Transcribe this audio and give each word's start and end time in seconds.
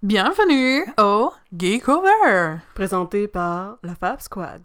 Bienvenue 0.00 0.84
au 0.96 1.32
Geek 1.52 1.88
Over. 1.88 2.58
Présenté 2.76 3.26
par 3.26 3.78
la 3.82 3.96
Fab 3.96 4.20
Squad. 4.20 4.64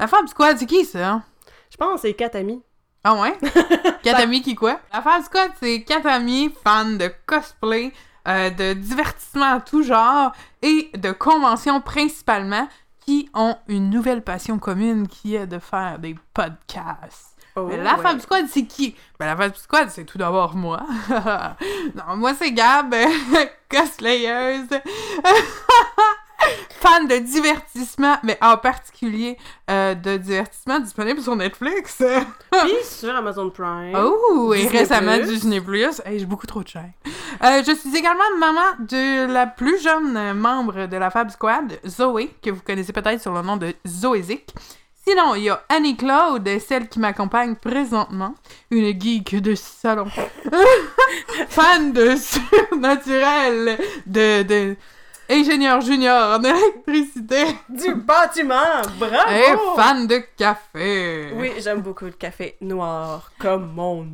La 0.00 0.08
Fab 0.08 0.26
Squad, 0.26 0.58
c'est 0.58 0.66
qui 0.66 0.84
ça? 0.84 1.22
Je 1.70 1.76
pense 1.76 2.02
que 2.02 2.08
c'est 2.08 2.14
quatre 2.14 2.34
amis. 2.34 2.60
Ah 3.04 3.14
ouais? 3.14 3.38
quatre 4.02 4.18
amis 4.18 4.42
qui 4.42 4.56
quoi? 4.56 4.80
La 4.92 5.00
Fab 5.00 5.22
Squad, 5.22 5.52
c'est 5.60 5.84
quatre 5.84 6.08
amis 6.08 6.52
fans 6.64 6.90
de 6.90 7.08
cosplay, 7.24 7.92
euh, 8.26 8.50
de 8.50 8.72
divertissement 8.72 9.52
à 9.52 9.60
tout 9.60 9.84
genre 9.84 10.32
et 10.60 10.90
de 10.98 11.12
conventions 11.12 11.80
principalement 11.80 12.66
qui 13.06 13.30
ont 13.32 13.54
une 13.68 13.90
nouvelle 13.90 14.22
passion 14.22 14.58
commune 14.58 15.06
qui 15.06 15.36
est 15.36 15.46
de 15.46 15.60
faire 15.60 16.00
des 16.00 16.16
podcasts. 16.32 17.33
Oh, 17.56 17.66
Mais 17.68 17.76
la 17.76 17.94
ouais. 17.94 18.02
Fab 18.02 18.20
Squad, 18.20 18.46
c'est 18.50 18.64
qui? 18.64 18.96
Ben, 19.18 19.26
la 19.26 19.36
Fab 19.36 19.54
Squad, 19.54 19.88
c'est 19.88 20.04
tout 20.04 20.18
d'abord 20.18 20.56
moi. 20.56 20.80
non, 21.94 22.16
moi, 22.16 22.34
c'est 22.34 22.50
Gab, 22.50 22.92
cosplayeuse, 23.70 24.66
fan 26.80 27.06
de 27.06 27.18
divertissement, 27.18 28.16
mais 28.24 28.36
en 28.42 28.56
particulier 28.56 29.38
euh, 29.70 29.94
de 29.94 30.16
divertissement 30.16 30.80
disponible 30.80 31.22
sur 31.22 31.36
Netflix. 31.36 32.02
Puis 32.50 32.72
sur 32.82 33.14
Amazon 33.14 33.48
Prime. 33.50 33.94
oh, 33.96 34.52
et 34.52 34.62
Disney+. 34.62 34.78
récemment 34.80 35.18
Disney+. 35.18 35.62
Hey, 36.04 36.18
j'ai 36.18 36.26
beaucoup 36.26 36.48
trop 36.48 36.64
de 36.64 36.68
chaînes. 36.68 36.92
Euh, 37.44 37.62
je 37.64 37.72
suis 37.72 37.96
également 37.96 38.24
maman 38.38 38.62
de 38.80 39.32
la 39.32 39.46
plus 39.46 39.80
jeune 39.80 40.32
membre 40.34 40.86
de 40.86 40.96
la 40.96 41.10
Fab 41.10 41.30
Squad, 41.30 41.78
Zoé, 41.86 42.34
que 42.42 42.50
vous 42.50 42.62
connaissez 42.62 42.92
peut-être 42.92 43.22
sur 43.22 43.32
le 43.32 43.42
nom 43.42 43.56
de 43.56 43.72
Zoézic. 43.86 44.52
Sinon, 45.06 45.34
il 45.34 45.44
y 45.44 45.50
a 45.50 45.62
Annie-Claude, 45.68 46.48
celle 46.66 46.88
qui 46.88 46.98
m'accompagne 46.98 47.56
présentement, 47.56 48.34
une 48.70 48.98
geek 48.98 49.40
de 49.42 49.54
salon. 49.54 50.06
Fan 51.48 51.92
de 51.92 52.16
surnaturel, 52.16 53.78
de, 54.06 54.42
de 54.42 54.76
ingénieur 55.28 55.80
junior 55.80 56.38
en 56.38 56.42
électricité, 56.42 57.44
Du 57.68 57.94
bâtiment! 57.94 58.82
Bravo! 58.98 59.30
et 59.30 59.76
fan 59.76 60.06
de 60.06 60.22
café. 60.36 61.32
Oui, 61.34 61.52
j'aime 61.58 61.80
beaucoup 61.80 62.04
le 62.06 62.12
café 62.12 62.56
noir, 62.60 63.30
comme 63.38 63.72
mon. 63.74 64.06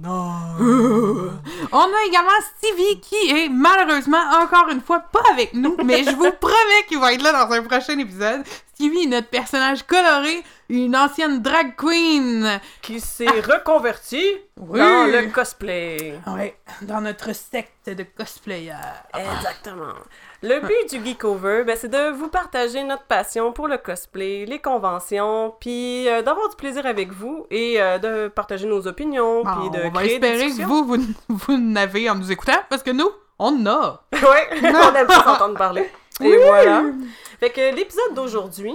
Euh, 0.60 1.30
On 1.72 1.78
a 1.78 2.04
également 2.06 2.30
Stevie 2.56 3.00
qui 3.00 3.30
est 3.30 3.48
malheureusement 3.48 4.22
encore 4.42 4.68
une 4.70 4.80
fois 4.80 5.00
pas 5.00 5.22
avec 5.32 5.54
nous, 5.54 5.76
mais 5.84 6.04
je 6.04 6.10
vous 6.10 6.32
promets 6.40 6.84
qu'il 6.88 6.98
va 6.98 7.12
être 7.12 7.22
là 7.22 7.32
dans 7.32 7.52
un 7.52 7.62
prochain 7.62 7.98
épisode. 7.98 8.42
Stevie 8.74 9.04
est 9.04 9.08
notre 9.08 9.28
personnage 9.28 9.82
coloré, 9.82 10.42
une 10.70 10.96
ancienne 10.96 11.42
drag 11.42 11.74
queen. 11.76 12.60
Qui 12.80 13.00
s'est 13.00 13.26
reconverti 13.28 14.22
Oui. 14.58 14.78
dans 14.78 15.04
le 15.10 15.30
cosplay. 15.32 16.14
Ouais, 16.26 16.56
dans 16.82 17.00
notre 17.00 17.34
secte 17.34 17.90
de 17.90 18.04
cosplayers. 18.04 18.72
Exactement. 19.14 19.94
Le 20.42 20.60
but 20.60 20.90
du 20.98 21.04
Geekover, 21.04 21.64
ben, 21.64 21.76
c'est 21.78 21.88
de 21.88 22.10
vous 22.12 22.28
partager 22.28 22.82
notre 22.84 23.02
passion 23.04 23.52
pour 23.52 23.68
le 23.68 23.76
cosplay, 23.76 24.46
les 24.46 24.58
conventions, 24.58 25.54
puis 25.60 26.08
euh, 26.08 26.22
d'avoir 26.22 26.48
du 26.48 26.56
plaisir 26.56 26.86
avec 26.86 27.12
vous 27.12 27.46
et 27.50 27.80
euh, 27.80 27.98
de 27.98 28.28
partager 28.28 28.66
nos 28.66 28.86
opinions, 28.86 29.42
Bon, 29.44 29.50
puis 29.50 29.70
de 29.78 29.84
on 29.86 29.90
va 29.90 30.02
des 30.02 30.12
espérer 30.14 30.46
que 30.46 30.62
vous, 30.62 30.84
vous, 30.84 30.96
vous 31.28 31.58
n'avez 31.58 32.08
en 32.08 32.14
nous 32.14 32.32
écoutant, 32.32 32.58
parce 32.70 32.82
que 32.82 32.90
nous, 32.90 33.10
on 33.38 33.66
en 33.66 33.66
a. 33.66 34.02
Ouais, 34.12 34.48
on 34.62 34.94
aime 34.94 35.08
s'entendre 35.10 35.58
parler. 35.58 35.90
Et 36.22 36.36
voilà. 36.36 36.84
Fait 37.38 37.50
que 37.50 37.74
l'épisode 37.74 38.14
d'aujourd'hui, 38.14 38.74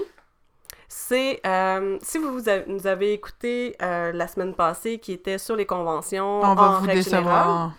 c'est 0.98 1.42
euh, 1.46 1.98
si 2.02 2.18
vous, 2.18 2.32
vous 2.32 2.48
avez- 2.48 2.64
nous 2.68 2.88
avez 2.88 3.12
écouté 3.12 3.76
euh, 3.82 4.14
la 4.14 4.28
semaine 4.30 4.54
passée 4.54 4.98
qui 4.98 5.12
était 5.12 5.38
sur 5.38 5.56
les 5.58 5.66
conventions 5.66 6.40
On 6.42 6.56
va 6.56 6.62
en 6.64 6.80
vous 6.80 6.86
règle 6.88 7.04
décevoir. 7.04 7.22
générale, 7.24 7.70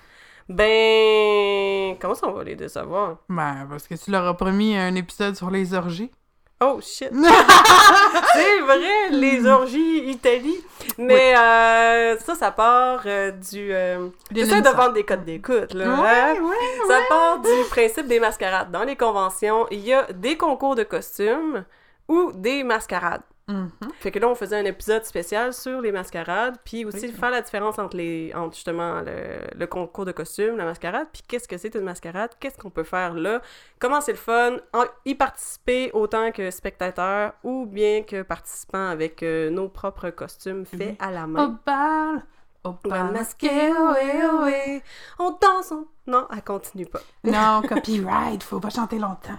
ben 0.76 1.96
comment 2.00 2.14
ça 2.14 2.28
on 2.28 2.32
va 2.32 2.44
les 2.44 2.56
décevoir? 2.56 3.16
Ben, 3.28 3.66
parce 3.70 3.86
que 3.88 3.94
tu 3.94 4.10
leur 4.10 4.26
as 4.26 4.34
promis 4.36 4.76
un 4.76 4.94
épisode 4.94 5.34
sur 5.34 5.50
les 5.50 5.72
orgies. 5.74 6.10
Oh 6.60 6.78
shit. 6.82 7.10
c'est 8.32 8.60
vrai, 8.60 9.10
les 9.10 9.46
orgies 9.58 10.10
Italie. 10.10 10.58
Mais 10.98 11.34
euh, 11.36 12.18
ça, 12.18 12.34
ça 12.34 12.50
part 12.50 13.00
euh, 13.06 13.30
du. 13.30 13.72
Euh, 13.72 14.08
J'essaie 14.30 14.62
de 14.62 14.68
vendre 14.70 14.92
des 14.94 15.04
codes 15.04 15.24
d'écoute, 15.24 15.74
là. 15.74 15.84
hein? 15.86 16.02
Ouais, 16.34 16.40
ouais, 16.40 16.86
Ça 16.88 16.98
part 17.08 17.40
du 17.40 17.48
principe 17.70 18.06
des 18.08 18.20
mascarades. 18.20 18.70
Dans 18.70 18.84
les 18.84 18.96
conventions, 18.96 19.66
il 19.70 19.80
y 19.80 19.92
a 19.92 20.04
des 20.12 20.36
concours 20.38 20.74
de 20.76 20.82
costumes 20.82 21.64
ou 22.08 22.32
des 22.32 22.62
mascarades. 22.64 23.22
Mhm. 23.48 23.70
Fait 24.00 24.10
que 24.10 24.18
là, 24.18 24.26
on 24.28 24.34
faisait 24.34 24.56
un 24.58 24.64
épisode 24.64 25.04
spécial 25.04 25.52
sur 25.54 25.80
les 25.80 25.92
mascarades, 25.92 26.56
puis 26.64 26.84
aussi 26.84 27.06
Oui. 27.06 27.12
faire 27.12 27.30
la 27.30 27.42
différence 27.42 27.78
entre 27.78 27.96
les 27.96 28.32
entre 28.34 28.56
justement 28.56 29.02
le, 29.02 29.38
le 29.56 29.66
concours 29.68 30.04
de 30.04 30.10
costumes, 30.10 30.56
la 30.56 30.64
mascarade, 30.64 31.06
puis 31.12 31.22
qu'est-ce 31.28 31.46
que 31.46 31.56
c'est 31.56 31.72
une 31.76 31.84
mascarade, 31.84 32.30
qu'est-ce 32.40 32.58
qu'on 32.58 32.70
peut 32.70 32.82
faire 32.82 33.14
là, 33.14 33.40
comment 33.78 34.00
c'est 34.00 34.10
le 34.10 34.18
fun, 34.18 34.56
en- 34.72 34.86
y 35.04 35.14
participer 35.14 35.92
autant 35.92 36.32
que 36.32 36.50
spectateur 36.50 37.34
ou 37.44 37.66
bien 37.66 38.02
que 38.02 38.22
participant 38.22 38.88
avec 38.88 39.22
euh, 39.22 39.48
nos 39.50 39.68
propres 39.68 40.10
costumes 40.10 40.66
faits 40.66 40.80
Oui. 40.80 40.96
à 40.98 41.12
la 41.12 41.22
Au 41.22 41.26
main. 41.28 41.60
bal, 41.64 42.26
au 42.64 42.70
On 42.84 42.88
va 42.88 43.04
bal 43.04 43.12
masquer, 43.12 43.70
ohé, 43.70 44.26
ohé, 44.26 44.82
on 45.20 45.30
danse, 45.40 45.70
on... 45.70 45.86
Non, 46.08 46.26
elle 46.32 46.42
continue 46.42 46.86
pas. 46.86 47.00
Non, 47.22 47.62
copyright, 47.68 48.42
faut 48.42 48.58
pas 48.58 48.70
chanter 48.70 48.98
longtemps. 48.98 49.38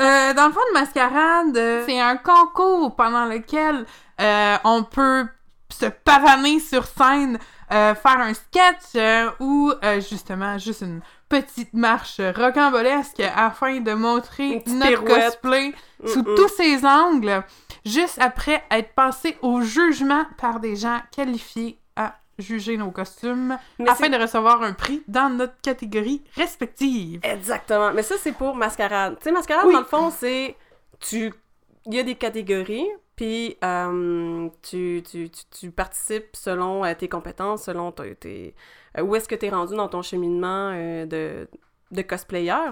Euh, 0.00 0.34
dans 0.34 0.46
le 0.46 0.52
fond 0.52 0.60
de 0.72 0.78
mascarade, 0.78 1.56
euh, 1.56 1.84
c'est 1.86 2.00
un 2.00 2.16
concours 2.16 2.94
pendant 2.96 3.26
lequel 3.26 3.84
euh, 4.20 4.56
on 4.64 4.82
peut 4.82 5.26
se 5.68 5.86
pavaner 5.86 6.58
sur 6.58 6.84
scène, 6.86 7.38
euh, 7.72 7.94
faire 7.94 8.18
un 8.18 8.34
sketch 8.34 9.36
ou 9.40 9.72
justement 10.08 10.58
juste 10.58 10.80
une 10.82 11.00
petite 11.28 11.74
marche 11.74 12.20
rocambolesque 12.36 13.20
afin 13.20 13.80
de 13.80 13.92
montrer 13.92 14.64
notre 14.66 14.88
pirouette. 14.88 15.24
cosplay 15.24 15.74
sous 16.06 16.22
tous 16.22 16.48
ses 16.48 16.84
angles, 16.84 17.44
juste 17.84 18.18
après 18.20 18.64
être 18.70 18.94
passé 18.94 19.36
au 19.42 19.60
jugement 19.60 20.24
par 20.38 20.60
des 20.60 20.76
gens 20.76 21.00
qualifiés 21.14 21.79
juger 22.40 22.76
nos 22.76 22.90
costumes 22.90 23.56
Mais 23.78 23.88
afin 23.88 24.08
de 24.08 24.16
recevoir 24.16 24.62
un 24.62 24.72
prix 24.72 25.02
dans 25.08 25.30
notre 25.30 25.60
catégorie 25.62 26.22
respective. 26.34 27.20
Exactement. 27.22 27.92
Mais 27.92 28.02
ça, 28.02 28.16
c'est 28.18 28.32
pour 28.32 28.54
mascarade. 28.56 29.16
Tu 29.18 29.24
sais, 29.24 29.32
mascarade, 29.32 29.66
Oui. 29.66 29.72
dans 29.74 29.80
le 29.80 29.84
fond, 29.86 30.10
c'est. 30.10 30.56
Tu. 31.00 31.32
Il 31.86 31.94
y 31.94 31.98
a 31.98 32.02
des 32.02 32.14
catégories, 32.14 32.86
puis 33.16 33.56
euh, 33.64 34.48
tu, 34.62 35.02
tu, 35.10 35.30
tu, 35.30 35.42
tu 35.50 35.70
participes 35.70 36.36
selon 36.36 36.84
euh, 36.84 36.92
tes 36.94 37.08
compétences, 37.08 37.64
selon 37.64 37.90
tes. 37.90 38.14
tes- 38.16 38.54
euh, 38.98 39.02
où 39.02 39.14
est-ce 39.16 39.26
que 39.28 39.34
tu 39.34 39.46
es 39.46 39.50
rendu 39.50 39.74
dans 39.76 39.88
ton 39.88 40.02
cheminement 40.02 40.72
de, 40.74 41.48
de 41.90 42.02
cosplayer. 42.02 42.70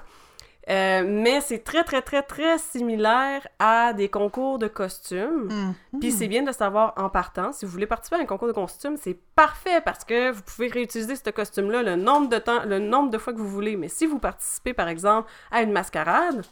Euh, 0.71 1.03
mais 1.07 1.41
c'est 1.41 1.65
très, 1.65 1.83
très, 1.83 2.03
très, 2.03 2.23
très 2.23 2.59
similaire 2.59 3.47
à 3.59 3.95
des 3.95 4.11
concours 4.11 4.59
de 4.59 4.69
costumes. 4.69 5.49
Mhm. 5.93 6.01
Puis 6.01 6.13
c'est 6.13 6.29
bien 6.29 6.43
de 6.43 6.53
savoir 6.53 6.93
en 6.97 7.09
partant. 7.09 7.53
Si 7.53 7.65
vous 7.65 7.73
voulez 7.73 7.87
participer 7.87 8.17
à 8.17 8.21
un 8.21 8.27
concours 8.27 8.49
de 8.49 8.53
costumes, 8.53 8.97
c'est 8.99 9.19
parfait 9.35 9.81
parce 9.81 10.05
que 10.05 10.31
vous 10.31 10.43
pouvez 10.43 10.69
réutiliser 10.69 11.17
ce 11.17 11.31
costume-là 11.31 11.83
le 11.83 11.97
nombre 11.97 12.29
de 12.29 12.37
temps, 12.39 12.65
le 12.67 12.79
nombre 12.79 13.11
de 13.11 13.17
fois 13.17 13.33
que 13.33 13.39
vous 13.39 13.49
voulez. 13.49 13.77
Mais 13.77 13.89
si 13.89 14.05
vous 14.05 14.19
participez, 14.19 14.75
par 14.75 14.89
exemple, 14.89 15.31
à 15.51 15.63
une 15.63 15.73
mascarade, 15.73 16.45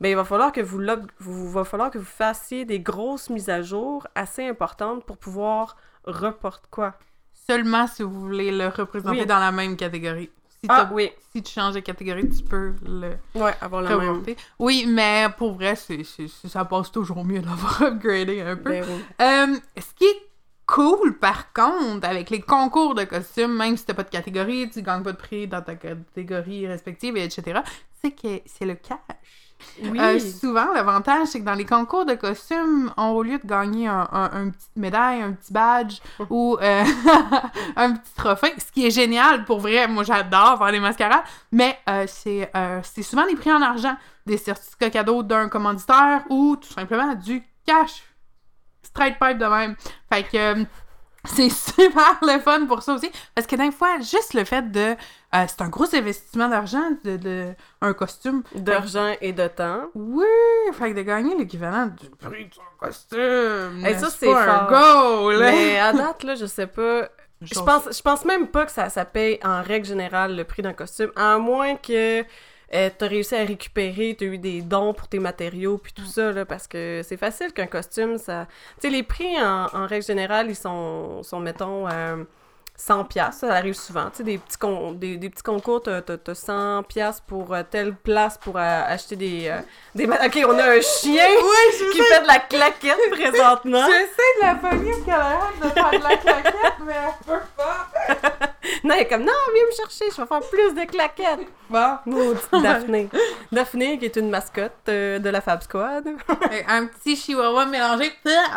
ben 0.00 0.08
il 0.10 0.16
va 0.16 0.24
falloir 0.24 0.50
que 0.50 0.60
vous, 0.60 0.82
vous 1.20 1.50
va 1.50 1.64
falloir 1.64 1.90
que 1.90 1.98
vous 1.98 2.04
fassiez 2.04 2.64
des 2.64 2.80
grosses 2.80 3.30
mises 3.30 3.48
à 3.48 3.62
jour 3.62 4.06
assez 4.14 4.44
importantes 4.46 5.04
pour 5.04 5.18
pouvoir 5.18 5.76
reporter 6.04 6.68
quoi? 6.70 6.94
Seulement 7.32 7.86
si 7.86 8.02
vous 8.02 8.10
voulez 8.10 8.50
le 8.50 8.66
représenter 8.68 9.20
Oui. 9.20 9.26
dans 9.26 9.38
la 9.38 9.52
même 9.52 9.76
catégorie. 9.76 10.30
Si, 10.66 10.72
Ah 10.72 10.90
oui, 10.92 11.10
si 11.32 11.42
tu 11.42 11.52
changes 11.52 11.74
de 11.74 11.80
catégorie, 11.80 12.28
tu 12.28 12.42
peux 12.44 12.74
le 12.84 13.12
ouais, 13.34 13.54
avoir 13.60 13.82
la 13.82 13.96
même. 13.96 14.22
Oui, 14.58 14.84
mais 14.88 15.26
pour 15.36 15.54
vrai, 15.54 15.76
c'est, 15.76 16.02
c'est- 16.04 16.28
c'est- 16.28 16.48
ça 16.48 16.64
passe 16.64 16.90
toujours 16.92 17.24
mieux 17.24 17.40
d'avoir 17.40 17.82
upgradé 17.82 18.40
un 18.40 18.56
peu. 18.56 18.70
Ben 18.70 18.84
oui. 18.86 19.04
Euh, 19.22 19.56
ce 19.78 19.94
qui 19.94 20.04
est 20.04 20.22
cool, 20.66 21.18
par 21.18 21.52
contre, 21.52 22.08
avec 22.08 22.30
les 22.30 22.40
concours 22.40 22.94
de 22.94 23.04
costumes, 23.04 23.56
même 23.56 23.76
si 23.76 23.84
t'as 23.84 23.94
pas 23.94 24.02
de 24.02 24.10
catégorie, 24.10 24.68
tu 24.70 24.82
gagnes 24.82 25.02
pas 25.02 25.12
de 25.12 25.16
prix 25.16 25.46
dans 25.46 25.62
ta 25.62 25.74
catégorie 25.76 26.66
respective, 26.66 27.16
etc., 27.16 27.60
c'est 28.02 28.10
que 28.10 28.40
c'est 28.46 28.66
le 28.66 28.74
cash. 28.74 28.98
Oui. 29.82 29.98
Euh, 30.00 30.18
souvent, 30.18 30.72
l'avantage, 30.72 31.28
c'est 31.28 31.40
que 31.40 31.44
dans 31.44 31.54
les 31.54 31.64
concours 31.64 32.04
de 32.04 32.14
costumes, 32.14 32.92
on, 32.96 33.08
au 33.10 33.22
lieu 33.22 33.38
de 33.38 33.46
gagner 33.46 33.88
un, 33.88 34.08
un, 34.10 34.30
un 34.32 34.50
petite 34.50 34.76
médaille, 34.76 35.22
un 35.22 35.32
petit 35.32 35.52
badge 35.52 35.98
ou 36.30 36.56
euh, 36.60 36.84
un 37.76 37.92
petit 37.92 38.14
trophée, 38.16 38.54
ce 38.58 38.72
qui 38.72 38.86
est 38.86 38.90
génial 38.90 39.44
pour 39.44 39.60
vrai, 39.60 39.86
moi 39.88 40.02
j'adore 40.02 40.58
faire 40.58 40.72
des 40.72 40.80
mascarades, 40.80 41.24
mais 41.52 41.78
euh, 41.88 42.04
c'est 42.06 42.50
c'est 42.82 43.02
souvent 43.02 43.26
des 43.26 43.36
prix 43.36 43.52
en 43.52 43.60
argent, 43.62 43.96
des 44.24 44.38
certificats 44.38 44.90
cadeaux 44.90 45.22
d'un 45.22 45.48
commanditaire 45.48 46.22
ou 46.30 46.56
tout 46.56 46.72
simplement 46.72 47.14
du 47.14 47.42
cash. 47.66 48.02
Straight 48.82 49.18
pipe 49.18 49.38
de 49.38 49.46
même. 49.46 49.76
Fait 50.10 50.22
que 50.22 50.64
c'est 51.28 51.48
super 51.50 52.18
le 52.22 52.38
fun 52.40 52.66
pour 52.66 52.82
ça 52.82 52.94
aussi. 52.94 53.10
Parce 53.34 53.46
que 53.46 53.56
des 53.56 53.70
fois, 53.70 53.98
juste 54.00 54.34
le 54.34 54.44
fait 54.44 54.70
de. 54.70 54.80
euh, 55.34 55.44
c'est 55.48 55.60
un 55.60 55.68
gros 55.68 55.94
investissement 55.94 56.48
d'argent, 56.48 56.82
de, 57.04 57.16
de- 57.16 57.52
un 57.80 57.92
costume. 57.92 58.42
D'argent 58.54 59.12
et 59.20 59.32
de 59.32 59.46
temps. 59.48 59.84
Oui, 59.94 60.24
fait 60.72 60.92
que 60.92 60.96
de 60.96 61.02
gagner 61.02 61.36
l'équivalent 61.36 61.86
du 61.86 62.08
prix 62.10 62.46
de 62.48 62.54
son 62.54 62.62
costume. 62.78 63.84
Hey, 63.84 63.98
ça, 63.98 64.08
c'est 64.10 64.32
un 64.32 64.66
goal. 64.68 65.38
Mais 65.40 65.78
à 65.78 65.92
date, 65.92 66.22
là, 66.22 66.34
je 66.34 66.46
sais 66.46 66.66
pas. 66.66 67.08
Je 67.42 67.60
pense, 67.60 67.82
je 67.94 68.00
pense 68.00 68.24
même 68.24 68.48
pas 68.48 68.64
que 68.64 68.72
ça, 68.72 68.88
ça 68.88 69.04
paye 69.04 69.38
en 69.44 69.62
règle 69.62 69.86
générale 69.86 70.34
le 70.34 70.44
prix 70.44 70.62
d'un 70.62 70.72
costume, 70.72 71.10
à 71.16 71.36
moins 71.36 71.76
que 71.76 72.24
euh, 72.74 72.90
t'as 72.96 73.06
réussi 73.08 73.34
à 73.34 73.44
récupérer, 73.44 74.16
t'as 74.18 74.26
eu 74.26 74.38
des 74.38 74.62
dons 74.62 74.92
pour 74.94 75.08
tes 75.08 75.18
matériaux, 75.18 75.78
puis 75.78 75.92
tout 75.92 76.04
ça, 76.06 76.32
là, 76.32 76.44
parce 76.44 76.66
que 76.66 77.02
c'est 77.04 77.16
facile 77.16 77.52
qu'un 77.52 77.66
costume, 77.66 78.18
ça... 78.18 78.46
Tu 78.80 78.88
sais, 78.88 78.90
les 78.90 79.02
prix, 79.02 79.40
en, 79.40 79.66
en 79.72 79.86
règle 79.86 80.04
générale, 80.04 80.48
ils 80.50 80.56
sont, 80.56 81.22
sont 81.22 81.40
mettons... 81.40 81.88
euh, 81.88 82.24
100 82.78 83.04
pièces, 83.04 83.36
ça 83.40 83.52
arrive 83.54 83.74
souvent, 83.74 84.10
tu 84.10 84.18
sais, 84.18 84.22
des 84.22 84.36
petits, 84.38 84.58
con- 84.58 84.92
des, 84.92 85.16
des 85.16 85.30
petits 85.30 85.42
concours, 85.42 85.82
t'as, 85.82 86.02
t'as, 86.02 86.18
t'as 86.18 86.34
100 86.34 86.82
pièces 86.82 87.20
pour 87.26 87.54
euh, 87.54 87.62
telle 87.68 87.94
place 87.94 88.36
pour 88.36 88.56
euh, 88.58 88.82
acheter 88.86 89.16
des, 89.16 89.48
euh, 89.48 89.60
des... 89.94 90.04
Ok, 90.04 90.38
on 90.46 90.58
a 90.58 90.72
un 90.76 90.80
chien 90.82 91.24
Oui, 91.42 91.76
je 91.78 91.90
qui 91.92 92.02
fait 92.02 92.20
de 92.22 92.26
la 92.26 92.38
claquette 92.40 93.10
présentement. 93.10 93.86
J'essaie 93.86 94.40
de 94.40 94.42
la 94.42 94.54
pogner 94.56 94.90
parce 94.92 95.04
qu'elle 95.04 95.14
arrête 95.14 95.60
de 95.62 95.68
faire 95.70 95.90
de 95.90 96.04
la 96.08 96.16
claquette, 96.18 96.74
mais 96.84 96.94
elle 96.94 97.26
peut 97.26 97.44
pas. 97.56 97.88
Non, 98.84 98.94
elle 98.94 99.02
est 99.02 99.08
comme, 99.08 99.22
non, 99.24 99.32
viens 99.54 99.64
me 99.64 99.72
chercher, 99.76 100.04
je 100.10 100.20
vais 100.20 100.26
faire 100.26 100.40
plus 100.50 100.74
de 100.74 100.84
claquettes. 100.90 101.46
Bon. 101.70 101.96
Maudite 102.04 102.48
Daphné. 102.52 103.08
Daphné, 103.52 103.96
qui 103.98 104.04
est 104.06 104.16
une 104.16 104.28
mascotte 104.28 104.72
euh, 104.88 105.18
de 105.20 105.28
la 105.30 105.40
Fab 105.40 105.62
Squad. 105.62 106.04
un 106.68 106.86
petit 106.86 107.16
chihuahua 107.16 107.66
mélangé 107.66 108.12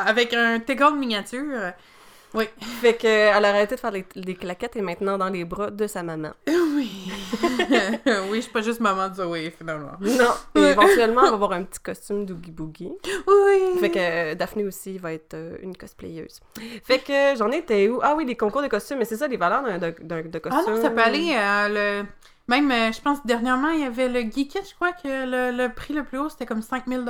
avec 0.06 0.33
un 0.33 0.60
tegon 0.60 0.92
de 0.92 0.98
miniature. 0.98 1.74
Oui. 2.34 2.46
Fait 2.81 2.96
qu'elle 2.96 3.44
a 3.46 3.50
arrêté 3.50 3.76
de 3.76 3.80
faire 3.80 3.92
des, 3.92 4.36
claquettes 4.36 4.76
et 4.76 4.81
maintenant 4.81 5.18
dans 5.18 5.30
les 5.30 5.46
bras 5.46 5.72
de 5.72 5.88
sa 5.88 6.04
maman. 6.04 6.31
Oui. 6.76 7.12
oui, 8.30 8.36
je 8.38 8.42
suis 8.42 8.52
pas 8.52 8.62
juste 8.62 8.80
maman 8.80 9.10
de 9.10 9.16
Zoé, 9.16 9.54
finalement. 9.58 9.92
Non. 10.00 10.31
Et 10.56 10.68
éventuellement, 10.70 11.24
elle 11.24 11.30
va 11.30 11.34
avoir 11.36 11.52
un 11.52 11.64
petit 11.64 11.80
costume 11.81 12.26
d'Oogie 12.26 12.52
Boogie. 12.52 12.92
Oui. 13.28 13.80
Fait 13.81 13.90
que 13.90 14.00
euh, 14.00 14.36
Daphné 14.36 14.64
aussi 14.64 14.98
va 14.98 15.12
être 15.12 15.34
euh, 15.34 15.58
une 15.62 15.76
cosplayeuse. 15.76 16.40
Fait 16.84 17.00
que 17.00 17.36
j'en 17.38 17.52
étais 17.52 17.90
où? 17.90 18.00
Ah 18.02 18.14
oui, 18.16 18.26
les 18.26 18.38
concours 18.38 18.62
de 18.62 18.68
costumes, 18.68 19.00
mais 19.00 19.06
c'est 19.06 19.18
ça, 19.18 19.28
les 19.28 19.36
valeurs 19.36 19.64
d'un 19.64 19.78
de, 19.78 19.94
d'un- 20.02 20.22
de 20.22 20.38
Ah 20.38 20.40
costume. 20.40 20.76
non, 20.76 20.81
ça 20.81 20.90
peut 20.90 21.02
aller. 21.02 21.36
euh, 21.36 22.02
le... 22.02 22.08
Même, 22.48 22.72
euh, 22.72 22.92
je 22.92 23.02
pense, 23.02 23.24
dernièrement, 23.26 23.70
il 23.70 23.81
y 23.81 23.84
avait 23.84 24.08
le 24.08 24.22
Geekit, 24.22 24.62
je 24.68 24.74
crois 24.74 24.92
que 24.94 25.04
le, 25.06 25.56
le 25.56 25.72
prix 25.74 25.94
le 25.94 26.04
plus 26.04 26.18
haut, 26.18 26.30
c'était 26.30 26.46
comme 26.48 26.62
5000 26.64 27.04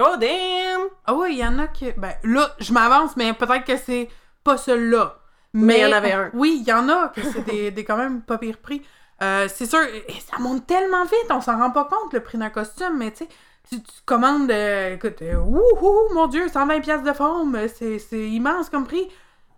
Oh 0.00 0.16
damn! 0.20 0.82
Ah 1.06 1.14
oui, 1.14 1.28
il 1.32 1.38
y 1.38 1.44
en 1.46 1.58
a 1.58 1.66
que... 1.66 1.98
Ben, 1.98 2.12
là, 2.22 2.50
je 2.60 2.72
m'avance, 2.72 3.16
mais 3.16 3.32
peut-être 3.32 3.64
que 3.64 3.76
c'est 3.76 4.08
pas 4.44 4.56
celui-là. 4.56 5.18
Mais 5.54 5.78
il 5.78 5.82
y 5.82 5.86
en 5.86 5.92
avait 5.96 6.12
un. 6.12 6.30
Oui, 6.34 6.58
il 6.60 6.68
y 6.68 6.72
en 6.72 6.88
a, 6.88 7.08
que 7.08 7.22
c'est 7.22 7.42
des, 7.44 7.70
des 7.70 7.84
quand 7.84 7.96
même 7.96 8.22
pas 8.22 8.38
pire 8.38 8.58
prix. 8.58 8.82
Euh, 9.22 9.48
c'est 9.52 9.66
sûr, 9.66 9.80
et 9.82 10.12
ça 10.28 10.38
monte 10.40 10.66
tellement 10.66 11.04
vite, 11.04 11.26
on 11.30 11.40
s'en 11.40 11.56
rend 11.56 11.70
pas 11.70 11.84
compte, 11.84 12.12
le 12.12 12.20
prix 12.20 12.36
d'un 12.36 12.50
costume, 12.50 12.98
mais 12.98 13.12
tu 13.12 13.18
sais, 13.18 13.28
tu, 13.70 13.80
tu 13.80 13.92
commandes, 14.04 14.50
euh, 14.50 14.94
écoute, 14.96 15.22
euh, 15.22 15.36
ouh, 15.36 16.12
mon 16.12 16.26
Dieu, 16.26 16.48
120 16.48 16.80
pièces 16.80 17.02
de 17.04 17.12
forme, 17.12 17.56
c'est 17.68 17.98
c'est 18.00 18.28
immense 18.28 18.68
comme 18.70 18.84
prix. 18.86 19.08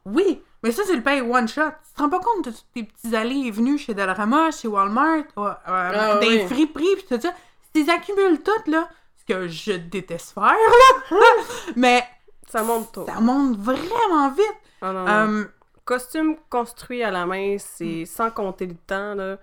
Oui, 0.04 0.42
mais 0.62 0.70
ça, 0.72 0.82
c'est 0.86 0.94
le 0.94 1.02
paye 1.02 1.22
one 1.22 1.48
shot. 1.48 1.62
Tu 1.62 1.94
te 1.96 2.02
rends 2.02 2.10
pas 2.10 2.20
compte 2.20 2.44
de 2.44 2.50
tous 2.50 2.64
tes 2.74 2.82
petits 2.84 3.16
allées 3.16 3.44
et 3.46 3.50
venues 3.50 3.78
chez 3.78 3.94
Dollarama, 3.94 4.50
chez 4.50 4.68
Walmart, 4.68 5.24
euh, 5.38 5.42
euh, 5.48 5.54
Ah 5.66 6.18
des 6.20 6.42
oui. 6.42 6.46
friperies, 6.46 6.96
pis 6.96 7.06
tout 7.08 7.20
ça. 7.20 7.30
Tu 7.74 7.82
les 7.82 7.90
accumules 7.90 8.42
toutes, 8.42 8.68
là, 8.68 8.88
ce 9.18 9.24
que 9.34 9.48
je 9.48 9.72
déteste 9.72 10.32
faire, 10.34 10.44
là. 10.44 11.16
mais 11.76 12.04
Ça 12.46 12.62
monte 12.62 12.92
tôt. 12.92 13.06
ça 13.06 13.20
monte 13.20 13.56
vraiment 13.58 14.28
vite. 14.30 14.54
Ah 14.82 14.93
non, 14.93 15.05
non. 15.05 15.40
Euh, 15.40 15.44
Costume 15.84 16.37
construit 16.50 17.02
à 17.05 17.11
la 17.11 17.26
main, 17.26 17.56
c'est 17.58 18.02
Mm. 18.02 18.06
sans 18.06 18.31
compter 18.31 18.67
le 18.67 18.75
temps, 18.75 19.14
là. 19.14 19.37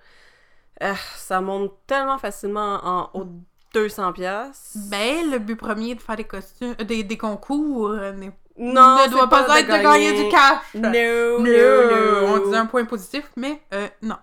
Ah, 0.82 0.96
ça 1.16 1.40
monte 1.40 1.74
tellement 1.88 2.18
facilement 2.18 2.80
en 2.84 3.10
haut 3.14 3.24
de 3.24 3.32
200 3.74 4.12
pièces. 4.12 4.76
ben, 4.90 5.32
le 5.32 5.40
but 5.40 5.56
premier 5.56 5.96
de 5.96 6.02
faire 6.02 6.18
des 6.18 6.26
costumes, 6.26 6.76
euh, 6.80 6.84
des, 6.84 7.04
des 7.04 7.18
concours, 7.18 7.92
euh, 7.92 8.12
non, 8.58 8.98
ne 9.06 9.10
doit 9.10 9.30
pas, 9.30 9.60
être 9.60 9.68
de 9.68 9.82
gagner 9.84 10.24
du 10.24 10.30
cash. 10.30 10.74
No, 10.76 11.40
No, 11.40 11.40
no, 11.40 12.28
On 12.28 12.50
dit 12.50 12.56
un 12.56 12.66
point 12.66 12.86
positif, 12.86 13.32
mais 13.36 13.62
euh, 13.74 13.88
non. 14.02 14.18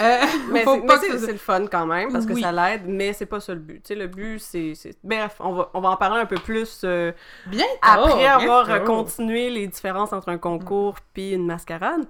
Euh, 0.00 0.18
Mais 0.50 0.62
faut 0.64 0.74
c'est- 0.74 0.86
pas 0.86 0.98
mais 1.00 1.18
c'est 1.18 1.32
le 1.32 1.38
fun 1.38 1.66
quand 1.66 1.86
même, 1.86 2.12
parce 2.12 2.26
que 2.26 2.32
Oui. 2.32 2.42
ça 2.42 2.52
l'aide, 2.52 2.82
mais 2.86 3.12
c'est 3.12 3.26
pas 3.26 3.40
ça 3.40 3.54
le 3.54 3.60
but. 3.60 3.82
Tu 3.82 3.88
sais, 3.88 3.94
le 3.94 4.06
but, 4.06 4.38
c'est... 4.38 4.72
Bref, 5.02 5.36
on 5.40 5.52
va, 5.52 5.70
on 5.74 5.80
va 5.80 5.90
en 5.90 5.96
parler 5.96 6.20
un 6.20 6.26
peu 6.26 6.36
plus 6.36 6.82
euh, 6.84 7.12
Bien 7.46 7.64
après 7.82 8.26
avoir 8.26 8.70
euh, 8.70 8.80
continué 8.80 9.50
les 9.50 9.66
différences 9.66 10.12
entre 10.12 10.28
un 10.30 10.38
concours 10.38 10.96
puis 11.12 11.32
une 11.32 11.46
mascarade. 11.46 12.04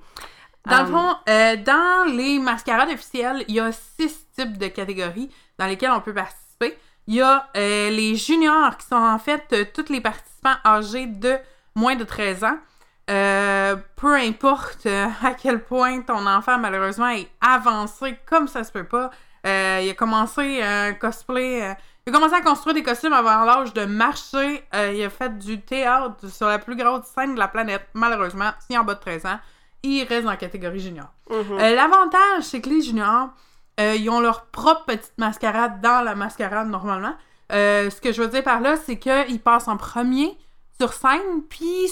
Dans 0.66 0.76
Euh, 0.76 0.80
le 0.80 0.86
fond, 0.86 1.14
euh, 1.28 1.56
dans 1.56 2.14
les 2.16 2.38
mascarades 2.38 2.90
officielles, 2.90 3.44
il 3.48 3.54
y 3.54 3.60
a 3.60 3.70
six 3.72 4.26
types 4.36 4.58
de 4.58 4.66
catégories 4.69 5.30
dans 5.58 5.66
lesquelles 5.66 5.92
on 5.92 6.00
peut 6.00 6.12
participer. 6.14 6.76
Il 7.06 7.14
y 7.14 7.22
a 7.22 7.48
euh, 7.56 7.88
les 7.90 8.16
juniors, 8.16 8.76
qui 8.76 8.86
sont 8.86 8.96
en 8.96 9.19
fait 9.19 9.42
euh, 9.52 9.64
tous 9.72 9.90
les 9.90 10.00
participants 10.02 10.56
âgés 10.64 11.06
de 11.06 11.36
moins 11.75 11.96
de 11.96 12.04
13 12.04 12.44
ans. 12.44 12.58
Euh, 13.08 13.76
peu 13.96 14.14
importe 14.16 14.84
euh, 14.87 15.06
à 15.25 15.32
quel 15.32 15.62
point 15.64 16.02
ton 16.02 16.26
enfant, 16.26 16.58
malheureusement, 16.58 17.08
est 17.08 17.28
avancé 17.40 18.19
comme 18.26 18.49
ça 18.49 18.64
se 18.64 18.72
peut 18.72 18.84
pas. 18.84 19.10
Euh, 19.46 19.81
il 19.82 19.90
a 19.90 19.94
commencé 19.94 20.62
un 20.62 20.93
cosplay... 20.93 21.62
euh, 21.62 21.75
il 22.06 22.10
a 22.10 22.12
commencé 22.14 22.34
à 22.34 22.40
construire 22.43 22.75
des 22.75 22.82
costumes 22.82 23.12
avant 23.12 23.44
l'âge 23.44 23.72
de 23.75 23.84
marcher. 23.84 24.64
Il 24.75 25.02
a 25.05 25.10
fait 25.10 25.38
du 25.38 25.60
théâtre 25.60 26.26
sur 26.28 26.46
la 26.49 26.58
plus 26.58 26.75
grosse 26.75 27.05
scène 27.05 27.34
de 27.34 27.38
la 27.38 27.49
planète. 27.49 27.87
Malheureusement, 27.93 28.50
s'il 28.60 28.76
est 28.76 28.78
en 28.78 28.84
bas 28.84 28.94
de 28.94 29.00
13 29.00 29.26
ans, 29.26 29.38
il 29.82 30.04
reste 30.04 30.25
dans 30.25 30.31
la 30.31 30.37
catégorie 30.38 30.81
junior. 30.81 31.06
mhm. 31.31 31.58
Euh, 31.61 31.75
L'avantage, 31.75 32.43
c'est 32.44 32.61
que 32.62 32.70
les 32.70 32.81
juniors, 32.81 33.28
ils 33.78 34.08
ont 34.11 34.20
leur 34.20 34.46
propre 34.46 34.87
petite 34.87 35.12
mascarade 35.19 35.81
dans 35.82 36.02
la 36.02 36.14
mascarade 36.14 36.69
normalement. 36.69 37.14
Ce 37.50 38.00
que 38.00 38.11
je 38.12 38.22
veux 38.22 38.28
dire 38.28 38.43
par 38.43 38.61
là, 38.61 38.76
c'est 38.76 38.99
qu'ils 38.99 39.40
passent 39.40 39.69
en 39.69 39.76
premier 39.76 40.37
sur 40.81 40.93
scène, 40.94 41.43
puis 41.49 41.88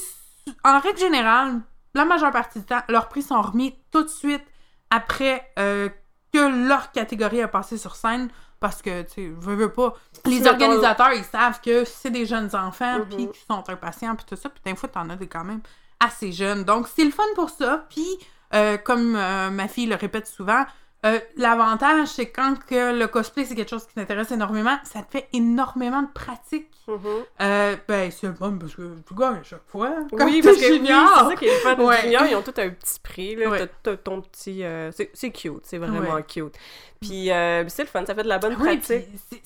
en 0.64 0.78
règle 0.80 0.98
générale, 0.98 1.60
la 1.94 2.04
majeure 2.04 2.30
partie 2.30 2.58
du 2.60 2.64
temps, 2.66 2.82
leurs 2.88 3.08
prix 3.08 3.22
sont 3.22 3.40
remis 3.40 3.74
tout 3.90 4.02
de 4.02 4.08
suite 4.08 4.44
après 4.90 5.50
euh, 5.58 5.88
que 6.32 6.68
leur 6.68 6.92
catégorie 6.92 7.42
a 7.42 7.48
passé 7.48 7.78
sur 7.78 7.96
scène. 7.96 8.28
Parce 8.58 8.80
que, 8.80 9.02
tu 9.02 9.12
sais, 9.14 9.28
veux, 9.38 9.54
veux 9.54 9.70
pas. 9.72 9.94
Les 10.24 10.46
organisateurs, 10.46 11.12
ils 11.12 11.24
savent 11.24 11.60
que 11.60 11.84
c'est 11.84 12.10
des 12.10 12.24
jeunes 12.24 12.54
enfants, 12.56 13.00
Mhm. 13.00 13.04
puis 13.08 13.28
qui 13.30 13.40
sont 13.48 13.62
impatients, 13.68 14.16
puis 14.16 14.24
tout 14.26 14.34
ça. 14.36 14.48
Puis 14.48 14.62
des 14.64 14.74
fois, 14.74 14.88
t'en 14.88 15.10
as 15.10 15.16
des 15.16 15.26
quand 15.28 15.44
même 15.44 15.60
assez 16.00 16.32
jeunes. 16.32 16.64
Donc, 16.64 16.88
c'est 16.88 17.04
le 17.04 17.10
fun 17.10 17.22
pour 17.34 17.50
ça. 17.50 17.84
Puis, 17.90 18.06
euh, 18.54 18.78
comme 18.78 19.14
euh, 19.14 19.50
ma 19.50 19.68
fille 19.68 19.84
le 19.86 19.94
répète 19.96 20.26
souvent, 20.26 20.64
euh, 21.04 21.20
l'avantage, 21.36 22.08
c'est 22.08 22.30
quand 22.30 22.54
que 22.64 22.98
le 22.98 23.06
cosplay, 23.08 23.44
c'est 23.44 23.54
quelque 23.54 23.68
chose 23.70 23.86
qui 23.86 23.94
t'intéresse 23.94 24.30
énormément, 24.30 24.78
ça 24.84 25.02
te 25.02 25.10
fait 25.10 25.28
énormément 25.34 26.00
de 26.02 26.08
pratique. 26.08 26.68
Mhm. 26.88 26.98
Euh, 27.40 27.76
ben, 27.88 28.10
c'est 28.12 28.32
fun 28.36 28.56
parce 28.60 28.74
que 28.76 28.96
tu 29.06 29.14
gagnes 29.14 29.38
à 29.38 29.42
chaque 29.42 29.66
fois. 29.66 29.90
Comme 30.10 30.22
Oui, 30.28 30.40
parce 30.42 30.56
que 30.56 30.70
oui, 30.70 30.76
junior. 30.78 31.08
c'est 31.18 31.24
ça 31.30 31.34
qui 31.36 31.44
est 31.46 31.58
fun. 31.58 31.74
Ouais. 31.76 31.96
Les 31.96 32.02
juniors, 32.02 32.24
ils 32.26 32.36
ont 32.36 32.42
tous 32.42 32.60
un 32.60 32.70
petit 32.70 33.00
prix. 33.02 33.34
Là. 33.36 33.48
Ouais. 33.50 33.68
Ton 34.04 34.20
petit... 34.22 34.62
euh, 34.62 34.90
c'est, 34.92 35.30
cute, 35.30 35.64
c'est 35.64 35.78
vraiment 35.78 36.00
Ouais. 36.14 36.22
cute. 36.22 36.54
Puis 37.00 37.30
euh, 37.32 37.64
c'est 37.68 37.82
le 37.82 37.88
fun, 37.88 38.04
ça 38.06 38.14
fait 38.14 38.22
de 38.22 38.28
la 38.28 38.38
bonne 38.38 38.54
Oui, 38.60 38.76
pratique. 38.78 39.08
c'est- 39.30 39.42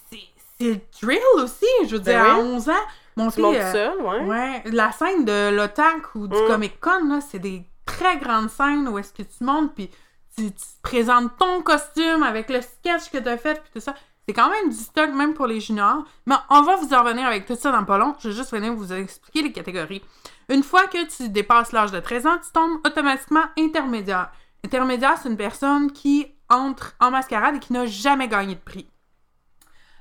le 0.62 0.76
drill 1.00 1.19
aussi. 1.37 1.64
Je 1.87 1.96
veux 1.96 2.02
Ben 2.02 2.22
dire, 2.22 2.32
à 2.34 2.38
oui. 2.38 2.44
11 2.54 2.68
ans, 2.68 2.73
Tu 3.16 3.20
monter... 3.23 3.40
montes 3.42 3.56
euh, 3.56 3.73
seul, 3.73 3.99
ouais. 4.02 4.20
Ouais, 4.26 4.62
la 4.66 4.92
scène 4.92 5.25
de 5.25 5.49
l'OTAC 5.56 6.14
ou 6.16 6.28
du 6.28 6.37
Mm. 6.37 6.47
Comic 6.47 6.80
Con, 6.80 7.20
c'est 7.26 7.38
des 7.38 7.62
très 7.87 8.18
grandes 8.18 8.50
scènes 8.50 8.87
où 8.88 8.99
est-ce 8.99 9.14
que 9.14 9.23
tu 9.23 9.42
montes, 9.42 9.75
puis 9.75 9.90
tu, 10.37 10.52
tu 10.52 10.64
présentes 10.82 11.30
ton 11.38 11.62
costume 11.62 12.23
avec 12.23 12.50
le 12.50 12.61
sketch 12.61 13.11
que 13.11 13.16
tu 13.18 13.28
as 13.28 13.38
fait, 13.38 13.54
puis 13.54 13.70
tout 13.73 13.80
ça. 13.80 13.94
C'est 14.27 14.35
quand 14.35 14.50
même 14.50 14.69
du 14.69 14.77
stock, 14.77 15.11
même 15.11 15.35
pour 15.35 15.47
les 15.47 15.61
juniors. 15.61 16.05
Mais 16.27 16.37
on 16.50 16.62
va 16.62 16.77
vous 16.77 16.95
en 16.95 17.03
revenir 17.03 17.27
avec 17.27 17.47
tout 17.47 17.57
ça 17.57 17.73
dans 17.73 17.85
pas 17.85 17.99
long. 17.99 18.15
Je 18.21 18.29
vais 18.29 18.35
juste 18.35 18.53
venir 18.53 18.73
vous 18.73 18.93
expliquer 18.93 19.43
les 19.43 19.53
catégories. 19.53 20.03
Une 20.49 20.62
fois 20.62 20.87
que 20.87 21.05
tu 21.07 21.29
dépasses 21.29 21.73
l'âge 21.73 21.91
de 21.91 22.00
13 22.00 22.27
ans, 22.27 22.39
tu 22.39 22.53
tombes 22.53 22.79
automatiquement 22.87 23.45
intermédiaire. 23.59 24.31
Intermédiaire, 24.65 25.19
c'est 25.21 25.29
une 25.29 25.37
personne 25.37 25.91
qui 25.93 26.27
entre 26.49 26.95
en 27.00 27.11
mascarade 27.11 27.57
et 27.57 27.59
qui 27.61 27.73
n'a 27.73 27.87
jamais 27.87 28.29
gagné 28.29 28.55
de 28.55 28.61
prix. 28.61 28.89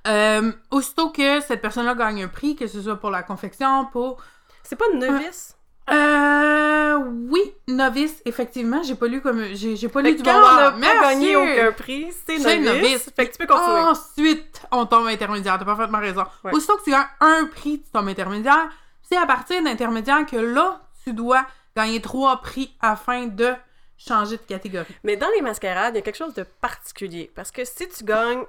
Euh, 0.08 0.52
aussitôt 0.72 1.10
que 1.10 1.40
cette 1.42 1.62
personne-là 1.62 1.94
gagne 1.96 2.24
un 2.24 2.28
prix, 2.28 2.56
que 2.56 2.68
ce 2.68 2.82
soit 2.82 2.96
pour 2.96 3.12
la 3.12 3.24
confection, 3.24 3.86
pour 3.86 4.22
C'est 4.64 4.76
pas 4.76 4.86
une 4.94 5.00
novice? 5.00 5.56
Euh, 5.91 6.98
oui, 7.29 7.53
novice, 7.67 8.22
effectivement, 8.25 8.81
j'ai 8.84 8.96
pas 8.96 9.08
lu 9.08 9.22
comme 9.22 9.43
j'ai 9.53 9.88
pas 9.89 10.01
Fait 10.01 10.12
lu 10.12 10.15
du 10.17 10.24
quand 10.24 10.38
on 10.39 10.41
pas 10.43 10.72
Merci. 10.77 11.01
gagné 11.01 11.36
aucun 11.36 11.72
prix, 11.72 12.08
c'est 12.25 12.38
C'est 12.39 12.60
novice. 12.60 12.81
novice. 12.84 13.10
Fait 13.15 13.27
que 13.27 13.31
tu 13.34 13.38
peux 13.39 13.48
continuer. 13.48 13.79
Ensuite, 13.79 14.62
on 14.72 14.86
tombe 14.86 15.08
intermédiaire. 15.08 15.58
T'as 15.60 15.65
parfaitement 15.65 16.00
raison. 16.00 16.24
Ouais. 16.43 16.53
Aussitôt 16.53 16.77
que 16.77 16.84
tu 16.84 16.91
gagnes 16.91 17.08
un 17.22 17.46
prix, 17.46 17.81
tu 17.81 17.91
tombes 17.91 18.08
intermédiaire. 18.08 18.69
C'est 19.01 19.17
à 19.17 19.25
partir 19.25 19.63
d'intermédiaire 19.63 20.25
que 20.25 20.36
là, 20.38 20.81
tu 21.03 21.13
dois 21.13 21.46
gagner 21.75 22.01
trois 22.01 22.41
prix 22.41 22.75
afin 22.81 23.27
de 23.27 23.53
changer 23.98 24.38
de 24.38 24.43
catégorie. 24.43 24.96
Mais 25.03 25.17
dans 25.17 25.27
les 25.36 25.41
mascarades, 25.41 25.93
il 25.96 25.98
y 25.98 26.00
a 26.00 26.03
quelque 26.03 26.17
chose 26.17 26.34
de 26.34 26.43
particulier. 26.43 27.31
Parce 27.36 27.51
que 27.51 27.65
si 27.65 27.88
tu 27.89 28.03
gagnes, 28.03 28.43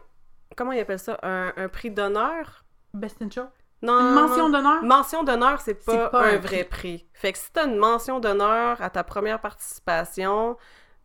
comment 0.56 0.72
ils 0.72 0.80
appellent 0.80 0.98
ça, 0.98 1.18
un, 1.22 1.52
un 1.56 1.68
prix 1.68 1.90
d'honneur? 1.90 2.64
Best 2.92 3.22
in 3.22 3.30
show. 3.30 3.44
Non, 3.82 3.98
Une 4.00 4.14
mention 4.14 4.50
d'honneur? 4.50 4.82
Mention 4.82 5.22
d'honneur, 5.24 5.60
c'est 5.60 5.84
pas, 5.84 6.08
pas 6.08 6.26
un 6.26 6.36
vrai 6.36 6.64
prix. 6.64 7.06
Fait 7.14 7.32
que 7.32 7.38
si 7.38 7.50
t'as 7.52 7.66
une 7.66 7.76
mention 7.76 8.20
d'honneur 8.20 8.80
à 8.82 8.90
ta 8.90 9.04
première 9.04 9.40
participation, 9.40 10.56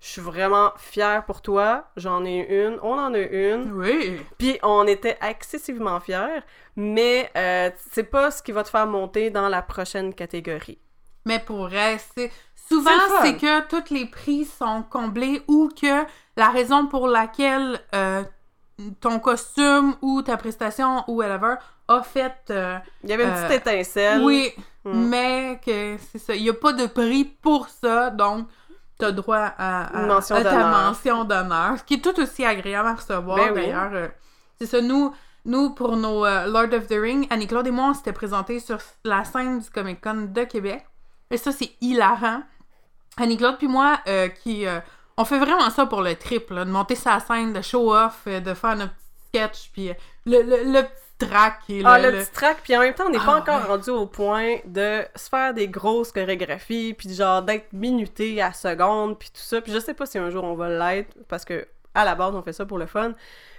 je 0.01 0.07
suis 0.07 0.21
vraiment 0.21 0.71
fière 0.77 1.25
pour 1.25 1.41
toi. 1.41 1.85
J'en 1.95 2.25
ai 2.25 2.39
une, 2.39 2.77
on 2.83 2.99
en 2.99 3.13
a 3.13 3.19
une. 3.19 3.71
Oui. 3.71 4.19
Puis 4.37 4.59
on 4.61 4.85
était 4.87 5.17
excessivement 5.21 5.99
fiers, 5.99 6.41
mais 6.75 7.31
euh, 7.37 7.71
c'est 7.91 8.03
pas 8.03 8.29
ce 8.29 8.43
qui 8.43 8.51
va 8.51 8.63
te 8.63 8.69
faire 8.69 8.87
monter 8.87 9.29
dans 9.29 9.47
la 9.47 9.61
prochaine 9.61 10.13
catégorie. 10.13 10.79
Mais 11.25 11.39
pour 11.39 11.69
c'est 12.15 12.31
souvent 12.67 12.91
c'est 13.21 13.37
que 13.37 13.67
tous 13.67 13.91
les 13.91 14.05
prix 14.05 14.45
sont 14.45 14.83
comblés 14.83 15.41
ou 15.47 15.69
que 15.69 16.05
la 16.37 16.49
raison 16.49 16.85
pour 16.87 17.07
laquelle 17.07 17.79
euh, 17.95 18.23
ton 18.99 19.19
costume 19.19 19.95
ou 20.01 20.21
ta 20.21 20.37
prestation 20.37 21.03
ou 21.07 21.15
whatever 21.15 21.55
a 21.87 22.01
fait. 22.03 22.33
euh, 22.49 22.77
Il 23.03 23.09
y 23.09 23.13
avait 23.13 23.23
une 23.25 23.29
Euh, 23.31 23.47
petite 23.47 23.67
étincelle. 23.67 24.21
oui, 24.23 24.53
Mm. 24.85 25.07
mais 25.07 25.59
que 25.65 25.97
c'est 26.11 26.19
ça. 26.19 26.35
Il 26.35 26.43
n'y 26.43 26.49
a 26.49 26.53
pas 26.53 26.71
de 26.73 26.85
prix 26.85 27.23
pour 27.25 27.69
ça, 27.69 28.11
donc 28.11 28.47
tu 28.99 29.05
as 29.05 29.11
droit 29.11 29.51
à, 29.57 29.89
mention 30.05 30.35
à 30.35 30.43
ta 30.43 30.69
mention 30.69 31.23
d'honneur. 31.23 31.77
Ce 31.79 31.83
qui 31.83 31.95
est 31.95 32.01
tout 32.01 32.19
aussi 32.21 32.45
agréable 32.45 32.89
à 32.89 32.93
recevoir 32.93 33.37
Ben 33.37 33.53
d'ailleurs. 33.55 33.89
euh, 33.93 34.07
c'est 34.59 34.67
ça, 34.67 34.81
nous. 34.81 35.13
Nous, 35.47 35.71
pour 35.71 35.95
nos 35.95 36.25
euh, 36.25 36.47
Lord 36.47 36.73
of 36.73 36.87
the 36.87 36.95
Ring, 36.99 37.27
Annie-Claude 37.29 37.67
et 37.67 37.71
moi, 37.71 37.89
on 37.89 37.93
s'était 37.93 38.13
présentés 38.13 38.59
sur 38.59 38.77
la 39.03 39.23
scène 39.25 39.59
du 39.59 39.69
Comic-Con 39.69 40.29
de 40.33 40.43
Québec. 40.43 40.83
Et 41.29 41.37
ça, 41.37 41.51
c'est 41.51 41.71
hilarant. 41.81 42.41
Annie-Claude 43.17 43.57
puis 43.57 43.67
moi, 43.67 43.99
euh, 44.07 44.27
qui... 44.27 44.65
euh, 44.67 44.79
on 45.17 45.23
fait 45.25 45.39
vraiment 45.39 45.69
ça 45.69 45.85
pour 45.85 46.01
le 46.01 46.15
trip, 46.15 46.49
là, 46.49 46.65
de 46.65 46.71
monter 46.71 46.95
sa 46.95 47.19
scène, 47.19 47.53
de 47.53 47.61
show-off, 47.61 48.21
euh, 48.27 48.39
de 48.39 48.53
faire 48.53 48.75
notre 48.75 48.93
petit 48.93 49.27
sketch, 49.29 49.69
puis 49.71 49.89
euh, 49.91 49.93
le, 50.25 50.41
le, 50.41 50.63
le 50.71 50.81
petit 50.81 51.04
track. 51.17 51.59
Et 51.69 51.81
Ah, 51.85 51.99
le, 51.99 52.11
le, 52.11 52.17
petit 52.19 52.31
track, 52.31 52.57
puis 52.63 52.75
en 52.75 52.81
même 52.81 52.93
temps, 52.93 53.05
on 53.07 53.09
n'est 53.09 53.17
Ah, 53.21 53.25
pas 53.25 53.35
encore 53.35 53.61
ouais. 53.61 53.67
rendu 53.67 53.89
au 53.89 54.05
point 54.05 54.57
de 54.65 55.03
se 55.15 55.29
faire 55.29 55.53
des 55.53 55.67
grosses 55.67 56.11
chorégraphies, 56.11 56.93
puis 56.97 57.13
genre 57.13 57.41
d'être 57.41 57.71
minuté 57.73 58.41
à 58.41 58.53
seconde, 58.53 59.17
puis 59.17 59.29
tout 59.29 59.41
ça. 59.41 59.61
Puis 59.61 59.71
je 59.71 59.79
sais 59.79 59.93
pas 59.93 60.05
si 60.05 60.17
un 60.17 60.29
jour 60.29 60.43
on 60.43 60.55
va 60.55 60.69
l'être, 60.69 61.13
parce 61.27 61.45
que 61.45 61.65
à 61.93 62.03
la 62.05 62.15
base, 62.15 62.35
on 62.35 62.41
fait 62.41 62.53
ça 62.53 62.65
pour 62.65 62.77
le 62.77 62.85
fun. 62.87 63.13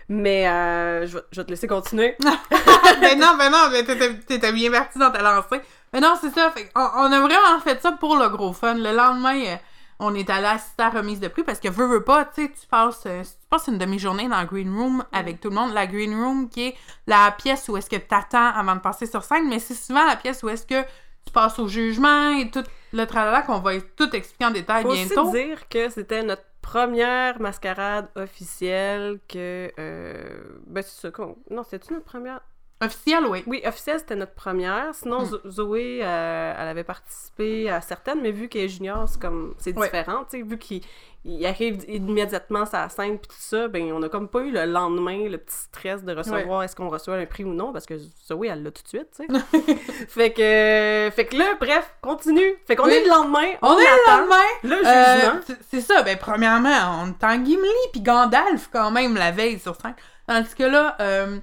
Mais 0.09 0.49
euh, 0.49 1.07
je, 1.07 1.17
vais, 1.17 1.25
je 1.33 1.41
vais 1.41 1.45
te 1.45 1.51
laisser 1.51 1.67
continuer. 1.67 2.17
ben 2.21 3.19
non, 3.19 3.35
ben 3.37 3.51
non, 3.51 3.69
mais 3.73 3.83
t'étais 3.83 4.15
t'étais 4.19 4.53
bien 4.53 4.71
parti 4.71 4.99
dans 4.99 5.11
ta 5.11 5.21
lancée. 5.21 5.61
Mais 5.93 6.01
non, 6.01 6.15
c'est 6.21 6.31
ça. 6.31 6.51
Fait, 6.53 6.71
on, 6.77 6.81
on 6.81 7.11
a 7.13 7.21
vraiment 7.21 7.59
fait 7.65 7.81
ça 7.83 7.93
pour 7.93 8.17
le 8.17 8.29
gros 8.29 8.53
fun. 8.53 8.75
Le 8.75 8.93
lendemain, 8.95 9.35
euh, 9.47 9.57
on 9.99 10.15
est 10.15 10.29
allé 10.31 10.47
assister 10.47 10.83
à 10.83 10.91
la 10.91 11.01
remise 11.01 11.21
de 11.21 11.29
prix 11.29 11.43
parce 11.43 11.61
que 11.61 11.69
veux, 11.69 11.87
veux 11.87 12.05
pas, 12.05 12.25
tu 12.27 12.43
sais, 12.43 12.53
tu 12.53 12.67
passes, 12.67 13.05
euh, 13.07 13.23
tu 13.23 13.49
passes 13.49 13.69
une 13.69 13.79
demi-journée 13.79 14.29
dans 14.29 14.37
la 14.37 14.45
Green 14.45 14.75
Room 14.75 15.05
avec 15.13 15.41
tout 15.41 15.49
le 15.49 15.55
monde. 15.55 15.73
La 15.73 15.87
Green 15.87 16.15
Room 16.15 16.49
qui 16.49 16.69
est 16.69 16.75
la 17.07 17.31
pièce 17.31 17.69
où 17.69 17.77
est-ce 17.77 17.89
que 17.89 17.97
t'attends 17.97 18.53
avant 18.55 18.77
de 18.77 18.81
passer 18.81 19.07
sur 19.07 19.25
scène, 19.25 19.49
mais 19.49 19.59
c'est 19.59 19.75
souvent 19.75 20.05
la 20.05 20.17
pièce 20.17 20.43
où 20.43 20.49
est-ce 20.49 20.67
que 20.67 20.83
tu 21.25 21.33
passes 21.33 21.59
au 21.59 21.67
jugement 21.69 22.31
et 22.31 22.51
tout 22.51 22.63
le 22.93 23.07
tralala 23.07 23.43
qu'on 23.43 23.59
va 23.59 23.81
tout 23.81 24.15
expliquer 24.15 24.47
en 24.47 24.51
détail 24.51 24.83
Faut 24.83 24.93
bientôt. 24.93 25.29
aussi 25.29 25.45
dire 25.45 25.69
que 25.69 25.89
c'était 25.89 26.23
notre 26.23 26.45
première 26.63 27.41
mascarade 27.41 28.09
officielle 28.17 29.19
que... 29.29 29.73
Euh, 29.79 30.41
ben 30.67 30.83
c'est 30.83 31.11
ça, 31.11 31.25
non, 31.51 31.63
c'était-tu 31.63 31.95
notre 31.95 32.05
première? 32.05 32.41
Officiel, 32.83 33.25
oui. 33.27 33.43
Oui, 33.47 33.63
officielle, 33.65 33.99
c'était 34.01 34.17
notre 34.17 34.35
première. 34.35 34.95
Sinon, 34.95 35.21
Hmm. 35.23 35.25
Zo- 35.31 35.41
Zoé, 35.51 36.01
euh, 36.03 36.55
elle 36.59 36.69
avait 36.69 36.85
participé 36.85 37.71
à 37.71 37.81
certaines, 37.81 38.21
mais 38.21 38.33
vu 38.33 38.49
qu'elle 38.49 38.65
est 38.65 38.69
junior, 38.69 39.09
c'est 39.09 39.19
comme... 39.21 39.55
C'est 39.59 39.73
différent, 39.73 40.25
tu 40.31 40.39
sais, 40.39 40.43
vu 40.43 40.59
qu'il 40.59 40.83
il 41.29 41.45
arrive 41.45 41.83
immédiatement 41.89 42.63
la 42.73 42.89
scène 42.89 43.19
puis 43.19 43.27
tout 43.29 43.35
ça, 43.41 43.67
ben 43.67 43.91
on 43.93 44.01
a 44.05 44.09
comme 44.09 44.29
pas 44.29 44.43
eu 44.43 44.53
le 44.53 44.65
lendemain 44.65 45.29
le 45.29 45.39
petit 45.39 45.57
stress 45.57 46.05
de 46.05 46.15
recevoir 46.15 46.63
est-ce 46.63 46.77
qu'on 46.77 46.89
reçoit 46.89 47.17
un 47.17 47.27
prix 47.27 47.43
ou 47.45 47.53
non, 47.53 47.73
parce 47.73 47.85
que 47.85 47.95
Zoé, 48.29 48.47
elle 48.47 48.63
l'a 48.63 48.71
tout 48.71 48.85
de 48.85 48.89
suite, 48.89 49.09
tu 49.17 49.27
sais. 49.27 49.75
fait 50.09 50.31
que... 50.33 51.11
Fait 51.17 51.25
que 51.27 51.37
là, 51.37 51.55
bref, 51.59 51.97
continue. 52.01 52.57
Fait 52.67 52.77
qu'on 52.77 52.85
Oui. 52.87 52.93
est 52.93 53.03
le 53.03 53.09
lendemain, 53.09 53.49
on, 53.63 53.71
On 53.71 53.79
est 53.79 53.83
le 53.83 54.13
lendemain. 54.19 54.37
le 54.63 54.87
Euh, 54.87 55.17
jugement. 55.41 55.57
c'est 55.69 55.81
ça, 55.81 56.03
ben 56.03 56.17
premièrement, 56.17 57.03
on 57.03 57.09
est 57.09 57.25
en 57.25 57.45
Gimli 57.45 57.71
puis 57.91 58.03
Gandalf 58.03 58.69
quand 58.73 58.91
même 58.93 59.17
la 59.17 59.33
veille 59.33 59.59
sur 59.59 59.75
scène. 59.75 59.97
Tandis 60.29 60.55
que 60.55 60.63
là, 60.65 60.97
euh, 61.01 61.39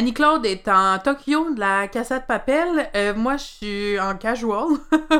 Annie-Claude 0.00 0.44
est 0.44 0.68
en 0.68 0.98
Tokyo 0.98 1.54
de 1.54 1.58
la 1.58 1.88
cassette 1.88 2.26
papel. 2.26 2.90
Euh, 2.94 3.14
moi, 3.14 3.38
je 3.38 3.44
suis 3.44 3.98
en 3.98 4.14
casual. 4.16 4.66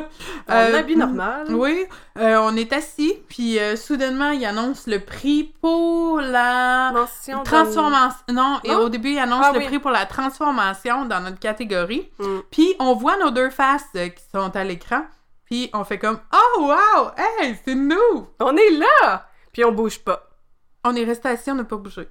En 0.49 0.52
Euh, 0.52 0.78
habit 0.78 0.97
normal. 0.97 1.47
Oui, 1.49 1.87
euh, 2.18 2.37
on 2.42 2.54
est 2.56 2.71
assis, 2.75 3.14
puis 3.26 3.59
soudainement, 3.76 4.30
il 4.33 4.45
annonce 4.45 4.87
le 4.87 5.00
prix 5.00 5.45
pour 5.62 6.21
la 6.21 6.92
Mention 6.92 7.42
transformation. 7.42 8.18
Non, 8.30 8.61
et 8.64 8.75
au 8.75 8.90
début, 8.90 9.12
il 9.12 9.18
annonce 9.18 9.47
Ah 9.49 9.52
le 9.52 9.61
oui. 9.61 9.64
prix 9.64 9.78
pour 9.78 9.90
la 9.90 10.04
transformation 10.04 11.06
dans 11.06 11.21
notre 11.21 11.38
catégorie. 11.40 12.11
Mm. 12.18 12.38
Puis 12.50 12.75
on 12.78 12.95
voit 12.95 13.16
nos 13.16 13.30
deux 13.30 13.49
faces 13.50 13.88
qui 13.95 14.23
sont 14.33 14.54
à 14.54 14.62
l'écran. 14.62 15.06
Puis 15.47 15.71
on 15.73 15.85
fait 15.85 15.99
comme 15.99 16.21
Oh 16.35 16.61
wow! 16.66 17.11
Hey, 17.16 17.56
c'est 17.64 17.75
nous! 17.75 18.28
On 18.40 18.54
est 18.56 18.71
là! 18.73 19.26
Puis 19.54 19.64
on 19.64 19.73
bouge 19.73 19.99
pas. 20.00 20.23
On 20.85 20.95
est 20.95 21.04
resté 21.04 21.28
assis, 21.30 21.50
on 21.50 21.54
n'a 21.56 21.64
pas 21.64 21.76
bougé. 21.76 22.09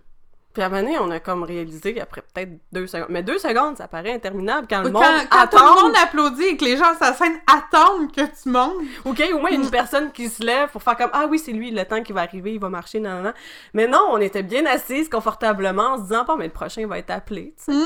Puis 0.55 0.63
à 0.63 0.67
un 0.67 0.69
moment 0.69 0.81
donné, 0.83 0.97
on 0.99 1.11
a 1.11 1.19
comme 1.19 1.43
réalisé 1.43 1.99
après 1.99 2.21
peut-être 2.21 2.49
deux 2.71 2.87
secondes. 2.87 3.07
Mais 3.09 3.21
deux 3.23 3.37
secondes, 3.37 3.75
ça 3.75 3.89
paraît 3.89 4.13
interminable 4.13 4.67
quand 4.69 4.83
le 4.83 4.89
Quand, 4.89 5.01
monde 5.01 5.27
quand 5.29 5.37
attend. 5.39 5.57
tout 5.57 5.63
le 5.75 5.81
monde 5.83 5.95
applaudit 6.01 6.43
et 6.45 6.55
que 6.57 6.63
les 6.63 6.77
gens 6.77 6.95
sur 6.95 7.13
scène 7.13 7.37
attendent 7.45 8.09
que 8.15 8.21
tu 8.21 8.47
montes. 8.49 8.73
OK, 9.03 9.21
au 9.33 9.39
moins 9.39 9.51
une 9.51 9.69
personne 9.69 10.13
qui 10.13 10.29
se 10.29 10.41
lève 10.41 10.69
pour 10.69 10.81
faire 10.81 10.95
comme 10.95 11.09
Ah 11.11 11.27
oui, 11.29 11.39
c'est 11.39 11.51
lui, 11.51 11.71
le 11.71 11.83
temps 11.83 12.01
qui 12.01 12.13
va 12.13 12.21
arriver, 12.21 12.53
il 12.53 12.59
va 12.61 12.69
marcher, 12.69 13.01
nan, 13.01 13.15
nan, 13.15 13.23
nan. 13.25 13.33
Mais 13.73 13.85
non, 13.85 14.07
on 14.11 14.17
était 14.21 14.43
bien 14.43 14.65
assises 14.65 15.09
confortablement 15.09 15.93
en 15.95 15.97
se 15.97 16.03
disant 16.03 16.23
Pas, 16.23 16.37
mais 16.37 16.45
le 16.45 16.53
prochain 16.53 16.87
va 16.87 16.99
être 16.99 17.11
appelé, 17.11 17.53
tu 17.57 17.73
sais. 17.73 17.79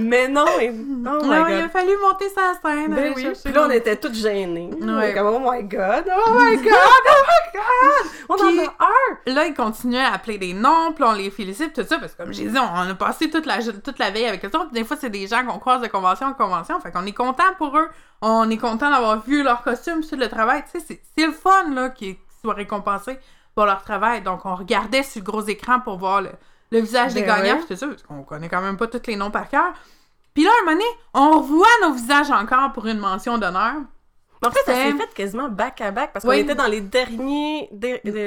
Mais 0.00 0.28
non, 0.28 0.44
et... 0.60 0.70
oh 0.70 0.72
my 0.72 1.02
Non, 1.02 1.46
il 1.48 1.54
a 1.54 1.68
fallu 1.68 1.92
monter 2.02 2.28
sa 2.30 2.52
scène. 2.54 2.90
Ben 2.94 2.98
aller 2.98 3.12
oui. 3.14 3.32
Puis 3.44 3.52
là, 3.52 3.66
on 3.66 3.70
était 3.70 3.96
toutes 3.96 4.14
gênées. 4.14 4.70
Ouais. 4.80 5.14
Comme, 5.14 5.26
oh 5.28 5.38
my 5.40 5.62
god, 5.64 6.04
oh 6.16 6.32
my 6.32 6.56
god, 6.56 6.72
oh 7.06 7.22
my 7.26 7.52
god! 7.54 8.10
On 8.28 8.34
Puis- 8.36 8.60
en 8.60 8.62
a 8.64 8.66
un! 8.80 9.32
Là, 9.34 9.46
ils 9.46 9.54
continuaient 9.54 10.00
à 10.00 10.14
appeler 10.14 10.38
des 10.38 10.54
noms, 10.54 10.92
puis 10.94 11.04
on 11.04 11.12
les 11.12 11.30
félicite, 11.30 11.74
tout 11.74 11.84
ça, 11.86 11.98
parce 11.98 12.12
que 12.14 12.22
comme 12.22 12.32
j'ai 12.32 12.46
dit, 12.46 12.58
on 12.58 12.90
a 12.90 12.94
passé 12.94 13.28
toute 13.30 13.44
la, 13.46 13.58
toute 13.62 13.98
la 13.98 14.10
veille 14.10 14.26
avec 14.26 14.42
eux 14.44 14.48
autres, 14.48 14.70
des 14.72 14.82
fois, 14.84 14.96
c'est 14.98 15.10
des 15.10 15.26
gens 15.26 15.44
qu'on 15.44 15.58
croise 15.58 15.82
de 15.82 15.86
convention 15.88 16.28
en 16.28 16.32
convention, 16.32 16.80
fait 16.80 16.90
qu'on 16.90 17.04
est 17.06 17.12
content 17.12 17.44
pour 17.58 17.76
eux, 17.78 17.88
on 18.22 18.48
est 18.50 18.56
content 18.56 18.90
d'avoir 18.90 19.22
vu 19.24 19.42
leur 19.42 19.62
costume 19.62 20.02
sur 20.02 20.16
le 20.16 20.28
travail, 20.28 20.62
tu 20.72 20.78
sais, 20.80 20.84
c'est- 20.88 21.02
c'est 21.16 21.26
le 21.26 21.32
fun, 21.32 21.70
là, 21.74 21.90
qu'ils 21.90 22.16
soient 22.42 22.54
récompensés 22.54 23.18
pour 23.54 23.66
leur 23.66 23.82
travail, 23.82 24.22
donc 24.22 24.40
on 24.46 24.54
regardait 24.54 25.02
sur 25.02 25.20
le 25.20 25.24
gros 25.30 25.42
écran 25.42 25.80
pour 25.80 25.98
voir 25.98 26.22
le, 26.22 26.30
le 26.74 26.80
visage 26.80 27.14
des 27.14 27.22
Ben 27.22 27.26
gagnants, 27.42 27.60
ouais. 27.68 27.76
ça, 27.76 27.86
parce 27.86 28.02
qu'on 28.02 28.22
connaît 28.22 28.48
quand 28.48 28.60
même 28.60 28.76
pas 28.76 28.86
tous 28.86 29.02
les 29.06 29.16
noms 29.16 29.30
par 29.30 29.48
cœur. 29.48 29.72
Puis 30.34 30.44
là, 30.44 30.50
un 30.62 30.64
moment 30.64 30.76
donné, 30.76 30.90
on 31.14 31.40
revoit 31.40 31.66
nos 31.82 31.92
visages 31.92 32.30
encore 32.30 32.72
pour 32.72 32.86
une 32.86 32.98
mention 32.98 33.38
d'honneur. 33.38 33.74
En 34.44 34.50
fait, 34.50 34.58
ça 34.66 34.74
C'est- 34.74 34.90
s'est 34.90 34.96
fait 34.98 35.14
quasiment 35.14 35.48
back 35.48 35.80
à 35.80 35.90
back 35.90 36.12
parce 36.12 36.24
Oui. 36.24 36.36
qu'on 36.36 36.42
était 36.42 36.54
dans 36.54 36.66
les 36.66 36.80
derniers. 36.80 37.70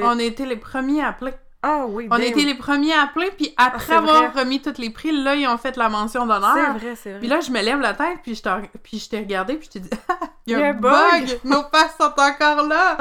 On 0.03 0.17
été 0.17 0.45
les 0.45 0.55
premiers 0.55 1.03
à 1.03 1.09
appeler. 1.09 1.33
Ah 1.61 1.85
oui, 1.87 2.07
On 2.11 2.17
damn. 2.17 2.23
été 2.27 2.45
les 2.45 2.53
premiers 2.55 2.93
à 2.93 3.01
appeler, 3.03 3.29
puis 3.35 3.53
après 3.57 3.83
c'est 3.87 3.93
avoir 3.93 4.29
vrai. 4.31 4.41
remis 4.43 4.61
tous 4.61 4.77
les 4.79 4.89
prix, 4.91 5.11
là, 5.11 5.35
ils 5.35 5.47
ont 5.47 5.57
fait 5.57 5.75
la 5.75 5.89
mention 5.89 6.25
d'honneur. 6.25 6.53
C'est 6.55 6.79
vrai, 6.85 6.95
c'est 6.95 7.09
vrai. 7.11 7.19
Puis 7.19 7.27
là, 7.27 7.39
je 7.41 7.51
me 7.51 7.61
lève 7.61 7.79
la 7.81 7.93
tête, 7.93 8.19
puis 8.23 8.35
je 8.35 8.43
t'ai 8.43 8.49
puis 8.83 8.99
je 8.99 9.09
t'ai 9.09 9.17
regardé, 9.19 9.55
puis 9.55 9.65
je 9.67 9.71
t'ai 9.71 9.79
dit 9.81 9.89
«Il 10.47 10.53
y 10.53 10.55
a 10.55 10.67
un 10.67 10.73
bug! 10.73 10.91
bug. 11.25 11.39
Nos 11.43 11.63
faces 11.63 11.95
sont 11.99 12.13
encore 12.17 12.67
là!» 12.67 12.97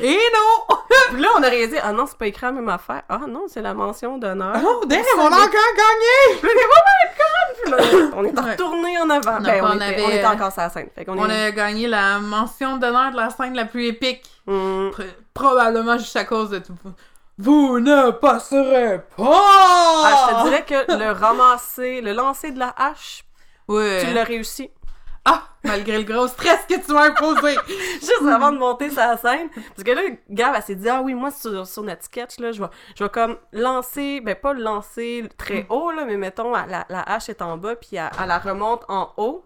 Et 0.00 0.18
non! 0.34 0.76
Puis 1.12 1.20
là, 1.22 1.28
on 1.38 1.42
a 1.42 1.48
réalisé, 1.48 1.78
ah 1.82 1.92
non, 1.92 2.06
c'est 2.06 2.16
pas 2.18 2.26
écrit 2.26 2.46
la 2.46 2.52
même 2.52 2.68
affaire. 2.68 3.02
Ah 3.08 3.20
non, 3.28 3.44
c'est 3.48 3.60
la 3.60 3.74
mention 3.74 4.18
d'honneur. 4.18 4.56
Oh, 4.64 4.84
damn, 4.86 5.02
on 5.18 5.26
a 5.26 5.26
encore 5.26 5.72
gagné! 5.76 6.38
Puis 6.40 6.48
là, 6.48 6.62
oh 6.66 6.80
my 6.88 7.08
god! 7.18 7.56
Puis 7.62 7.70
là, 8.00 8.08
on 8.16 8.24
est 8.24 8.38
Ouais. 8.40 8.50
retourné 8.52 8.98
en 8.98 9.10
avant. 9.10 9.40
Ben, 9.40 9.62
on, 9.62 9.66
on 9.68 9.74
était, 9.76 9.84
avait- 9.84 10.02
on 10.04 10.08
était 10.08 10.26
encore 10.26 10.52
sur 10.52 10.62
la 10.62 10.70
scène. 10.70 10.88
Fait 10.94 11.04
qu'on 11.04 11.18
On 11.18 11.28
est... 11.28 11.46
a 11.46 11.50
gagné 11.52 11.86
la 11.88 12.18
mention 12.18 12.76
d'honneur 12.78 13.10
de 13.12 13.16
la 13.16 13.30
scène 13.30 13.54
la 13.54 13.66
plus 13.66 13.86
épique. 13.86 14.22
Pr- 14.48 14.92
probablement 15.34 15.98
juste 15.98 16.16
à 16.16 16.24
cause 16.24 16.50
de 16.50 16.58
tout. 16.58 16.74
Vous 17.38 17.78
ne 17.80 18.10
passerez 18.12 19.00
pas! 19.16 19.24
Ah, 20.04 20.28
je 20.30 20.34
te 20.34 20.42
dirais 20.48 20.64
que 20.64 20.92
le 20.98 21.10
ramasser, 21.12 22.00
le 22.00 22.12
lancer 22.12 22.50
de 22.50 22.58
la 22.58 22.74
hache, 22.76 23.24
Ouais. 23.68 24.02
tu 24.04 24.12
l'as 24.12 24.24
réussi. 24.24 24.70
Ah! 25.24 25.42
Malgré 25.64 25.98
le 25.98 26.04
gros 26.04 26.26
stress 26.26 26.66
que 26.68 26.74
tu 26.84 26.92
m'as 26.92 27.06
imposé! 27.10 27.56
Juste 28.00 28.22
avant 28.28 28.50
de 28.50 28.58
monter 28.58 28.88
la 28.90 29.16
scène. 29.16 29.48
Parce 29.54 29.84
que 29.84 29.90
là, 29.92 30.00
Gab, 30.28 30.54
elle 30.56 30.62
s'est 30.62 30.74
dit, 30.74 30.88
ah 30.88 31.00
oui, 31.02 31.14
moi, 31.14 31.30
sur, 31.30 31.66
sur 31.66 31.82
notre 31.84 32.02
sketch, 32.04 32.38
là, 32.40 32.50
je 32.50 32.60
vais, 32.62 32.68
je 32.96 33.04
vais 33.04 33.10
comme 33.10 33.36
lancer, 33.52 34.20
ben 34.20 34.34
pas 34.34 34.52
le 34.54 34.62
lancer 34.62 35.28
très 35.38 35.66
haut, 35.68 35.92
là, 35.92 36.04
mais 36.04 36.16
mettons, 36.16 36.50
la, 36.52 36.84
la 36.88 37.00
hache 37.02 37.28
est 37.28 37.42
en 37.42 37.56
bas, 37.56 37.76
puis 37.76 37.96
elle, 37.96 38.10
elle 38.20 38.28
la 38.28 38.38
remonte 38.38 38.84
en 38.88 39.12
haut. 39.16 39.44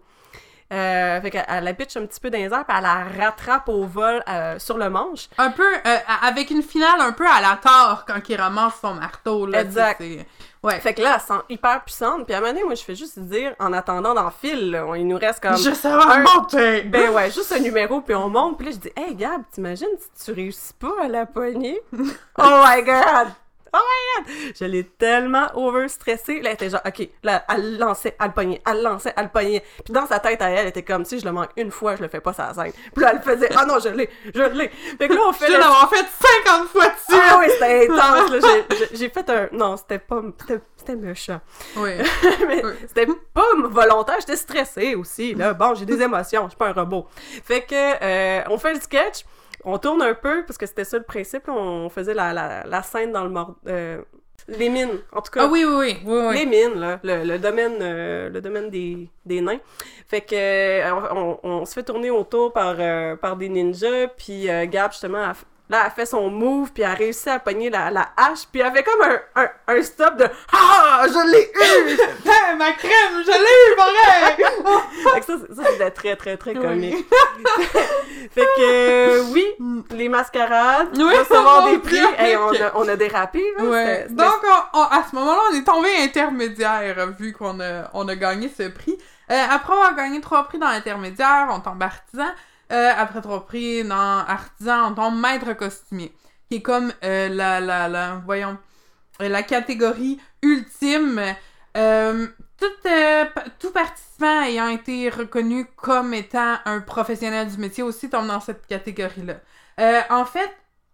Euh, 0.73 1.21
fait 1.21 1.29
qu'elle 1.29 1.45
elle 1.47 1.63
la 1.63 1.73
pitch 1.73 1.95
un 1.95 2.05
petit 2.05 2.19
peu 2.19 2.29
dans 2.29 2.37
les 2.37 2.45
airs, 2.51 2.65
puis 2.65 2.75
elle 2.77 2.83
la 2.83 3.05
rattrape 3.25 3.69
au 3.69 3.85
vol 3.85 4.21
euh, 4.27 4.59
sur 4.59 4.77
le 4.77 4.89
manche. 4.89 5.29
Un 5.37 5.51
peu, 5.51 5.63
euh, 5.63 5.97
avec 6.23 6.49
une 6.49 6.61
finale 6.61 6.99
un 6.99 7.13
peu 7.13 7.25
à 7.25 7.39
la 7.39 7.55
tort 7.55 8.03
quand 8.05 8.19
il 8.27 8.35
ramasse 8.35 8.73
son 8.81 8.95
marteau. 8.95 9.45
Là, 9.45 9.61
Exact. 9.61 10.01
tu 10.01 10.03
sais, 10.03 10.17
c'est- 10.19 10.27
Ouais. 10.67 10.79
Fait 10.79 10.93
que 10.93 11.01
là, 11.01 11.13
elle 11.15 11.21
sent 11.21 11.41
hyper 11.49 11.83
puissante, 11.83 12.25
puis 12.25 12.33
à 12.33 12.37
un 12.37 12.41
moment 12.41 12.53
donné, 12.53 12.65
moi, 12.65 12.75
je 12.75 12.83
fais 12.83 12.95
juste 12.95 13.17
dire, 13.19 13.55
en 13.59 13.71
attendant 13.73 14.13
dans 14.13 14.25
le 14.25 14.31
fil, 14.31 14.71
là, 14.71 14.85
il 14.95 15.07
nous 15.07 15.17
reste 15.17 15.39
comme... 15.41 15.57
Je 15.57 15.71
savais 15.71 16.03
un- 16.03 16.23
monter! 16.23 16.81
Ben 16.81 17.09
ouais, 17.11 17.31
juste 17.31 17.51
un 17.53 17.59
numéro, 17.59 18.01
puis 18.01 18.13
on 18.15 18.29
monte. 18.29 18.57
Puis 18.57 18.67
là, 18.67 18.71
je 18.73 18.77
dis, 18.77 18.91
hey 18.97 19.15
Gab, 19.15 19.43
t'imagines 19.51 19.87
si 19.97 20.25
tu 20.25 20.31
réussis 20.33 20.73
pas 20.73 20.93
à 21.03 21.07
la 21.07 21.25
poignée? 21.25 21.79
oh 21.93 22.63
my 22.65 22.83
god! 22.83 23.27
Oh 23.73 23.77
my 23.77 24.25
god! 24.25 24.53
Je 24.59 24.65
l'ai 24.65 24.83
tellement 24.83 25.47
overstressée. 25.55 26.41
Là, 26.41 26.49
elle 26.49 26.55
était 26.55 26.69
genre, 26.69 26.81
ok, 26.85 27.07
là, 27.23 27.43
elle 27.53 27.77
lançait, 27.77 28.15
elle 28.23 28.31
pognait, 28.31 28.61
elle 28.69 28.81
lançait, 28.81 29.13
elle 29.15 29.29
pognait. 29.29 29.63
Puis 29.83 29.93
dans 29.93 30.05
sa 30.07 30.19
tête 30.19 30.41
à 30.41 30.49
elle, 30.49 30.59
elle 30.59 30.67
était 30.67 30.83
comme, 30.83 31.05
si 31.05 31.19
je 31.19 31.25
le 31.25 31.31
manque 31.31 31.49
une 31.57 31.71
fois, 31.71 31.95
je 31.95 32.01
le 32.01 32.07
fais 32.07 32.19
pas 32.19 32.33
ça 32.33 32.53
scène. 32.53 32.71
Puis 32.93 33.03
là, 33.03 33.11
elle 33.13 33.21
faisait, 33.21 33.49
ah 33.55 33.65
non, 33.65 33.79
je 33.79 33.89
l'ai, 33.89 34.09
je 34.33 34.41
l'ai. 34.41 34.69
Fait 34.69 35.07
que 35.07 35.13
là, 35.13 35.21
on 35.27 35.31
Je 35.31 35.37
fait 35.37 35.47
viens 35.47 35.57
le 35.57 35.63
d'avoir 35.63 35.89
fait 35.89 36.05
50 36.45 36.67
fois 36.69 36.87
dessus! 36.87 37.21
ah 37.29 37.37
oui, 37.39 37.45
c'était 37.51 37.85
intense. 37.89 38.31
là. 38.31 38.87
J'ai- 38.93 39.09
fait 39.09 39.29
un. 39.29 39.49
Non, 39.51 39.77
c'était 39.77 39.99
pas. 39.99 40.21
C'était 40.39 40.59
c'était 40.87 40.95
méchant. 40.99 41.39
Oui. 41.75 41.91
Mais 42.47 42.63
Oui. 42.65 42.71
c'était 42.87 43.07
pas 43.33 43.43
volontaire, 43.69 44.15
j'étais 44.19 44.35
stressée 44.37 44.95
aussi. 44.95 45.33
Là. 45.35 45.53
Bon, 45.53 45.75
j'ai 45.75 45.85
des 45.85 46.01
émotions, 46.01 46.43
je 46.43 46.49
suis 46.49 46.57
pas 46.57 46.69
un 46.69 46.73
robot. 46.73 47.07
Fait 47.43 47.61
que, 47.61 47.75
euh, 48.03 48.41
on 48.49 48.57
fait 48.57 48.73
le 48.73 48.79
sketch, 48.79 49.25
on 49.63 49.77
tourne 49.77 50.01
un 50.01 50.13
peu, 50.13 50.43
parce 50.45 50.57
que 50.57 50.65
c'était 50.65 50.83
ça 50.85 50.97
le 50.97 51.03
principe. 51.03 51.47
On 51.49 51.89
faisait 51.89 52.13
la, 52.13 52.31
la, 52.33 52.63
la 52.65 52.81
scène 52.83 53.11
dans 53.11 53.23
le 53.23 53.29
mor... 53.29 53.55
euh, 53.67 54.01
Les 54.47 54.69
mines, 54.69 54.99
en 55.11 55.21
tout 55.21 55.31
cas. 55.31 55.41
Ah 55.43 55.47
oui, 55.47 55.65
oui, 55.65 55.75
oui. 55.77 55.97
oui, 56.05 56.19
oui. 56.29 56.35
Les 56.39 56.45
mines, 56.45 56.79
là, 56.79 56.99
le, 57.03 57.23
le 57.25 57.37
domaine, 57.39 57.77
euh, 57.81 58.29
le 58.29 58.39
domaine 58.39 58.69
des, 58.69 59.09
des 59.25 59.41
nains. 59.41 59.59
Fait 60.07 60.21
que 60.21 60.35
euh, 60.35 60.89
on, 61.11 61.39
on- 61.43 61.49
on 61.61 61.65
se 61.65 61.73
fait 61.73 61.83
tourner 61.83 62.09
autour 62.11 62.53
par, 62.53 62.75
euh, 62.79 63.15
par 63.17 63.35
des 63.35 63.49
ninjas, 63.49 64.07
puis 64.17 64.47
Gab, 64.67 64.91
justement, 64.93 65.31
là, 65.69 65.83
elle 65.85 65.91
fait 65.91 66.05
son 66.05 66.29
move, 66.29 66.71
puis 66.71 66.83
elle 66.83 66.93
réussit 66.97 67.27
à 67.27 67.39
pogner 67.39 67.69
la, 67.69 67.91
la 67.91 68.09
hache, 68.15 68.45
puis 68.51 68.61
elle 68.61 68.71
fait 68.71 68.83
comme 68.83 69.01
un, 69.01 69.19
un, 69.43 69.49
un 69.75 69.83
stop 69.83 70.15
de 70.17 70.25
«Ah! 70.53 71.05
Je 71.07 71.31
l'ai 71.31 71.51
eu! 71.93 71.97
Ma 72.57 72.71
crème, 72.71 73.23
je 73.25 73.31
l'ai 73.31 73.73
eu, 73.73 73.75
pareil!» 73.75 74.81
Fait 75.13 75.19
que 75.19 75.25
ça, 75.25 75.33
ça, 75.63 75.69
c'était 75.71 75.91
très, 75.91 76.15
très, 76.15 76.37
très 76.37 76.53
comique. 76.53 77.05
fait 78.33 78.41
que, 78.55 78.61
euh, 78.61 79.23
oui, 79.31 79.45
les 79.91 80.09
mascarades, 80.09 80.89
Oui, 80.97 81.17
recevoir 81.17 81.69
des 81.69 81.77
prix, 81.79 81.99
hey, 82.17 82.35
on, 82.37 82.49
a, 82.53 82.71
on 82.75 82.87
a 82.87 82.95
dérapé, 82.95 83.43
là. 83.57 83.63
Ouais. 83.65 84.07
Donc, 84.09 84.39
on- 84.73 84.79
on- 84.79 84.83
à 84.83 85.03
ce 85.09 85.15
moment-là, 85.15 85.39
on 85.51 85.55
est 85.55 85.63
tombé 85.63 85.89
intermédiaire, 86.01 87.07
vu 87.19 87.33
qu'on 87.33 87.59
a, 87.59 87.89
on 87.93 88.07
a 88.07 88.15
gagné 88.15 88.49
ce 88.55 88.63
prix. 88.69 88.97
Euh, 89.29 89.43
après 89.51 89.73
avoir 89.73 89.93
gagné 89.95 90.21
trois 90.21 90.43
prix 90.45 90.57
dans 90.57 90.67
intermédiaire, 90.67 91.47
on 91.51 91.59
tombe 91.59 91.81
artisan. 91.83 92.29
Euh, 92.71 92.91
après 92.97 93.21
prix 93.45 93.83
dans 93.83 93.95
artisan, 93.95 94.91
on 94.91 94.95
tombe 94.95 95.19
maître 95.19 95.53
costumier. 95.53 96.13
Qui 96.49 96.57
est 96.57 96.61
comme 96.61 96.93
euh, 97.03 97.29
la, 97.29 97.59
la, 97.59 97.87
la, 97.87 98.21
voyons, 98.25 98.57
euh, 99.21 99.29
la 99.29 99.43
catégorie 99.43 100.19
ultime. 100.41 101.21
Euh, 101.75 102.27
tout, 102.57 102.89
tout 103.59 103.71
participant 103.71 104.41
ayant 104.41 104.69
été 104.69 105.09
reconnu 105.09 105.65
comme 105.75 106.13
étant 106.13 106.57
un 106.65 106.81
professionnel 106.81 107.47
du 107.49 107.57
métier 107.57 107.83
aussi 107.83 108.09
tombe 108.09 108.27
dans 108.27 108.39
cette 108.39 108.65
catégorie-là. 108.65 109.35
En 110.09 110.25
fait, 110.25 110.49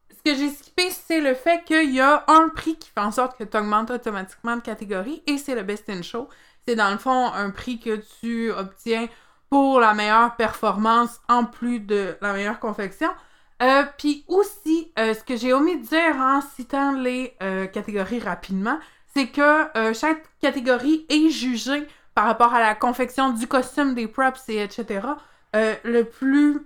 ce 0.10 0.30
que 0.30 0.38
j'ai 0.38 0.50
skippé, 0.50 0.90
c'est 0.90 1.22
le 1.22 1.34
fait 1.34 1.64
qu'il 1.64 1.94
y 1.94 2.02
a 2.02 2.26
un 2.28 2.50
prix 2.50 2.78
qui 2.78 2.90
fait 2.90 3.00
en 3.00 3.12
sorte 3.12 3.38
que 3.38 3.46
tu 3.46 3.56
augmentes 3.56 3.92
automatiquement 3.92 4.58
de 4.58 4.62
catégorie 4.62 5.24
et 5.26 5.38
c'est 5.38 5.56
le 5.56 5.64
Best 5.64 5.90
in 5.90 6.02
Show. 6.02 6.28
C'est 6.68 6.76
dans 6.76 6.92
le 6.92 6.98
fond 6.98 7.28
un 7.28 7.50
prix 7.52 7.80
que 7.80 8.02
tu 8.20 8.52
obtiens 8.52 9.08
pour 9.54 9.80
la 9.80 9.94
meilleure 9.94 10.36
performance 10.36 11.22
en 11.30 11.46
plus 11.46 11.80
de 11.80 12.18
la 12.22 12.34
meilleure 12.34 12.60
confection. 12.60 13.10
Euh, 13.62 13.84
Puis 14.00 14.26
aussi, 14.28 14.92
euh, 14.98 15.14
ce 15.14 15.24
que 15.24 15.38
j'ai 15.38 15.54
omis 15.54 15.78
de 15.78 15.86
dire 15.86 16.16
en 16.18 16.42
citant 16.42 16.94
les 16.94 17.36
euh, 17.44 17.68
catégories 17.68 18.18
rapidement, 18.18 18.80
c'est 19.16 19.28
que 19.28 19.68
chaque 19.94 20.24
catégorie 20.42 21.06
est 21.08 21.30
jugée 21.30 21.88
par 22.16 22.26
rapport 22.26 22.52
à 22.56 22.62
la 22.62 22.74
confection 22.74 23.30
du 23.30 23.46
costume, 23.48 23.94
des 23.94 24.08
props 24.08 24.42
et 24.50 24.64
etc. 24.64 25.02
Le 25.54 26.02
plus 26.02 26.60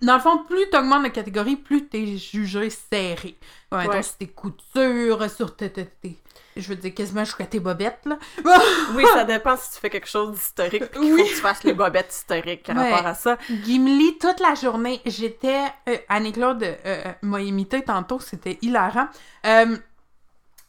dans 0.00 0.14
le 0.14 0.20
fond, 0.20 0.38
plus 0.44 0.70
tu 0.70 0.78
augmentes 0.78 1.04
de 1.04 1.08
catégorie, 1.08 1.56
plus 1.56 1.86
tu 1.86 1.98
es 1.98 2.16
jugé 2.16 2.70
serré. 2.70 3.36
Ouais, 3.72 3.86
Ouais. 3.86 3.94
donc, 3.96 4.04
sur 4.04 4.16
tes 4.16 4.28
coutures, 4.28 5.30
sur 5.30 5.54
tes, 5.54 5.70
tes- 5.70 5.84
tes- 6.00 6.18
Je 6.60 6.68
veux 6.68 6.76
dire, 6.76 6.94
quasiment 6.94 7.24
jusqu'à 7.24 7.46
tes 7.46 7.60
bobettes, 7.60 8.00
là. 8.06 8.18
Oui, 8.94 9.04
ça 9.14 9.24
dépend 9.24 9.56
si 9.56 9.72
tu 9.74 9.80
fais 9.80 9.90
quelque 9.90 10.08
chose 10.08 10.32
d'historique, 10.32 10.86
puis 10.90 11.00
qu'il 11.00 11.12
Oui. 11.14 11.20
faut 11.22 11.24
que 11.28 11.34
tu 11.34 11.40
fasses 11.40 11.64
les 11.64 11.72
bobettes 11.72 12.14
historiques 12.14 12.62
par 12.64 12.76
Ouais. 12.76 12.90
rapport 12.92 13.06
à 13.06 13.14
ça. 13.14 13.36
Gimli, 13.64 14.18
toute 14.18 14.40
la 14.40 14.54
journée, 14.54 15.00
j'étais... 15.06 15.62
Euh, 15.88 15.96
Annie-Claude 16.08 16.62
euh, 16.62 16.74
euh, 16.86 17.12
m'a 17.22 17.40
imité 17.40 17.82
tantôt, 17.82 18.20
c'était 18.20 18.58
hilarant. 18.62 19.08
Euh, 19.46 19.76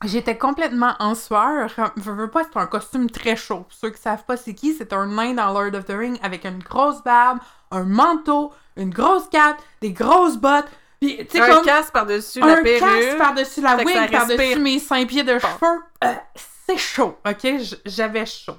J'étais 0.03 0.36
complètement 0.36 0.95
en 0.98 1.13
sueur. 1.13 1.69
Je 1.98 2.10
veux 2.10 2.29
pas, 2.31 2.41
c'est 2.43 2.57
un 2.57 2.65
costume 2.65 3.07
très 3.12 3.36
chaud. 3.36 3.60
Pour 3.60 3.74
ceux 3.74 3.91
qui 3.91 4.01
savent 4.01 4.24
pas 4.25 4.36
c'est 4.36 4.55
qui, 4.55 4.74
c'est 4.74 4.93
un 4.93 5.05
nain 5.05 5.36
dans 5.36 5.53
Lord 5.53 5.75
of 5.75 5.86
the 5.86 5.91
Ring 5.95 6.17
avec 6.24 6.43
une 6.43 6.57
grosse 6.57 7.03
barbe, 7.03 7.38
un 7.69 7.83
manteau, 7.83 8.51
une 8.77 8.89
grosse 8.89 9.27
cape, 9.29 9.57
des 9.79 9.91
grosses 9.91 10.38
bottes. 10.38 10.65
Puis, 11.01 11.17
tu 11.25 11.38
sais, 11.38 11.41
Un 11.41 11.55
comme 11.55 11.65
casque 11.65 11.91
par-dessus 11.91 12.41
un 12.41 12.48
la 12.48 12.55
casque 12.62 12.79
perruque. 12.79 13.17
par-dessus 13.17 13.62
la 13.62 13.77
Fait 13.77 13.86
que 13.86 13.91
ça 13.91 14.01
wig, 14.01 14.12
par-dessus 14.12 14.60
mes 14.60 14.79
5 14.79 15.08
pieds 15.08 15.24
de 15.24 15.39
cheveux. 15.39 15.81
Euh, 16.03 16.13
c'est 16.67 16.77
chaud, 16.77 17.17
ok? 17.27 17.48
J'avais 17.86 18.25
chaud. 18.25 18.58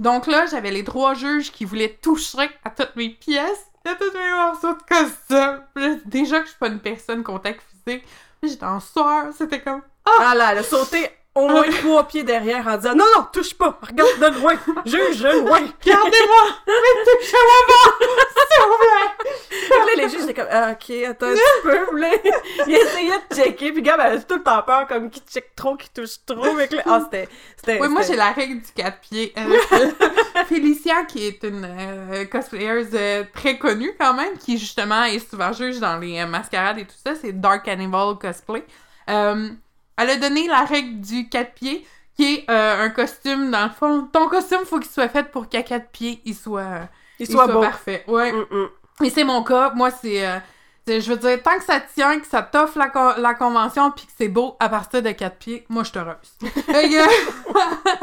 Donc 0.00 0.26
là, 0.26 0.46
j'avais 0.46 0.72
les 0.72 0.82
trois 0.82 1.14
juges 1.14 1.52
qui 1.52 1.64
voulaient 1.64 1.96
toucher 2.02 2.50
à 2.64 2.70
toutes 2.70 2.96
mes 2.96 3.10
pièces, 3.10 3.66
à 3.86 3.94
tous 3.94 4.12
mes 4.12 4.30
morceaux 4.30 4.74
de 4.74 4.82
costume. 4.88 6.00
Déjà 6.04 6.40
que 6.40 6.46
je 6.46 6.50
suis 6.50 6.58
pas 6.58 6.66
une 6.66 6.80
personne 6.80 7.22
contact 7.22 7.62
physique, 7.86 8.04
j'étais 8.42 8.64
en 8.64 8.80
sueur, 8.80 9.26
c'était 9.36 9.60
comme... 9.60 9.82
Ah 10.20 10.34
là, 10.34 10.48
elle 10.52 10.58
a 10.58 10.62
sauté 10.64 11.08
au 11.34 11.48
moins 11.48 11.68
trois 11.68 12.06
pieds 12.06 12.22
derrière 12.22 12.66
en 12.66 12.76
disant 12.76 12.94
«Non, 12.96 13.04
non, 13.16 13.26
touche 13.32 13.54
pas! 13.54 13.78
Regarde 13.82 14.18
de 14.18 14.40
loin! 14.40 14.54
Juge 14.84 15.20
de 15.20 15.40
loin!» 15.40 15.60
Regardez-moi! 15.84 16.44
Mais 16.66 17.04
touchez-moi 17.04 17.60
pas! 17.68 18.06
S'il 18.50 18.64
vous 18.64 18.78
plaît! 18.78 19.24
Là, 19.70 20.02
les 20.02 20.08
juges 20.08 20.22
étaient 20.22 20.34
comme 20.34 20.48
ah, 20.50 20.72
ok, 20.72 20.90
attends 21.08 21.26
un 21.26 21.34
petit 21.34 21.62
peu. 21.62 21.98
Là, 21.98 22.08
il 22.66 22.74
essayait 22.74 23.10
de 23.10 23.34
checker. 23.34 23.72
Puis 23.72 23.82
elle 23.82 24.00
a 24.00 24.18
tout 24.20 24.36
le 24.36 24.42
temps 24.42 24.62
peur, 24.62 24.86
comme 24.86 25.10
qui 25.10 25.20
check 25.20 25.54
trop, 25.54 25.76
qui 25.76 25.90
touche 25.90 26.24
trop. 26.26 26.56
Fait 26.56 26.68
que 26.68 26.76
là, 26.76 26.82
ah, 26.86 27.00
c'était. 27.04 27.28
c'était 27.56 27.80
Oui, 27.80 27.88
moi 27.88 28.02
j'ai 28.02 28.16
la 28.16 28.32
règle 28.32 28.60
du 28.60 28.72
quatre 28.74 29.00
pieds. 29.00 29.32
Euh, 29.36 30.44
Félicia, 30.46 31.04
qui 31.04 31.26
est 31.26 31.42
une 31.44 31.64
euh, 31.64 32.24
cosplayeuse 32.26 32.90
euh, 32.94 33.24
très 33.34 33.58
connue 33.58 33.94
quand 33.98 34.14
même, 34.14 34.36
qui 34.38 34.58
justement 34.58 35.04
est 35.04 35.30
souvent 35.30 35.52
juge 35.52 35.80
dans 35.80 35.98
les 35.98 36.20
euh, 36.20 36.26
mascarades 36.26 36.78
et 36.78 36.84
tout 36.84 36.94
ça, 37.04 37.14
c'est 37.14 37.32
Dark 37.32 37.64
Cannibal 37.64 38.16
Cosplay. 38.20 38.64
Euh, 39.08 39.50
elle 39.96 40.10
a 40.10 40.16
donné 40.16 40.46
la 40.48 40.64
règle 40.64 41.00
du 41.00 41.28
quatre 41.28 41.54
pieds, 41.54 41.86
qui 42.16 42.34
est 42.34 42.50
euh, 42.50 42.84
un 42.84 42.90
costume, 42.90 43.50
dans 43.50 43.64
le 43.64 43.70
fond. 43.70 44.08
Ton 44.12 44.28
costume, 44.28 44.60
faut 44.64 44.78
qu'il 44.78 44.90
soit 44.90 45.08
fait 45.08 45.24
pour 45.30 45.48
qu'à 45.48 45.62
quatre 45.62 45.88
pieds, 45.90 46.20
il 46.24 46.34
soit, 46.34 46.60
euh, 46.60 46.84
Il 47.18 47.26
soit 47.30 47.46
beau. 47.48 47.60
parfait. 47.60 48.04
Ouais. 48.06 48.32
Mm, 48.32 48.46
mm. 48.50 49.04
Et 49.04 49.10
c'est 49.10 49.24
mon 49.24 49.42
cas. 49.42 49.72
Moi, 49.74 49.90
c'est. 49.90 50.26
euh, 50.26 50.38
c'est- 50.86 51.00
je 51.00 51.10
veux 51.10 51.16
dire, 51.18 51.42
tant 51.42 51.56
que 51.58 51.64
ça 51.64 51.80
tient, 51.80 52.20
que 52.20 52.26
ça 52.26 52.42
t'offre 52.42 52.78
la, 52.78 53.16
la 53.18 53.34
convention, 53.34 53.90
puis 53.90 54.06
que 54.06 54.12
c'est 54.16 54.28
beau 54.28 54.56
à 54.60 54.68
partir 54.68 55.02
de 55.02 55.10
quatre 55.12 55.36
pieds, 55.38 55.64
moi, 55.68 55.82
je 55.82 55.90
te 55.92 55.98
heureuse. 55.98 56.16
Fait 56.40 56.88
que- 56.88 57.08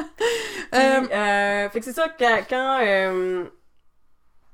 Puis, 0.72 0.80
Euh, 1.14 1.70
fait 1.70 1.80
que 1.80 1.86
c'est 1.86 1.94
ça, 1.94 2.08
quand. 2.18 2.40
quand 2.50 2.80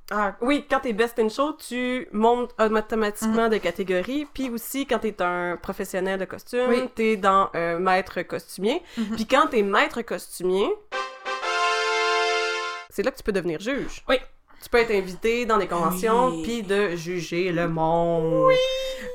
Ah, 0.10 0.36
oui, 0.40 0.66
quand 0.70 0.80
t'es 0.80 0.94
Best 0.94 1.20
in 1.20 1.28
Show, 1.28 1.54
tu 1.54 2.08
montes 2.14 2.56
automatiquement 2.60 3.50
de 3.50 3.58
catégorie. 3.58 4.26
Puis 4.34 4.50
aussi, 4.50 4.86
quand 4.86 5.00
t'es 5.00 5.22
un 5.22 5.58
professionnel 5.58 6.18
de 6.20 6.24
costume, 6.26 6.70
Oui. 6.70 6.90
t'es 6.96 7.18
dans 7.18 7.50
euh, 7.56 7.78
maître 7.78 8.22
costumier. 8.22 8.82
Mhm. 8.98 9.16
Puis 9.16 9.26
quand 9.26 9.48
t'es 9.48 9.64
maître 9.64 10.02
costumier, 10.04 10.70
c'est 12.90 13.04
là 13.04 13.12
que 13.12 13.18
tu 13.18 13.24
peux 13.24 13.34
devenir 13.34 13.60
juge. 13.60 14.04
Oui. 14.08 14.16
Tu 14.68 14.72
peux 14.72 14.80
être 14.80 14.92
invité 14.92 15.46
dans 15.46 15.58
des 15.58 15.68
conventions, 15.68 16.28
Oui. 16.28 16.44
puis 16.44 16.62
de 16.62 16.90
juger 16.98 17.54
le 17.54 17.70
monde. 17.70 18.48
Oui! 18.48 18.56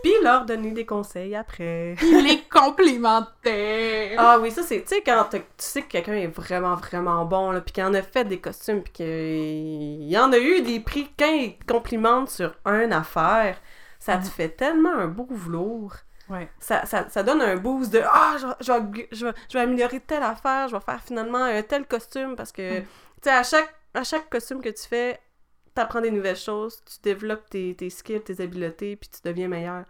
Puis 0.02 0.12
leur 0.22 0.46
donner 0.46 0.70
des 0.70 0.86
conseils 0.86 1.36
après. 1.36 1.94
Il 2.02 2.26
est 2.26 2.48
complémentaire. 2.48 4.14
Ah 4.16 4.38
oui, 4.40 4.50
ça 4.50 4.62
c'est, 4.62 4.80
tu 4.80 4.88
sais, 4.94 5.02
quand 5.04 5.24
tu 5.30 5.38
sais 5.58 5.82
que 5.82 5.88
quelqu'un 5.88 6.14
est 6.14 6.26
vraiment, 6.26 6.74
vraiment 6.76 7.26
bon, 7.26 7.50
là, 7.50 7.60
puis 7.60 7.72
qu'il 7.74 7.84
en 7.84 7.92
a 7.92 8.00
fait 8.00 8.24
des 8.24 8.38
costumes, 8.40 8.80
puis 8.82 8.92
qu'il 8.94 10.08
y 10.08 10.16
en 10.16 10.32
a 10.32 10.38
eu 10.38 10.62
des 10.62 10.80
prix, 10.80 11.10
quand 11.18 11.30
il 11.30 11.58
te 11.58 11.70
complimente 11.70 12.30
sur 12.30 12.54
une 12.64 12.94
affaire, 12.94 13.60
ça 13.98 14.14
te 14.16 14.24
Mhm. 14.24 14.30
fait 14.30 14.48
tellement 14.48 14.94
un 14.94 15.06
beau 15.06 15.28
velours. 15.30 15.96
Ouais. 16.30 16.48
Ça, 16.60 16.86
ça, 16.86 17.10
ça 17.10 17.22
donne 17.22 17.42
un 17.42 17.56
boost 17.56 17.92
de 17.92 18.00
«Ah, 18.10 18.36
je, 18.40 18.46
vais- 18.46 18.54
je, 18.60 19.16
je, 19.16 19.26
vais, 19.26 19.32
je 19.50 19.58
vais 19.58 19.64
améliorer 19.64 20.00
telle 20.00 20.22
affaire, 20.22 20.68
je 20.68 20.74
vais 20.76 20.80
faire 20.82 21.02
finalement 21.04 21.44
un 21.44 21.60
tel 21.60 21.84
costume, 21.84 22.36
parce 22.36 22.52
que, 22.52 22.78
Mm. 22.80 22.82
tu 22.84 22.88
sais, 23.24 23.30
à 23.30 23.42
chaque, 23.42 23.74
à 23.92 24.02
chaque 24.02 24.30
costume 24.30 24.62
que 24.62 24.70
tu 24.70 24.88
fais, 24.88 25.20
t'apprends 25.74 26.00
des 26.00 26.10
nouvelles 26.10 26.36
choses, 26.36 26.82
tu 26.84 26.96
développes 27.02 27.48
tes, 27.50 27.74
tes 27.74 27.90
skills, 27.90 28.22
tes 28.22 28.42
habiletés, 28.42 28.96
puis 28.96 29.08
tu 29.08 29.20
deviens 29.24 29.48
meilleur. 29.48 29.84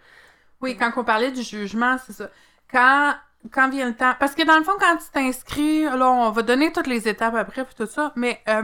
Oui, 0.61 0.77
quand 0.77 0.92
on 0.97 1.05
parlait 1.05 1.33
du 1.33 1.42
jugement, 1.42 1.97
c'est 2.07 2.12
ça. 2.12 2.31
Quand, 2.71 3.14
quand 3.51 3.68
vient 3.68 3.88
le 3.88 3.95
temps. 3.95 4.14
Parce 4.18 4.35
que 4.35 4.45
dans 4.45 4.57
le 4.57 4.64
fond, 4.64 4.73
quand 4.79 4.97
tu 4.97 5.11
t'inscris, 5.12 5.85
là, 5.85 6.11
on 6.11 6.31
va 6.31 6.42
donner 6.42 6.73
toutes 6.73 6.87
les 6.87 7.09
étapes 7.09 7.35
après, 7.35 7.64
puis 7.64 7.75
tout 7.75 7.87
ça, 7.87 8.12
mais 8.16 8.40
euh, 8.49 8.62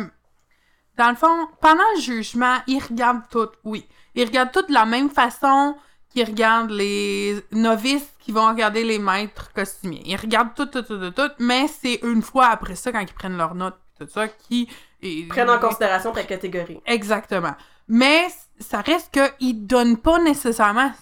dans 0.96 1.10
le 1.10 1.16
fond, 1.16 1.48
pendant 1.60 1.84
le 1.96 2.00
jugement, 2.00 2.56
ils 2.66 2.82
regardent 2.82 3.28
tout, 3.30 3.48
oui. 3.64 3.86
Ils 4.14 4.24
regardent 4.24 4.52
tout 4.52 4.62
de 4.62 4.72
la 4.72 4.84
même 4.84 5.10
façon 5.10 5.76
qu'ils 6.10 6.24
regardent 6.24 6.70
les 6.70 7.40
novices 7.52 8.12
qui 8.18 8.32
vont 8.32 8.48
regarder 8.48 8.82
les 8.82 8.98
maîtres 8.98 9.52
costumiers. 9.52 10.02
Ils 10.06 10.16
regardent 10.16 10.54
tout, 10.54 10.66
tout, 10.66 10.82
tout, 10.82 10.98
tout, 10.98 11.10
tout, 11.10 11.30
mais 11.38 11.68
c'est 11.68 12.00
une 12.02 12.22
fois 12.22 12.46
après 12.46 12.74
ça, 12.74 12.92
quand 12.92 13.00
ils 13.00 13.12
prennent 13.12 13.36
leurs 13.36 13.54
notes, 13.54 13.78
tout 13.98 14.08
ça, 14.08 14.28
qui. 14.28 14.68
Prennent 15.28 15.50
en 15.50 15.58
considération 15.58 16.12
ta 16.12 16.24
catégorie. 16.24 16.80
Exactement. 16.86 17.54
Mais 17.86 18.26
ça 18.58 18.80
reste 18.80 19.16
qu'ils 19.40 19.66
donnent 19.66 19.96
pas 19.96 20.18
nécessairement 20.18 20.92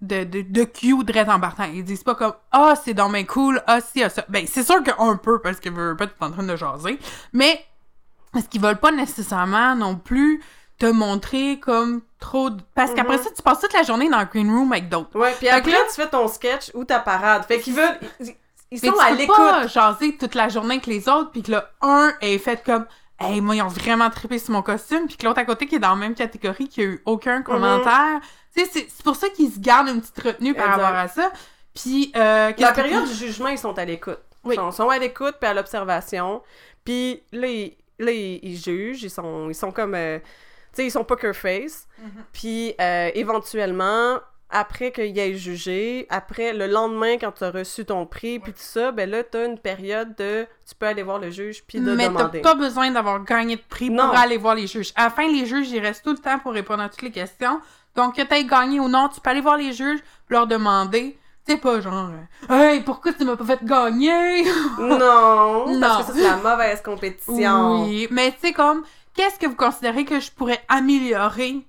de, 0.00 0.24
de, 0.24 0.42
de 0.42 0.64
cue 0.64 1.02
de 1.04 1.30
en 1.30 1.40
partant. 1.40 1.64
Ils 1.72 1.84
disent 1.84 2.02
pas 2.04 2.14
comme 2.14 2.34
Ah, 2.52 2.74
c'est 2.82 2.94
dans 2.94 3.08
mes 3.08 3.24
cool, 3.24 3.62
ah, 3.66 3.80
si, 3.80 4.02
ah, 4.02 4.08
ça. 4.10 4.24
Ben, 4.28 4.46
c'est 4.46 4.62
sûr 4.64 4.82
qu'un 4.82 5.16
peu, 5.16 5.40
parce 5.40 5.60
qu'ils 5.60 5.72
veulent 5.72 5.96
pas 5.96 6.04
être 6.04 6.14
en 6.20 6.30
train 6.30 6.42
de 6.42 6.56
jaser. 6.56 6.98
Mais, 7.32 7.64
est-ce 8.36 8.48
qu'ils 8.48 8.60
veulent 8.60 8.78
pas 8.78 8.92
nécessairement 8.92 9.74
non 9.74 9.96
plus 9.96 10.42
te 10.78 10.86
montrer 10.86 11.58
comme 11.58 12.02
trop. 12.18 12.50
de- 12.50 12.60
Parce 12.74 12.92
qu'après 12.92 13.16
Mhm. 13.16 13.22
ça, 13.22 13.30
tu 13.34 13.42
passes 13.42 13.60
toute 13.60 13.72
la 13.72 13.82
journée 13.82 14.10
dans 14.10 14.18
le 14.20 14.26
green 14.26 14.50
room 14.50 14.70
avec 14.72 14.88
d'autres. 14.90 15.18
Ouais, 15.18 15.32
puis 15.38 15.48
après, 15.48 15.62
que 15.62 15.70
là- 15.70 15.82
tu 15.88 15.94
fais 15.94 16.08
ton 16.08 16.28
sketch 16.28 16.70
ou 16.74 16.84
ta 16.84 16.98
parade. 16.98 17.44
Fait 17.46 17.60
qu'ils 17.60 17.74
veulent... 17.74 17.98
Ils, 18.20 18.34
ils 18.72 18.80
Mais 18.82 18.88
sont 18.88 18.94
tu 18.98 19.04
à 19.04 19.10
l'écoute. 19.12 19.36
pas 19.36 19.66
jaser 19.68 20.16
toute 20.18 20.34
la 20.34 20.48
journée 20.50 20.74
avec 20.74 20.86
les 20.86 21.08
autres, 21.08 21.30
puis 21.30 21.42
que 21.42 21.52
là, 21.52 21.70
un 21.80 22.12
est 22.20 22.36
fait 22.38 22.62
comme 22.64 22.84
Hey, 23.18 23.40
moi, 23.40 23.56
ils 23.56 23.62
ont 23.62 23.68
vraiment 23.68 24.10
trippé 24.10 24.38
sur 24.38 24.52
mon 24.52 24.60
costume, 24.62 25.06
puis 25.06 25.16
que 25.16 25.24
l'autre 25.24 25.38
à 25.38 25.44
côté 25.44 25.66
qui 25.66 25.76
est 25.76 25.78
dans 25.78 25.90
la 25.90 25.96
même 25.96 26.14
catégorie, 26.14 26.68
qui 26.68 26.82
a 26.82 26.84
eu 26.84 27.02
aucun 27.06 27.42
commentaire. 27.42 28.20
Tu 28.54 28.62
sais, 28.64 28.70
c'est- 28.88 29.02
pour 29.02 29.16
ça 29.16 29.28
qu'ils 29.30 29.50
se 29.52 29.58
gardent 29.58 29.88
une 29.88 30.00
petite 30.00 30.20
retenue 30.20 30.52
par 30.54 30.66
Exact. 30.66 30.82
rapport 30.82 30.98
à 30.98 31.08
ça. 31.08 31.32
Puis, 31.74 32.12
euh, 32.16 32.52
La 32.58 32.72
période 32.72 33.06
du 33.06 33.14
jugement, 33.14 33.48
ils 33.48 33.58
sont 33.58 33.76
à 33.78 33.84
l'écoute. 33.84 34.18
Oui. 34.44 34.54
Ils 34.54 34.58
sont, 34.58 34.70
sont 34.70 34.90
à 34.90 34.98
l'écoute, 34.98 35.36
puis 35.40 35.48
à 35.48 35.54
l'observation. 35.54 36.42
Puis 36.84 37.22
là, 37.32 37.46
ils, 37.48 37.76
là, 37.98 38.10
ils, 38.12 38.38
ils 38.42 38.56
jugent, 38.56 39.02
ils 39.02 39.10
sont, 39.10 39.48
ils 39.48 39.54
sont 39.54 39.72
comme... 39.72 39.94
euh, 39.94 40.18
tu 40.18 40.24
sais, 40.82 40.86
ils 40.86 40.90
sont 40.90 41.04
poker 41.04 41.34
face. 41.34 41.86
Mhm. 41.98 42.10
Puis 42.32 42.74
euh, 42.80 43.10
éventuellement, 43.14 44.20
après 44.50 44.92
qu'il 44.92 45.18
ait 45.18 45.34
jugé, 45.34 46.06
après, 46.08 46.52
le 46.52 46.66
lendemain, 46.66 47.18
quand 47.18 47.32
tu 47.32 47.44
as 47.44 47.50
reçu 47.50 47.84
ton 47.84 48.06
prix, 48.06 48.38
puis 48.38 48.52
tout 48.52 48.58
ça, 48.60 48.92
ben 48.92 49.10
là, 49.10 49.24
tu 49.24 49.36
as 49.36 49.44
une 49.46 49.58
période 49.58 50.14
de... 50.16 50.46
Tu 50.68 50.74
peux 50.78 50.86
aller 50.86 51.02
voir 51.02 51.18
le 51.18 51.30
juge, 51.30 51.64
puis 51.66 51.80
de 51.80 51.94
Mais 51.94 52.04
t'as 52.04 52.12
demander. 52.12 52.40
pas 52.42 52.54
besoin 52.54 52.90
d'avoir 52.90 53.22
gagné 53.24 53.56
de 53.56 53.62
prix 53.68 53.90
Non. 53.90 54.06
pour 54.08 54.16
aller 54.16 54.36
voir 54.36 54.54
les 54.54 54.66
juges. 54.66 54.92
À 54.94 55.04
la 55.04 55.10
fin, 55.10 55.26
les 55.28 55.46
juges, 55.46 55.70
ils 55.70 55.80
restent 55.80 56.04
tout 56.04 56.12
le 56.12 56.18
temps 56.18 56.38
pour 56.38 56.52
répondre 56.52 56.82
à 56.82 56.88
toutes 56.88 57.02
les 57.02 57.10
questions. 57.10 57.60
Donc, 57.96 58.16
que 58.16 58.22
t'aies 58.22 58.44
gagné 58.44 58.78
ou 58.78 58.88
non, 58.88 59.08
tu 59.08 59.20
peux 59.20 59.30
aller 59.30 59.40
voir 59.40 59.56
les 59.56 59.72
juges, 59.72 60.00
leur 60.28 60.46
demander. 60.46 61.18
C'est 61.48 61.56
pas 61.58 61.80
genre, 61.80 62.10
hey, 62.50 62.80
pourquoi 62.80 63.12
tu 63.12 63.24
m'as 63.24 63.36
pas 63.36 63.44
fait 63.44 63.64
gagner? 63.64 64.44
Non, 64.78 65.66
Non. 65.68 65.80
parce 65.80 66.06
que 66.08 66.12
ça, 66.12 66.18
c'est 66.18 66.22
la 66.22 66.36
mauvaise 66.36 66.82
compétition. 66.82 67.84
Oui, 67.84 68.08
mais 68.10 68.32
tu 68.32 68.38
sais, 68.48 68.52
comme, 68.52 68.84
qu'est-ce 69.14 69.38
que 69.38 69.46
vous 69.46 69.54
considérez 69.56 70.04
que 70.04 70.18
je 70.20 70.30
pourrais 70.32 70.60
améliorer 70.68 71.64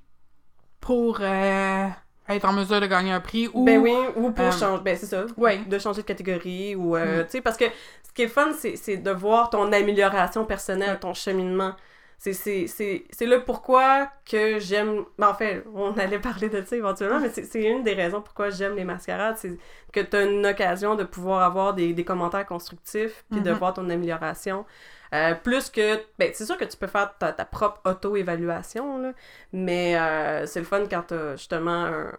pour 0.82 1.20
euh, 1.22 1.88
être 2.30 2.46
en 2.46 2.54
mesure 2.54 2.82
de 2.82 2.86
gagner 2.88 3.12
un 3.12 3.20
prix 3.20 3.50
ou. 3.54 3.64
Ben 3.66 3.80
oui, 3.80 3.94
ou 4.16 4.32
pour 4.32 4.46
euh, 4.46 4.52
changer, 4.52 4.82
ben 4.84 4.96
c'est 4.98 5.06
ça, 5.06 5.26
ouais. 5.38 5.60
de 5.60 5.80
changer 5.80 6.02
de 6.02 6.08
catégorie, 6.08 6.76
ou, 6.76 6.96
euh, 6.96 7.22
Mm. 7.22 7.26
tu 7.26 7.32
sais, 7.32 7.42
parce 7.42 7.58
que 7.58 7.66
ce 7.66 8.12
qui 8.14 8.24
est 8.24 8.28
fun, 8.28 8.52
c'est 8.54 8.98
de 8.98 9.12
voir 9.12 9.50
ton 9.50 9.72
amélioration 9.72 10.46
personnelle, 10.46 11.00
ton 11.00 11.14
cheminement. 11.14 11.74
C'est- 12.20 12.34
C'est 12.34 12.66
c'est- 12.66 13.04
c'est 13.12 13.28
le 13.28 13.44
pourquoi 13.44 14.10
que 14.30 14.58
j'aime, 14.58 15.04
ben, 15.20 15.28
en 15.30 15.34
fait, 15.36 15.64
on 15.76 15.92
allait 16.00 16.18
parler 16.18 16.50
de 16.50 16.64
ça 16.66 16.76
éventuellement, 16.76 17.20
mais 17.20 17.30
c'est 17.30 17.62
une 17.64 17.84
des 17.84 17.94
raisons 17.94 18.22
pourquoi 18.22 18.50
j'aime 18.50 18.76
les 18.76 18.84
mascarades, 18.84 19.36
c'est 19.38 19.56
que 19.94 20.00
tu 20.00 20.16
as 20.18 20.24
une 20.24 20.44
occasion 20.48 20.96
de 20.96 21.04
pouvoir 21.04 21.44
avoir 21.44 21.76
des, 21.76 21.94
des 21.94 22.04
commentaires 22.04 22.48
constructifs, 22.48 23.24
puis 23.32 23.42
de 23.42 23.52
Mhm. 23.52 23.58
voir 23.58 23.74
ton 23.76 23.88
amélioration. 23.90 24.66
Euh, 25.14 25.36
plus 25.36 25.70
que, 25.70 26.02
ben, 26.20 26.32
c'est 26.34 26.46
sûr 26.46 26.58
que 26.58 26.66
tu 26.66 26.78
peux 26.78 26.88
faire 26.88 27.18
ta, 27.18 27.32
ta 27.32 27.46
propre 27.46 27.82
auto-évaluation, 27.90 29.00
là, 29.00 29.14
mais 29.54 29.98
euh, 29.98 30.46
c'est 30.46 30.60
le 30.60 30.66
fun 30.66 30.86
quand 30.90 31.04
tu 31.08 31.14
as 31.14 31.36
justement 31.36 31.86
un, 31.86 32.12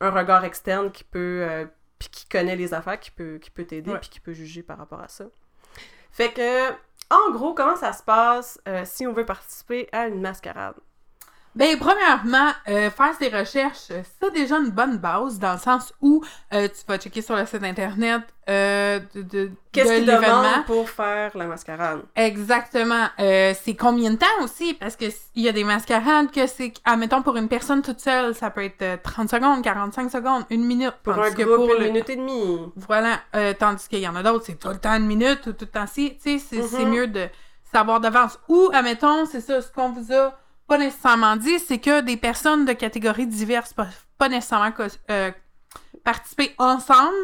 un 0.00 0.10
regard 0.10 0.44
externe 0.44 0.92
qui 0.92 1.04
peut, 1.04 1.42
euh, 1.42 1.64
puis 1.98 2.08
qui 2.08 2.28
connaît 2.28 2.56
les 2.56 2.74
affaires, 2.74 3.00
qui 3.00 3.10
peut, 3.10 3.38
qui 3.38 3.50
peut 3.50 3.64
t'aider, 3.64 3.92
puis 3.98 4.08
qui 4.08 4.20
peut 4.20 4.32
juger 4.32 4.62
par 4.62 4.78
rapport 4.78 5.00
à 5.00 5.08
ça. 5.08 5.24
Fait 6.12 6.32
que, 6.32 6.70
en 7.10 7.30
gros, 7.32 7.54
comment 7.54 7.76
ça 7.76 7.92
se 7.92 8.02
passe 8.02 8.60
si 8.84 9.06
on 9.06 9.12
veut 9.12 9.26
participer 9.26 9.88
à 9.92 10.06
une 10.06 10.20
mascarade? 10.20 10.76
Ben, 11.56 11.78
premièrement, 11.78 12.50
euh, 12.68 12.90
faire 12.90 13.14
ses 13.18 13.28
recherches, 13.30 13.90
euh, 13.90 14.02
c'est 14.20 14.32
déjà 14.34 14.58
une 14.58 14.68
bonne 14.70 14.98
base, 14.98 15.38
dans 15.38 15.54
le 15.54 15.58
sens 15.58 15.90
où 16.02 16.22
euh, 16.52 16.68
tu 16.68 16.84
vas 16.86 16.98
checker 16.98 17.22
sur 17.22 17.34
le 17.34 17.46
site 17.46 17.64
internet 17.64 18.20
euh, 18.50 19.00
de, 19.14 19.22
de, 19.22 19.50
Qu'est-ce 19.72 19.88
de 19.88 19.94
l'événement. 20.00 20.42
demandent 20.42 20.66
pour 20.66 20.90
faire 20.90 21.30
la 21.34 21.46
mascarade? 21.46 22.02
Exactement. 22.14 23.06
Euh, 23.18 23.54
c'est 23.58 23.74
combien 23.74 24.10
de 24.10 24.16
temps 24.16 24.26
aussi? 24.42 24.74
Parce 24.74 24.96
que 24.96 25.06
il 25.34 25.42
y 25.44 25.48
a 25.48 25.52
des 25.52 25.64
mascarades 25.64 26.30
que 26.30 26.46
c'est, 26.46 26.74
admettons, 26.84 27.22
pour 27.22 27.36
une 27.38 27.48
personne 27.48 27.80
toute 27.80 28.00
seule, 28.00 28.34
ça 28.34 28.50
peut 28.50 28.64
être 28.64 28.82
euh, 28.82 28.96
30 29.02 29.30
secondes, 29.30 29.62
45 29.64 30.10
secondes, 30.10 30.44
une 30.50 30.64
minute. 30.66 30.92
Pour 31.02 31.14
un 31.18 31.30
que 31.30 31.42
groupe, 31.42 31.56
pour 31.56 31.74
une 31.74 31.80
le- 31.84 31.88
minute 31.88 32.10
et 32.10 32.16
demie. 32.16 32.58
Voilà. 32.76 33.20
Euh, 33.34 33.54
tandis 33.58 33.88
qu'il 33.88 34.00
y 34.00 34.08
en 34.08 34.14
a 34.14 34.22
d'autres, 34.22 34.44
c'est 34.44 34.58
tout 34.58 34.68
le 34.68 34.76
temps 34.78 34.94
une 34.94 35.06
minute 35.06 35.46
ou 35.46 35.52
tout 35.52 35.64
le 35.64 35.66
temps 35.68 35.86
si. 35.86 36.16
Tu 36.22 36.38
sais, 36.38 36.38
c'est, 36.38 36.62
c'est 36.62 36.84
Mhm. 36.84 36.90
mieux 36.92 37.06
de 37.06 37.28
savoir 37.72 38.00
d'avance. 38.00 38.38
Ou, 38.50 38.68
admettons, 38.74 39.24
c'est 39.24 39.40
ça, 39.40 39.62
ce 39.62 39.72
qu'on 39.72 39.88
vous 39.90 40.12
a 40.12 40.34
pas 40.68 40.78
nécessairement 40.78 41.36
dit, 41.36 41.58
c'est 41.58 41.78
que 41.78 42.00
des 42.00 42.16
personnes 42.16 42.64
de 42.64 42.72
catégories 42.72 43.26
diverses 43.26 43.72
peuvent 43.72 44.04
pas 44.18 44.28
nécessairement 44.28 44.72
euh, 45.10 45.30
participer 46.04 46.54
ensemble. 46.58 47.14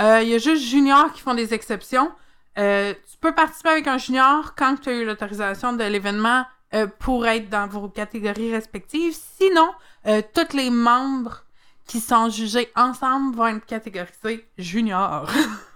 Euh, 0.00 0.20
Il 0.22 0.28
y 0.28 0.34
a 0.34 0.38
juste 0.38 0.62
juniors 0.64 1.12
qui 1.12 1.20
font 1.20 1.34
des 1.34 1.52
exceptions. 1.54 2.10
Euh, 2.58 2.94
tu 3.10 3.16
peux 3.20 3.34
participer 3.34 3.68
avec 3.70 3.86
un 3.86 3.98
junior 3.98 4.54
quand 4.56 4.76
tu 4.80 4.88
as 4.88 4.92
eu 4.92 5.04
l'autorisation 5.04 5.72
de 5.72 5.84
l'événement 5.84 6.44
euh, 6.74 6.86
pour 6.98 7.26
être 7.26 7.48
dans 7.48 7.66
vos 7.66 7.88
catégories 7.88 8.52
respectives. 8.52 9.16
Sinon, 9.38 9.70
euh, 10.06 10.22
tous 10.34 10.56
les 10.56 10.70
membres 10.70 11.44
qui 11.86 12.00
sont 12.00 12.28
jugés 12.30 12.70
ensemble 12.76 13.34
vont 13.36 13.48
être 13.48 13.66
catégorisés 13.66 14.46
juniors. 14.58 15.28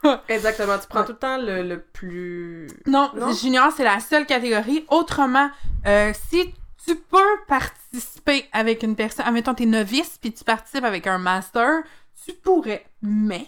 Exactement. 0.28 0.78
Tu 0.78 0.86
prends 0.88 1.00
Ouais. 1.00 1.06
tout 1.06 1.12
le 1.12 1.18
temps 1.18 1.38
le, 1.38 1.62
le 1.62 1.80
plus... 1.80 2.68
non, 2.86 3.10
Non? 3.14 3.32
junior, 3.32 3.72
c'est 3.76 3.82
la 3.84 3.98
seule 4.00 4.24
catégorie. 4.24 4.84
Autrement, 4.88 5.50
euh, 5.86 6.12
si 6.30 6.54
tu 6.84 6.96
peux 6.96 7.38
participer 7.48 8.46
avec 8.52 8.82
une 8.82 8.96
personne, 8.96 9.24
admettons, 9.26 9.54
t'es 9.54 9.66
novice, 9.66 10.18
puis 10.20 10.32
tu 10.32 10.44
participes 10.44 10.84
avec 10.84 11.06
un 11.06 11.18
master, 11.18 11.82
tu 12.24 12.32
pourrais, 12.34 12.84
mais 13.02 13.46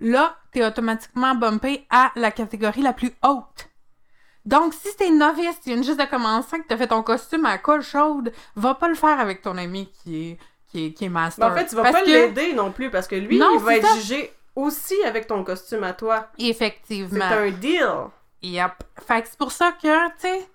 là, 0.00 0.36
t'es 0.52 0.64
automatiquement 0.64 1.34
bumpé 1.34 1.86
à 1.90 2.12
la 2.16 2.30
catégorie 2.30 2.82
la 2.82 2.92
plus 2.92 3.12
haute. 3.22 3.68
Donc, 4.44 4.74
si 4.74 4.88
t'es 4.96 5.10
novice, 5.10 5.60
tu 5.62 5.72
viens 5.72 5.82
juste 5.82 6.00
de 6.00 6.04
commencer, 6.04 6.58
que 6.60 6.66
t'as 6.66 6.76
fait 6.76 6.88
ton 6.88 7.02
costume 7.02 7.44
à 7.46 7.58
colle 7.58 7.82
chaude, 7.82 8.32
va 8.56 8.74
pas 8.74 8.88
le 8.88 8.94
faire 8.96 9.20
avec 9.20 9.40
ton 9.42 9.56
ami 9.56 9.88
qui 10.02 10.30
est, 10.30 10.38
qui 10.68 10.86
est, 10.86 10.92
qui 10.92 11.04
est 11.04 11.08
master. 11.08 11.48
Mais 11.48 11.54
en 11.54 11.56
fait, 11.62 11.68
tu 11.68 11.76
vas 11.76 11.82
Parce 11.82 11.94
pas 11.94 12.02
que- 12.02 12.06
l'aider 12.10 12.52
non 12.52 12.72
plus, 12.72 12.90
parce 12.90 13.06
que 13.06 13.14
lui, 13.14 13.38
Non, 13.38 13.50
il 13.54 13.60
va 13.60 13.70
c'est 13.72 13.78
être 13.78 13.86
ça. 13.86 13.94
jugé 13.94 14.32
aussi 14.56 15.00
avec 15.04 15.28
ton 15.28 15.44
costume 15.44 15.84
à 15.84 15.92
toi. 15.92 16.28
C'est 16.38 16.46
Effectivement. 16.46 17.24
un 17.24 17.50
deal. 17.52 17.86
Yep. 18.42 18.72
Fait 19.06 19.22
que 19.22 19.28
c'est 19.28 19.38
pour 19.38 19.52
ça 19.52 19.70
que, 19.80 20.06
tu 20.08 20.12
sais, 20.18 20.48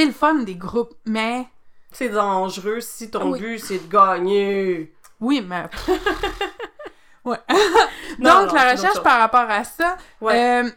c'est 0.00 0.06
le 0.06 0.12
fun 0.12 0.34
des 0.36 0.54
groupes, 0.56 0.94
mais 1.06 1.46
C'est 1.92 2.08
dangereux 2.08 2.80
si 2.80 3.10
ton 3.10 3.32
Oui. 3.32 3.40
but, 3.40 3.58
c'est 3.58 3.86
de 3.86 3.92
gagner. 3.92 4.94
oui, 5.20 5.44
mais... 5.46 5.64
ouais. 7.24 7.36
Non, 8.18 8.30
Donc, 8.42 8.48
non, 8.48 8.54
la 8.54 8.72
recherche 8.72 9.02
par 9.02 9.18
rapport 9.18 9.48
à 9.50 9.64
ça, 9.64 9.96
Ouais. 10.20 10.62
euh, 10.64 10.70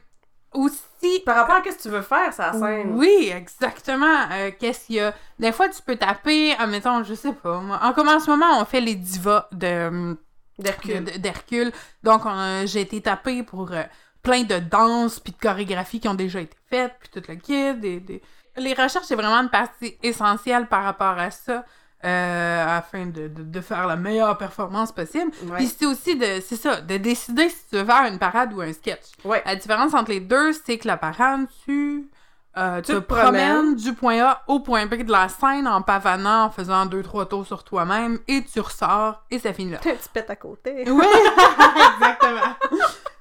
aussi... 0.54 1.20
Par 1.26 1.36
rapport 1.36 1.56
à 1.56 1.62
qu'est-ce 1.62 1.78
que 1.78 1.82
tu 1.84 1.90
veux 1.90 2.02
faire, 2.02 2.32
ça 2.34 2.54
scène. 2.54 2.94
Oui, 2.96 3.32
exactement. 3.36 4.26
Euh, 4.32 4.52
Qu'est-ce 4.60 4.86
qu'il 4.88 4.96
y 4.96 5.00
a? 5.00 5.14
Des 5.40 5.52
fois, 5.52 5.68
tu 5.70 5.82
peux 5.82 5.96
taper, 5.96 6.54
admettons, 6.58 7.04
je 7.04 7.14
sais 7.14 7.34
pas, 7.34 7.60
moi. 7.60 7.80
En, 7.84 7.94
comme 7.94 8.08
en 8.10 8.20
ce 8.20 8.30
moment, 8.30 8.60
on 8.62 8.66
fait 8.66 8.82
les 8.82 8.96
divas 8.96 9.48
de... 9.52 10.18
D'Hercule. 10.60 11.72
Donc, 12.04 12.22
on- 12.26 12.64
j'ai 12.66 12.82
été 12.82 13.02
tapée 13.02 13.42
pour 13.44 13.72
euh, 13.72 13.82
plein 14.22 14.44
de 14.44 14.60
danses 14.60 15.20
puis 15.20 15.34
de 15.34 15.38
chorégraphies 15.40 16.00
qui 16.00 16.08
ont 16.08 16.14
déjà 16.14 16.40
été 16.42 16.56
faites, 16.70 16.94
puis 17.00 17.10
tout 17.12 17.24
le 17.28 17.36
kit. 17.36 17.74
des- 17.76 18.00
des- 18.00 18.22
Les 18.58 18.74
recherches, 18.74 19.06
c'est 19.06 19.16
vraiment 19.16 19.38
une 19.42 19.50
partie 19.50 19.98
essentielle 20.04 20.68
par 20.68 20.84
rapport 20.84 21.18
à 21.18 21.32
ça, 21.32 21.64
euh, 22.06 22.78
afin 22.78 23.06
de, 23.06 23.28
de- 23.28 23.44
de 23.44 23.62
faire 23.62 23.88
la 23.88 23.96
meilleure 23.96 24.38
performance 24.38 24.92
possible. 24.92 25.32
Ouais. 25.46 25.58
Puis 25.58 25.68
c'est 25.80 25.86
aussi 25.86 26.16
de, 26.16 26.40
c'est 26.46 26.58
ça, 26.58 26.82
de 26.82 26.98
décider 26.98 27.50
si 27.50 27.66
tu 27.70 27.78
veux 27.78 27.86
faire 27.86 28.06
une 28.06 28.20
parade 28.20 28.54
ou 28.54 28.62
un 28.62 28.74
sketch. 28.74 29.06
Ouais. 29.24 29.42
La 29.46 29.56
différence 29.56 29.94
entre 29.94 30.12
les 30.12 30.20
deux, 30.20 30.54
c'est 30.54 30.78
que 30.78 30.88
la 30.88 30.98
parade, 30.98 31.46
tu, 31.66 32.10
euh, 32.58 32.82
Tu 32.82 32.92
te 32.92 32.98
te 32.98 33.00
promènes. 33.00 33.24
promènes 33.56 33.76
du 33.76 33.94
point 33.94 34.20
A 34.24 34.44
au 34.48 34.60
point 34.60 34.86
B 34.86 34.96
de 35.02 35.12
la 35.12 35.30
scène 35.30 35.68
en 35.68 35.82
pavanant, 35.82 36.44
en 36.44 36.50
faisant 36.52 36.86
deux, 36.86 37.02
trois 37.04 37.26
tours 37.28 37.48
sur 37.48 37.64
toi-même, 37.64 38.20
et 38.28 38.44
tu 38.44 38.60
ressors, 38.60 39.24
et 39.32 39.40
ça 39.40 39.54
finit 39.54 39.72
là. 39.72 39.78
Tu 39.82 39.90
pètes 40.14 40.30
à 40.30 40.36
côté. 40.36 40.84
Oui, 40.88 41.06
exactement. 41.96 42.56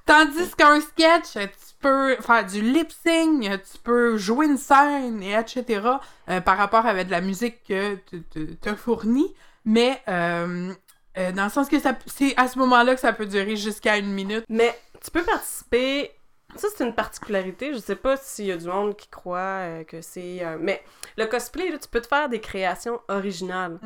Tandis 0.05 0.51
qu'un 0.57 0.81
sketch, 0.81 1.31
tu 1.33 1.72
peux 1.83 2.15
faire 2.21 2.45
du 2.45 2.61
lip 2.61 2.91
sync, 3.05 3.43
tu 3.43 3.77
peux 3.83 4.17
jouer 4.17 4.47
une 4.47 4.57
scène, 4.57 5.21
et 5.21 5.33
etc. 5.33 5.81
euh, 6.29 6.41
par 6.41 6.57
rapport 6.57 6.85
avec 6.87 7.07
de 7.07 7.11
la 7.11 7.21
musique 7.21 7.63
que 7.67 7.95
tu 8.31 8.55
te 8.55 8.75
fournis. 8.75 9.33
Mais 9.65 10.01
euh, 10.07 10.73
euh, 11.17 11.31
dans 11.31 11.43
le 11.43 11.49
sens 11.49 11.69
que 11.69 11.77
c'est 12.07 12.37
à 12.37 12.47
ce 12.47 12.57
moment-là 12.59 12.95
que 12.95 13.01
ça 13.01 13.13
peut 13.13 13.27
durer 13.27 13.55
jusqu'à 13.55 13.97
une 13.97 14.11
minute. 14.11 14.45
Mais 14.49 14.77
tu 15.03 15.11
peux 15.11 15.23
participer. 15.23 16.11
Ça, 16.55 16.67
c'est 16.75 16.83
une 16.83 16.93
particularité. 16.93 17.73
Je 17.73 17.79
sais 17.79 17.95
pas 17.95 18.15
s'il 18.15 18.45
y 18.45 18.51
a 18.51 18.57
du 18.57 18.67
monde 18.67 18.95
qui 18.95 19.07
croit 19.07 19.83
que 19.87 20.01
c'est. 20.01 20.43
Mais 20.59 20.83
le 21.17 21.25
cosplay, 21.25 21.71
là, 21.71 21.79
tu 21.79 21.87
peux 21.87 21.99
te 21.99 22.07
faire 22.07 22.29
des 22.29 22.39
créations 22.41 22.99
originales. 23.07 23.79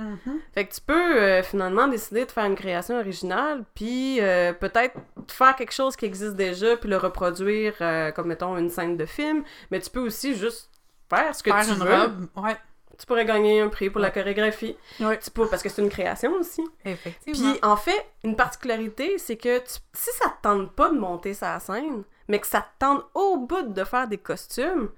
Fait 0.54 0.66
que 0.66 0.74
tu 0.74 0.82
peux 0.82 1.42
finalement 1.44 1.88
décider 1.88 2.26
de 2.26 2.32
faire 2.32 2.44
une 2.46 2.56
création 2.56 2.98
originale, 2.98 3.64
puis 3.74 4.20
peut-être 4.60 4.98
faire 5.32 5.56
quelque 5.56 5.74
chose 5.74 5.96
qui 5.96 6.06
existe 6.06 6.36
déjà, 6.36 6.78
puis 6.78 6.90
le 6.90 6.98
reproduire 6.98 7.74
euh, 7.82 8.12
comme, 8.12 8.28
mettons, 8.28 8.58
une 8.58 8.70
scène 8.70 8.98
de 8.98 9.06
film. 9.06 9.44
Mais 9.72 9.80
tu 9.80 9.90
peux 9.90 10.00
aussi 10.02 10.36
juste 10.36 10.70
faire 11.10 11.34
ce 11.36 11.42
que 11.44 11.52
Faire 11.52 11.64
tu 11.66 11.72
une 11.72 11.78
veux. 11.86 11.94
robe. 11.96 12.28
Ouais, 12.36 12.58
Tu 13.00 13.06
pourrais 13.06 13.26
gagner 13.26 13.62
un 13.62 13.70
prix 13.70 13.90
pour 13.90 14.02
la 14.02 14.10
chorégraphie. 14.12 14.76
Ouais. 15.00 15.20
Tu 15.20 15.30
peux, 15.32 15.48
parce 15.48 15.62
que 15.64 15.70
c'est 15.70 15.82
une 15.82 15.90
création 15.90 16.32
aussi. 16.34 16.64
effectivement. 16.84 17.52
Puis 17.52 17.60
en 17.64 17.76
fait, 17.78 18.06
une 18.24 18.36
particularité, 18.36 19.18
c'est 19.18 19.38
que 19.38 19.60
tu- 19.60 19.80
si 19.94 20.10
ça 20.18 20.30
te 20.30 20.42
tente 20.42 20.72
pas 20.76 20.90
de 20.90 20.98
monter 20.98 21.34
sa 21.34 21.60
scène, 21.60 22.04
mais 22.28 22.40
que 22.40 22.48
ça 22.48 22.62
te 22.62 22.68
tente 22.80 23.06
au 23.14 23.38
bout 23.38 23.62
de 23.74 23.84
faire 23.84 24.08
des 24.08 24.18
costumes, 24.18 24.90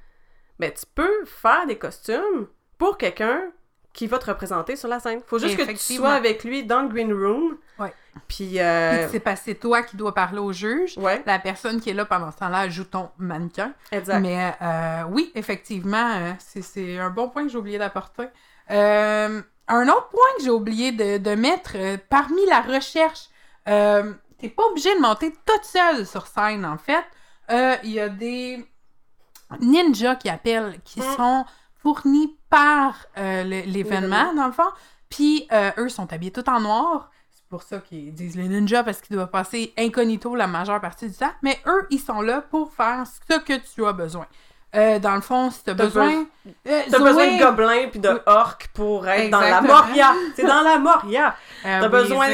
ben 0.57 0.71
tu 0.71 0.85
peux 0.95 1.25
faire 1.25 1.65
des 1.67 1.77
costumes 1.77 2.47
pour 2.77 2.97
quelqu'un 2.97 3.51
qui 3.93 4.07
va 4.07 4.17
te 4.19 4.25
représenter 4.27 4.75
sur 4.75 4.87
la 4.87 4.99
scène. 4.99 5.21
Faut 5.25 5.39
juste 5.39 5.57
que 5.57 5.63
tu 5.71 5.77
sois 5.95 6.11
avec 6.13 6.43
lui 6.43 6.63
dans 6.63 6.81
le 6.83 6.87
green 6.89 7.11
room. 7.13 7.57
Ouais. 7.79 7.93
Puis 8.27 8.47
Puis 8.49 8.59
euh, 8.59 9.07
c'est 9.09 9.19
pas 9.19 9.35
c'est 9.35 9.55
toi 9.55 9.81
qui 9.83 9.95
dois 9.95 10.13
parler 10.13 10.39
au 10.39 10.51
juge. 10.51 10.97
ouais, 10.97 11.23
La 11.25 11.39
personne 11.39 11.79
qui 11.79 11.89
est 11.89 11.93
là 11.93 12.05
pendant 12.05 12.31
ce 12.31 12.37
temps-là 12.37 12.67
joue 12.69 12.83
ton 12.83 13.09
mannequin. 13.17 13.73
exact. 13.91 14.19
Mais 14.19 14.53
euh, 14.61 15.03
oui, 15.09 15.31
effectivement, 15.35 16.11
euh, 16.15 16.31
c'est- 16.39 16.97
un 16.99 17.09
bon 17.09 17.29
point 17.29 17.43
que 17.43 17.49
j'ai 17.49 17.57
oublié 17.57 17.77
d'apporter. 17.77 18.25
Euh, 18.71 19.41
un 19.67 19.87
autre 19.87 20.09
point 20.09 20.27
que 20.37 20.43
j'ai 20.43 20.49
oublié 20.49 20.91
de, 20.91 21.17
de 21.17 21.35
mettre 21.35 21.73
parmi 22.09 22.45
la 22.47 22.61
recherche, 22.61 23.29
t'es 23.65 24.49
pas 24.49 24.63
obligé 24.71 24.93
de 24.95 24.99
monter 25.01 25.31
toute 25.45 25.63
seule 25.63 26.05
sur 26.05 26.27
scène, 26.27 26.65
en 26.65 26.77
fait. 26.77 27.03
il 27.83 27.91
y 27.91 27.99
a 27.99 28.09
des 28.09 28.65
ninjas 29.61 30.15
qui 30.15 30.29
appellent, 30.29 30.79
qui 30.83 30.99
Mm. 30.99 31.15
sont 31.15 31.45
fournis 31.81 32.37
par 32.49 32.95
l'événement, 33.15 34.33
dans 34.33 34.47
le 34.47 34.51
fond. 34.53 34.69
Puis 35.09 35.47
eux 35.77 35.89
sont 35.89 36.11
habillés 36.13 36.31
tout 36.31 36.47
en 36.49 36.59
noir. 36.59 37.09
Pour 37.49 37.63
ça 37.63 37.79
qu'ils 37.79 38.13
disent 38.13 38.35
les 38.35 38.47
ninjas, 38.47 38.83
parce 38.83 39.01
qu'ils 39.01 39.15
doivent 39.15 39.31
passer 39.31 39.73
incognito 39.75 40.35
la 40.35 40.45
majeure 40.45 40.79
partie 40.79 41.09
du 41.09 41.15
temps. 41.15 41.31
Mais 41.41 41.57
eux, 41.65 41.87
ils 41.89 41.99
sont 41.99 42.21
là 42.21 42.41
pour 42.41 42.71
faire 42.71 43.05
ce 43.07 43.39
que 43.39 43.57
tu 43.73 43.85
as 43.85 43.93
besoin. 43.93 44.27
Euh, 44.75 44.99
dans 44.99 45.15
le 45.15 45.21
fond, 45.21 45.49
si 45.49 45.63
T'as 45.63 45.73
besoin... 45.73 46.25
euh, 46.67 46.81
T'as 46.91 46.97
Zoé- 46.99 47.03
besoin 47.03 47.37
de 47.37 47.43
gobelins 47.43 47.87
puis 47.89 47.99
de 47.99 48.21
orques 48.27 48.67
pour 48.75 49.07
être 49.07 49.31
dans 49.31 49.39
la. 49.39 49.61
Moria. 49.61 50.13
C'est 50.35 50.45
dans 50.45 50.61
la 50.61 50.77
Moria. 50.77 51.35
Euh, 51.65 51.79
T'as 51.81 51.85
oui, 51.85 51.89
besoin. 51.89 52.27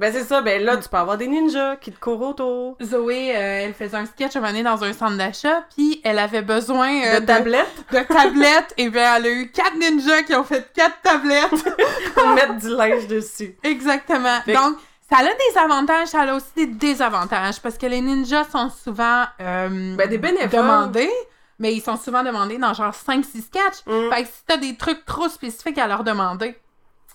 Ben 0.00 0.10
c'est 0.12 0.24
ça. 0.24 0.40
Ben 0.40 0.62
là, 0.64 0.78
tu 0.78 0.88
peux 0.88 0.96
avoir 0.96 1.18
des 1.18 1.26
ninjas 1.26 1.76
qui 1.76 1.92
te 1.92 2.00
courent 2.00 2.22
autour. 2.22 2.76
Zoé, 2.82 3.36
euh, 3.36 3.64
elle 3.66 3.74
faisait 3.74 3.96
un 3.98 4.06
sketch 4.06 4.34
à 4.34 4.38
un 4.38 4.40
moment 4.42 4.52
donné 4.52 4.62
dans 4.64 4.82
un 4.82 4.92
centre 4.94 5.18
d'achat, 5.18 5.64
puis 5.76 6.00
elle 6.02 6.18
avait 6.18 6.40
besoin 6.40 7.18
de 7.20 7.24
tablettes? 7.26 7.84
de 7.92 7.98
tablettes, 7.98 8.72
et 8.78 8.88
bien 8.88 9.16
elle 9.16 9.26
a 9.26 9.30
eu 9.30 9.50
quatre 9.50 9.76
ninjas 9.76 10.22
qui 10.22 10.34
ont 10.34 10.44
fait 10.44 10.66
quatre 10.74 11.00
tablettes. 11.02 11.50
pour 12.14 12.28
mettre 12.28 12.54
du 12.56 12.68
linge 12.68 13.06
dessus. 13.06 13.54
Exactement. 13.62 14.40
Fait 14.46 14.54
Donc, 14.54 14.76
ça 15.10 15.18
a 15.18 15.24
des 15.24 15.58
avantages, 15.58 16.08
ça 16.08 16.22
a 16.22 16.34
aussi 16.34 16.46
des 16.56 16.66
désavantages, 16.66 17.60
parce 17.60 17.76
que 17.76 17.84
les 17.84 18.00
ninjas 18.00 18.44
sont 18.50 18.70
souvent 18.70 19.24
euh, 19.42 19.94
Ben, 19.94 20.08
des 20.08 20.16
bénévoles. 20.16 20.48
demandés, 20.50 21.10
mais 21.58 21.74
ils 21.74 21.80
sont 21.82 21.96
souvent 21.96 22.22
demandés 22.22 22.58
dans 22.58 22.74
genre 22.74 22.92
5-6 22.94 23.22
sketchs. 23.46 23.86
Mm. 23.86 24.10
Fait 24.12 24.22
que 24.22 24.28
si 24.28 24.42
t'as 24.46 24.56
des 24.56 24.76
trucs 24.76 25.04
trop 25.04 25.28
spécifiques 25.28 25.78
à 25.78 25.86
leur 25.86 26.04
demander, 26.04 26.56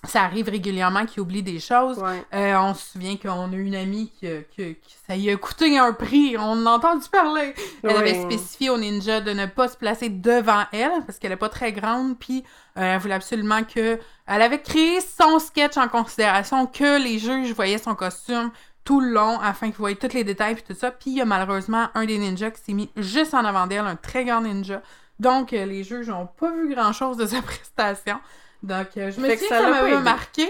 ça 0.04 0.22
arrive 0.22 0.48
régulièrement 0.48 1.06
qu'ils 1.08 1.22
oublient 1.22 1.42
des 1.44 1.60
choses. 1.60 1.98
Ouais. 1.98 2.24
Euh, 2.34 2.56
on 2.60 2.74
se 2.76 2.92
souvient 2.92 3.18
qu'on 3.18 3.52
a 3.52 3.56
une 3.56 3.76
amie 3.76 4.12
qui, 4.20 4.28
qui- 4.56 4.78
ça 5.08 5.16
y 5.16 5.30
a 5.32 5.36
coûté 5.38 5.78
un 5.80 5.92
prix, 5.92 6.36
on 6.38 6.42
en 6.52 6.66
a 6.68 6.70
entendu 6.72 7.10
parler. 7.12 7.54
Elle 7.84 7.96
avait 7.98 8.22
spécifié 8.22 8.70
au 8.70 8.78
ninja 8.78 9.22
de 9.22 9.32
ne 9.32 9.48
pas 9.48 9.68
se 9.68 9.76
placer 9.76 10.10
devant 10.10 10.64
elle 10.72 11.04
parce 11.06 11.18
qu'elle 11.18 11.32
est 11.32 11.36
pas 11.36 11.50
très 11.50 11.74
grande, 11.74 12.18
puis 12.20 12.44
euh, 12.78 12.94
elle 12.94 13.00
voulait 13.00 13.16
absolument 13.16 13.64
que. 13.64 14.00
Elle 14.28 14.42
avait 14.42 14.62
créé 14.62 15.00
son 15.02 15.40
sketch 15.40 15.78
en 15.78 15.88
considération 15.88 16.68
que 16.68 17.02
les 17.02 17.18
juges 17.18 17.54
voyaient 17.54 17.78
son 17.80 17.96
costume 17.96 18.52
tout 18.88 19.02
le 19.02 19.10
long 19.10 19.38
afin 19.42 19.68
qu'ils 19.68 19.80
voyaient 19.80 19.98
tous 19.98 20.14
les 20.14 20.24
détails 20.24 20.56
puis 20.56 20.64
tout 20.64 20.80
ça. 20.80 20.92
Puis 20.92 21.12
il 21.12 21.18
y 21.18 21.22
a 21.22 21.26
malheureusement 21.26 21.90
un 21.94 22.06
des 22.06 22.18
ninjas 22.18 22.52
qui 22.52 22.62
s'est 22.62 22.74
mis 22.74 22.90
juste 22.96 23.34
en 23.34 23.44
avant 23.44 23.68
d'elle, 23.68 23.86
un 23.86 23.98
très 23.98 24.24
grand 24.24 24.40
ninja. 24.42 24.82
Donc 25.20 25.52
euh, 25.52 25.66
les 25.66 25.84
juges 25.84 26.08
n'ont 26.08 26.28
pas 26.28 26.52
vu 26.52 26.74
grand 26.74 26.94
chose 26.94 27.18
de 27.18 27.26
sa 27.26 27.42
prestation. 27.44 28.18
Donc 28.64 28.88
euh, 28.96 29.12
je 29.12 29.20
me 29.20 29.28
suis 29.28 29.38
que 29.38 29.42
dit 29.44 29.48
ça 29.50 29.60
ça 29.60 29.70
m'avait 29.70 30.00
marqué 30.02 30.50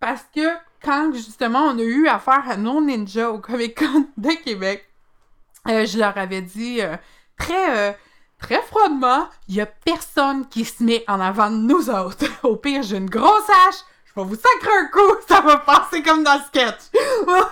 parce 0.00 0.24
que 0.34 0.48
quand 0.84 1.12
justement 1.14 1.60
on 1.60 1.78
a 1.78 1.82
eu 1.82 2.08
affaire 2.08 2.44
à 2.46 2.56
nos 2.56 2.82
ninjas 2.82 3.30
au 3.30 3.38
Comic 3.38 3.78
Con 3.78 4.06
de 4.16 4.30
Québec, 4.44 4.84
euh, 5.68 5.86
je 5.86 5.98
leur 5.98 6.16
avais 6.16 6.42
dit 6.42 6.80
euh, 6.80 6.96
très, 7.38 7.76
euh, 7.76 7.92
très 8.38 8.62
froidement, 8.62 9.28
il 9.48 9.56
y 9.56 9.60
a 9.60 9.66
personne 9.66 10.46
qui 10.48 10.64
se 10.64 10.82
met 10.82 11.04
en 11.08 11.20
avant 11.20 11.50
de 11.50 11.56
nous 11.56 11.90
autres. 11.90 12.26
Au 12.42 12.56
pire, 12.56 12.82
j'ai 12.82 12.96
une 12.96 13.10
grosse 13.10 13.48
hache, 13.48 13.80
vais 14.18 14.24
vous 14.28 14.34
sacrer 14.36 14.76
un 14.78 14.86
coup, 14.86 15.16
ça 15.28 15.40
va 15.40 15.58
passer 15.58 16.02
comme 16.02 16.22
dans 16.24 16.34
le 16.34 16.40
sketch. 16.46 16.80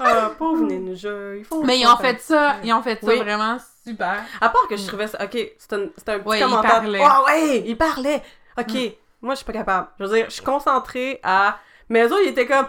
Ah, 0.00 0.30
pauvre 0.38 0.62
ninja. 0.64 1.34
Ils 1.36 1.44
font 1.44 1.64
Mais 1.64 1.78
ils 1.78 1.86
ont 1.86 1.96
fait 1.96 2.20
ça, 2.20 2.56
ils 2.62 2.72
ont 2.72 2.82
fait 2.82 3.00
ça 3.00 3.06
Oui. 3.06 3.18
vraiment 3.18 3.56
super. 3.84 4.22
À 4.40 4.48
part 4.48 4.66
que 4.68 4.76
je 4.76 4.86
trouvais 4.86 5.06
ça. 5.06 5.18
Ok, 5.24 5.36
c'est 5.58 5.72
un, 5.72 5.86
c'est 5.96 6.08
un 6.10 6.18
petit 6.18 6.28
Ouais, 6.28 6.38
il 6.38 6.42
commentaire. 6.44 6.70
parlait. 6.70 7.00
Ah 7.02 7.24
ouais, 7.24 7.62
il 7.66 7.76
parlait. 7.76 8.22
Ok, 8.58 8.74
moi 9.22 9.34
je 9.34 9.36
suis 9.38 9.44
pas 9.46 9.52
capable. 9.52 9.88
Je 9.98 10.04
veux 10.04 10.14
dire, 10.16 10.26
je 10.28 10.34
suis 10.34 10.44
concentrée 10.44 11.20
à. 11.22 11.58
Mais 11.88 12.02
eux 12.02 12.12
autres, 12.12 12.22
ils 12.24 12.28
étaient 12.30 12.46
comme. 12.46 12.66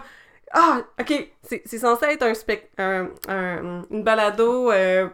Ah, 0.52 0.78
ok, 1.00 1.28
c'est 1.42 1.62
c'est 1.64 1.78
censé 1.78 2.06
être 2.06 2.22
un, 2.24 2.34
spec... 2.34 2.70
un, 2.78 3.08
un- 3.28 3.82
une 3.90 4.02
balado 4.02 4.70
euh, 4.72 5.08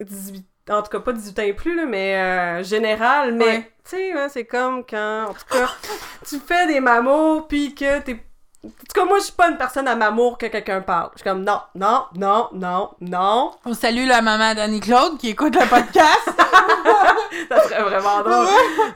18. 0.00 0.44
En 0.70 0.82
tout 0.82 0.90
cas, 0.90 1.00
pas 1.00 1.12
18 1.12 1.38
ans 1.38 1.42
et 1.42 1.52
plus, 1.52 1.74
là, 1.74 1.84
mais 1.86 2.16
euh, 2.16 2.62
général. 2.62 3.34
Mais, 3.34 3.44
Ouais. 3.44 3.72
tu 3.84 3.96
sais, 3.96 4.12
hein, 4.12 4.28
c'est 4.30 4.44
comme 4.44 4.84
quand, 4.88 5.24
en 5.30 5.32
tout 5.34 5.46
cas, 5.58 5.68
tu 6.28 6.38
fais 6.38 6.66
des 6.68 6.80
mamours, 6.80 7.48
puis 7.48 7.74
que 7.74 7.98
t'es. 8.00 8.24
En 8.62 8.68
tout 8.68 8.92
cas, 8.94 9.04
moi, 9.06 9.18
je 9.18 9.24
suis 9.24 9.32
pas 9.32 9.48
une 9.48 9.56
personne 9.56 9.88
à 9.88 9.96
mamour 9.96 10.36
que 10.36 10.44
quelqu'un 10.44 10.82
parle. 10.82 11.08
Je 11.14 11.20
suis 11.22 11.30
comme, 11.30 11.42
non, 11.44 11.60
non, 11.74 12.04
non, 12.14 12.50
non, 12.52 12.90
non. 13.00 13.52
On 13.64 13.72
salue 13.72 14.06
la 14.06 14.20
maman 14.20 14.54
d'Annie-Claude 14.54 15.16
qui 15.16 15.30
écoute 15.30 15.54
le 15.58 15.66
podcast. 15.66 16.28
Ça 17.48 17.62
serait 17.64 17.82
vraiment 17.82 18.20
drôle. 18.20 18.46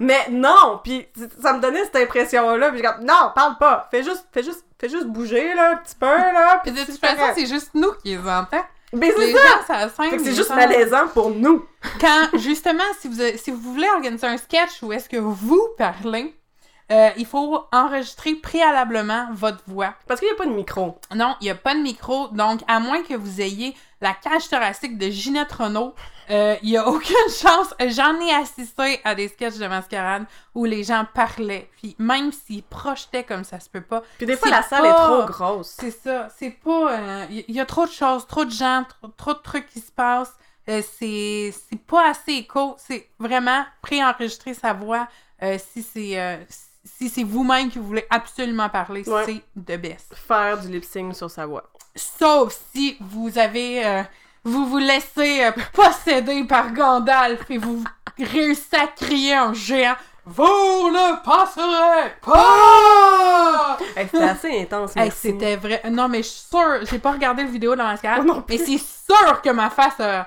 Mais 0.00 0.26
non, 0.30 0.80
puis 0.84 1.06
ça 1.40 1.54
me 1.54 1.60
donnait 1.60 1.84
cette 1.84 1.96
impression-là, 1.96 2.68
puis 2.70 2.78
j'ai 2.78 2.84
comme 2.84 3.04
non, 3.06 3.30
parle 3.34 3.56
pas, 3.58 3.88
fais 3.90 4.02
juste, 4.02 4.26
fais 4.32 4.42
juste, 4.42 4.64
fais 4.78 4.88
juste 4.90 5.06
bouger 5.06 5.54
là, 5.54 5.70
un 5.72 5.76
petit 5.76 5.94
peu 5.94 6.06
là. 6.06 6.60
Puis 6.62 6.72
de 6.72 6.84
toute 6.84 6.98
façon, 6.98 7.32
c'est 7.34 7.46
juste 7.46 7.70
nous 7.74 7.92
qui 8.02 8.10
les 8.10 8.18
entendons. 8.18 8.62
Mais 8.94 9.12
c'est 9.16 9.32
ça. 9.32 9.88
c'est 10.18 10.34
juste 10.34 10.50
malaisant 10.50 11.08
pour 11.12 11.30
nous. 11.30 11.64
quand, 12.00 12.38
justement, 12.38 12.84
si 13.00 13.08
vous, 13.08 13.20
si 13.36 13.50
vous 13.50 13.72
voulez 13.72 13.88
organiser 13.94 14.26
un 14.26 14.36
sketch 14.36 14.82
où 14.82 14.92
est-ce 14.92 15.08
que 15.08 15.16
vous 15.16 15.68
parlez, 15.76 16.34
euh, 16.92 17.10
il 17.16 17.24
faut 17.26 17.64
enregistrer 17.72 18.34
préalablement 18.34 19.28
votre 19.32 19.62
voix. 19.66 19.94
Parce 20.06 20.20
qu'il 20.20 20.28
y 20.28 20.32
a 20.32 20.36
pas 20.36 20.46
de 20.46 20.52
micro. 20.52 20.98
Non, 21.14 21.34
il 21.40 21.44
n'y 21.44 21.50
a 21.50 21.54
pas 21.54 21.74
de 21.74 21.80
micro, 21.80 22.28
donc 22.28 22.60
à 22.68 22.78
moins 22.80 23.02
que 23.02 23.14
vous 23.14 23.40
ayez 23.40 23.74
la 24.00 24.12
cage 24.12 24.48
thoracique 24.48 24.98
de 24.98 25.08
Ginette 25.08 25.52
Renault, 25.52 25.94
euh, 26.30 26.56
il 26.62 26.70
n'y 26.70 26.76
a 26.76 26.86
aucune 26.86 27.14
chance. 27.30 27.74
J'en 27.88 28.18
ai 28.20 28.34
assisté 28.34 29.00
à 29.04 29.14
des 29.14 29.28
sketchs 29.28 29.56
de 29.56 29.66
mascarade 29.66 30.26
où 30.54 30.64
les 30.66 30.84
gens 30.84 31.06
parlaient, 31.14 31.70
puis 31.78 31.96
même 31.98 32.32
s'ils 32.32 32.62
projetaient 32.62 33.24
comme 33.24 33.44
ça 33.44 33.60
se 33.60 33.68
peut 33.70 33.80
pas, 33.82 34.02
Puis 34.18 34.26
des 34.26 34.36
fois 34.36 34.50
la 34.50 34.62
salle 34.62 34.82
pas- 34.82 34.88
est 34.90 34.94
trop 34.94 35.24
grosse. 35.26 35.74
c'est 35.80 35.90
ça, 35.90 36.28
c'est 36.36 36.50
pas... 36.50 36.92
euh, 36.92 37.26
Il 37.30 37.44
y, 37.48 37.52
y 37.54 37.60
a 37.60 37.66
trop 37.66 37.86
de 37.86 37.90
choses, 37.92 38.26
trop 38.26 38.44
de 38.44 38.50
gens, 38.50 38.84
trop, 39.00 39.08
trop 39.16 39.32
de 39.34 39.38
trucs 39.42 39.68
qui 39.68 39.80
se 39.80 39.90
passent. 39.92 40.34
Euh, 40.68 40.82
c'est 40.98 41.52
pas 41.86 42.08
assez 42.08 42.32
écho. 42.32 42.74
C'est 42.78 43.08
vraiment 43.18 43.64
préenregistrer 43.82 44.54
sa 44.54 44.72
voix. 44.72 45.08
euh, 45.42 45.58
si 45.72 45.82
c'est 45.82 46.18
euh, 46.18 46.36
si 46.84 47.08
c'est 47.08 47.24
vous-même 47.24 47.70
qui 47.70 47.78
voulez 47.78 48.06
absolument 48.10 48.68
parler, 48.68 49.08
Ouais. 49.08 49.24
c'est 49.26 49.42
de 49.56 49.76
best. 49.76 50.14
Faire 50.14 50.58
du 50.60 50.68
lip 50.68 50.84
sync 50.84 51.14
sur 51.16 51.30
sa 51.30 51.46
voix. 51.46 51.64
Sauf 51.96 52.56
si 52.74 52.96
vous 53.00 53.38
avez... 53.38 53.84
euh, 53.86 54.02
vous 54.44 54.66
vous 54.66 54.78
laissez 54.78 55.42
euh, 55.44 55.52
posséder 55.72 56.44
par 56.44 56.72
Gandalf 56.72 57.50
et 57.50 57.56
vous 57.58 57.82
réussissez 58.18 58.76
à 58.76 58.86
crier 58.88 59.34
un 59.34 59.54
géant. 59.54 59.94
Vous 60.26 60.42
ne 60.42 61.22
passerez 61.24 62.14
pas! 62.22 63.78
Hey, 63.96 64.06
C'était 64.10 64.24
assez 64.24 64.60
intense. 64.62 64.92
Hey, 64.96 65.10
c'était 65.10 65.56
vrai. 65.56 65.82
Non, 65.90 66.08
mais 66.08 66.18
je 66.22 66.28
suis 66.28 66.46
sûre, 66.50 66.78
j'ai 66.90 66.98
pas 66.98 67.12
regardé 67.12 67.42
le 67.42 67.50
vidéo 67.50 67.72
de 67.72 67.78
la 67.78 67.84
mascarade, 67.84 68.24
non 68.24 68.42
mais 68.48 68.58
c'est 68.58 68.78
sûr 68.78 69.42
que 69.42 69.50
ma 69.50 69.70
face 69.70 70.00
a. 70.00 70.02
euh, 70.02 70.22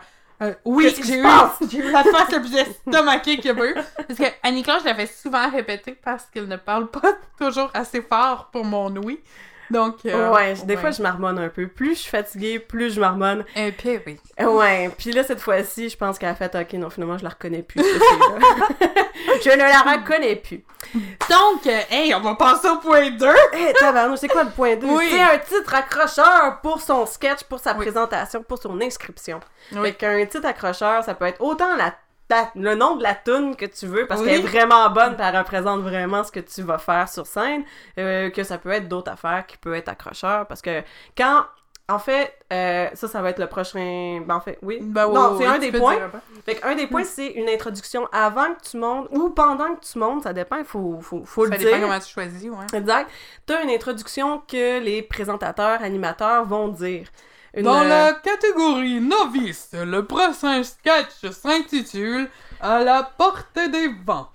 oui, 0.66 0.86
Qu'est-ce 0.86 1.02
qui 1.02 1.08
j'ai 1.08 1.20
eu, 1.20 1.26
j'ai 1.72 1.78
eu 1.80 1.92
la 1.92 2.04
face 2.04 2.32
la 2.32 2.40
plus 2.40 2.56
estomaquée 2.56 3.38
qu'il 3.38 3.46
y 3.46 3.60
a 3.60 3.66
eu. 3.66 3.74
Parce 3.74 4.20
que 4.20 4.26
Annie-Claude, 4.44 4.82
je 4.82 4.86
l'avais 4.86 5.08
souvent 5.08 5.50
répété 5.50 5.98
parce 6.04 6.26
qu'elle 6.26 6.48
ne 6.48 6.58
parle 6.58 6.90
pas 6.90 7.14
toujours 7.40 7.72
assez 7.74 8.02
fort 8.02 8.50
pour 8.52 8.64
mon 8.64 8.96
oui. 8.98 9.20
Donc. 9.72 9.98
euh, 10.06 10.32
Ouais, 10.32 10.54
des 10.66 10.78
fois 10.78 10.92
je 10.92 11.02
marmonne 11.02 11.40
un 11.40 11.50
peu. 11.50 11.68
Plus 11.68 11.96
je 11.96 12.00
suis 12.02 12.10
fatiguée, 12.12 12.60
plus 12.60 12.94
je 12.94 13.00
marmonne. 13.00 13.44
Un 13.56 13.72
peu, 13.72 14.00
oui. 14.06 14.20
Ouais, 14.40 14.90
puis 14.98 15.12
là 15.12 15.24
cette 15.24 15.40
fois-ci, 15.42 15.90
je 15.90 15.98
pense 15.98 16.18
qu'elle 16.20 16.30
a 16.30 16.36
fait 16.36 16.54
OK, 16.56 16.74
non, 16.74 16.90
finalement 16.90 17.18
je 17.18 17.24
la 17.24 17.30
reconnais 17.30 17.64
plus. 17.64 17.82
je 19.44 19.50
ne 19.52 19.58
la 19.58 19.82
reconnais 19.98 20.36
plus. 20.36 20.64
Donc, 21.30 21.66
euh, 21.68 21.80
hey, 21.90 22.14
on 22.16 22.22
va 22.22 22.36
passer 22.36 22.70
au 22.70 22.78
point 22.78 23.10
2. 23.10 23.28
Hé, 23.54 23.74
tabarnouche, 23.80 24.20
c'est 24.20 24.28
quoi 24.28 24.44
le 24.44 24.52
point 24.52 24.76
2? 24.76 24.88
Oui. 24.88 25.08
C'est 25.12 25.22
un 25.22 25.38
titre 25.40 25.74
accrocheur 25.76 26.60
pour 26.62 26.82
son 26.82 27.06
sketch, 27.06 27.44
pour 27.44 27.60
sa 27.60 27.74
Oui. 27.74 27.80
présentation, 27.86 28.44
pour 28.44 28.58
son 28.58 28.80
inscription. 28.82 29.40
Oui. 29.74 29.82
Fait 29.90 29.94
qu'un 29.94 30.26
titre 30.26 30.46
accrocheur, 30.48 31.04
ça 31.04 31.14
peut 31.14 31.26
être 31.26 31.42
autant 31.42 31.76
la, 31.76 31.94
le 32.56 32.76
nom 32.76 32.96
de 32.98 33.04
la 33.04 33.16
tune 33.16 33.56
que 33.56 33.66
tu 33.66 33.88
veux, 33.88 34.06
parce 34.08 34.22
Oui. 34.22 34.28
qu'elle 34.28 34.40
est 34.40 34.48
vraiment 34.48 34.90
bonne, 34.90 35.16
puis 35.16 35.26
elle 35.28 35.38
représente 35.38 35.82
vraiment 35.82 36.24
ce 36.24 36.32
que 36.32 36.40
tu 36.42 36.62
vas 36.62 36.78
faire 36.78 37.08
sur 37.10 37.26
scène, 37.26 37.64
euh, 37.98 38.30
que 38.30 38.44
ça 38.44 38.58
peut 38.58 38.72
être 38.72 38.88
d'autres 38.88 39.12
affaires 39.12 39.46
qui 39.48 39.58
peuvent 39.58 39.74
être 39.76 39.90
accrocheurs, 39.90 40.46
parce 40.48 40.62
que 40.62 40.82
quand... 41.18 41.46
En 41.90 42.00
fait, 42.00 42.34
euh, 42.52 42.90
ça, 42.96 43.08
ça 43.08 43.22
va 43.22 43.30
être 43.30 43.40
le 43.40 43.48
prochain... 43.48 44.22
Ben, 44.28 44.36
en 44.36 44.42
fait, 44.42 44.60
oui. 44.62 44.80
Ben, 44.82 45.08
non, 45.08 45.30
oui, 45.32 45.38
c'est 45.40 45.48
oui, 45.48 45.56
un 45.56 45.60
tu 45.60 45.72
des 45.72 45.80
points. 45.80 45.96
Fait 46.46 46.56
qu'un 46.56 46.76
des 46.76 46.86
points, 46.86 47.06
c'est 47.06 47.28
une 47.28 47.48
introduction 47.48 48.10
avant 48.12 48.54
que 48.56 48.70
tu 48.70 48.76
montes, 48.76 49.08
ou 49.12 49.30
pendant 49.30 49.74
que 49.74 49.80
tu 49.90 49.98
montes, 49.98 50.24
ça 50.24 50.34
dépend, 50.34 50.58
il 50.58 50.66
faut, 50.66 51.00
faut, 51.00 51.24
faut 51.24 51.46
Ça 51.46 51.52
le 51.52 51.58
dépend 51.58 51.78
dire. 51.78 51.88
comment 51.88 52.00
tu 52.02 52.10
choisis, 52.10 52.50
ouais. 52.50 52.78
Exact. 52.78 53.10
T'as 53.46 53.64
une 53.64 53.70
introduction 53.70 54.40
que 54.40 54.82
les 54.82 55.02
présentateurs, 55.02 55.82
animateurs 55.82 56.44
vont 56.44 56.68
dire. 56.68 57.08
Une, 57.54 57.64
Dans 57.64 57.82
euh, 57.82 57.88
la 57.88 58.14
catégorie 58.14 59.00
novice, 59.00 59.70
le 59.74 60.06
prochain 60.06 60.64
sketch 60.64 61.32
s'intitule 61.32 62.30
À 62.60 62.84
la 62.84 63.04
portée 63.04 63.70
des 63.70 63.90
vents. 64.06 64.30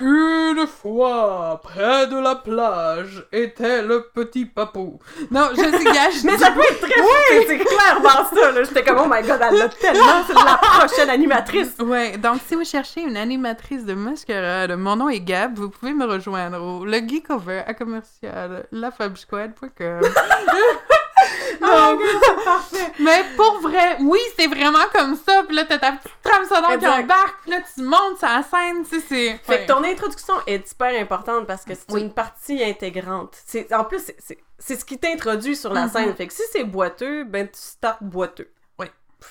Une 0.00 0.66
fois, 0.66 1.60
près 1.62 2.08
de 2.08 2.18
la 2.18 2.34
plage, 2.34 3.24
était 3.30 3.80
le 3.80 4.08
petit 4.12 4.44
papou. 4.44 4.98
Non, 5.30 5.50
je 5.52 5.56
je 5.62 6.26
Mais 6.26 6.36
ça 6.36 6.50
peut 6.50 6.62
être 6.62 6.80
très... 6.80 7.00
Oui! 7.00 7.44
C'est 7.46 7.58
clairement 7.58 8.28
ça, 8.34 8.50
là. 8.50 8.64
J'étais 8.64 8.82
comme, 8.82 8.98
oh 9.04 9.08
my 9.08 9.22
god, 9.22 9.40
elle 9.48 9.56
l'a 9.56 9.68
tellement, 9.68 10.24
c'est 10.26 10.34
la 10.34 10.56
prochaine 10.56 11.10
animatrice. 11.10 11.76
Ouais, 11.78 12.16
donc 12.16 12.40
si 12.44 12.56
vous 12.56 12.64
cherchez 12.64 13.02
une 13.02 13.16
animatrice 13.16 13.84
de 13.84 13.94
mascarade, 13.94 14.72
mon 14.72 14.96
nom 14.96 15.08
est 15.08 15.20
Gab, 15.20 15.56
vous 15.56 15.70
pouvez 15.70 15.92
me 15.92 16.06
rejoindre 16.06 16.60
au 16.60 16.84
le 16.84 16.98
geekover 16.98 17.62
à 17.64 17.74
commercial 17.74 18.66
lafabsquad.com. 18.72 20.00
Non. 21.60 21.98
c'est 22.22 22.44
parfait! 22.44 22.92
Mais 23.00 23.24
pour 23.36 23.60
vrai, 23.60 23.96
oui, 24.00 24.18
c'est 24.38 24.46
vraiment 24.46 24.84
comme 24.94 25.16
ça. 25.16 25.42
Puis 25.46 25.56
là, 25.56 25.64
t'as 25.64 25.78
ta 25.78 25.92
petite 25.92 26.12
trame 26.22 26.44
sonore 26.46 26.78
qui 26.78 26.86
embarque. 26.86 27.36
Puis 27.42 27.50
là, 27.50 27.58
tu 27.74 27.82
montes 27.82 28.18
sur 28.18 28.28
la 28.28 28.42
scène. 28.42 28.84
Tu 28.84 29.00
sais, 29.00 29.06
c'est. 29.08 29.40
Fait 29.44 29.52
ouais. 29.52 29.66
que 29.66 29.72
ton 29.72 29.82
introduction 29.84 30.34
est 30.46 30.70
hyper 30.70 31.00
importante 31.00 31.46
parce 31.46 31.64
que 31.64 31.74
c'est 31.74 31.90
Oui. 31.92 32.02
une 32.02 32.12
partie 32.12 32.62
intégrante. 32.62 33.36
C'est, 33.46 33.72
en 33.74 33.84
plus, 33.84 34.02
c'est, 34.18 34.76
ce 34.78 34.84
qui 34.84 34.98
t'introduit 34.98 35.56
sur 35.56 35.72
la 35.72 35.82
Mhm. 35.86 35.90
scène. 35.90 36.14
Fait 36.14 36.26
que 36.26 36.32
si 36.32 36.42
c'est 36.52 36.64
boiteux, 36.64 37.24
ben 37.24 37.46
tu 37.46 37.58
startes 37.60 38.02
boiteux. 38.02 38.48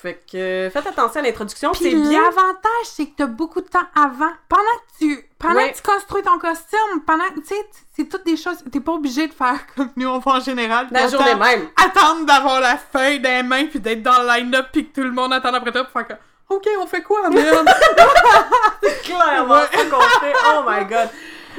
Fait 0.01 0.19
que 0.29 0.69
faites 0.73 0.85
attention 0.87 1.21
à 1.21 1.23
l'introduction, 1.23 1.71
Puis 1.71 1.83
c'est 1.83 1.95
bien. 1.95 2.21
l'avantage, 2.21 2.85
c'est 2.85 3.05
que 3.05 3.11
t'as 3.17 3.25
beaucoup 3.25 3.61
de 3.61 3.67
temps 3.67 3.85
avant. 3.95 4.31
Pendant 4.49 4.61
que 4.63 4.97
tu, 4.99 5.25
pendant 5.39 5.55
Ouais. 5.55 5.71
que 5.71 5.77
tu 5.77 5.83
construis 5.83 6.21
ton 6.23 6.37
costume, 6.39 7.01
pendant 7.07 7.23
que, 7.29 7.39
tu 7.39 7.47
sais, 7.47 7.69
c'est 7.95 8.09
toutes 8.09 8.25
des 8.25 8.35
choses, 8.35 8.57
t'es 8.71 8.79
pas 8.81 8.91
obligé 8.91 9.27
de 9.27 9.33
faire 9.33 9.59
comme 9.75 9.89
nous 9.95 10.07
on 10.09 10.19
fait 10.19 10.29
en 10.31 10.39
général. 10.41 10.87
La 10.91 11.07
journée 11.07 11.29
attendre- 11.31 11.45
même. 11.45 11.69
Attendre 11.77 12.25
d'avoir 12.25 12.59
la 12.59 12.77
feuille 12.77 13.19
dans 13.21 13.29
les 13.29 13.43
mains, 13.43 13.65
puis 13.67 13.79
d'être 13.79 14.01
dans 14.03 14.21
le 14.21 14.27
line-up, 14.27 14.67
puis 14.73 14.89
que 14.89 14.95
tout 15.01 15.07
le 15.07 15.11
monde 15.13 15.31
attend 15.31 15.53
après 15.53 15.71
toi 15.71 15.83
pour 15.85 15.93
faire 15.93 16.07
comme, 16.07 16.57
OK, 16.57 16.67
on 16.81 16.85
fait 16.85 17.01
quoi, 17.01 17.29
merde? 17.29 17.65
Clairement, 19.03 19.61
ça 19.71 19.85
qu'on 19.85 20.01
fait. 20.19 20.33
Oh 20.47 20.63
my 20.67 20.85
god. 20.85 21.09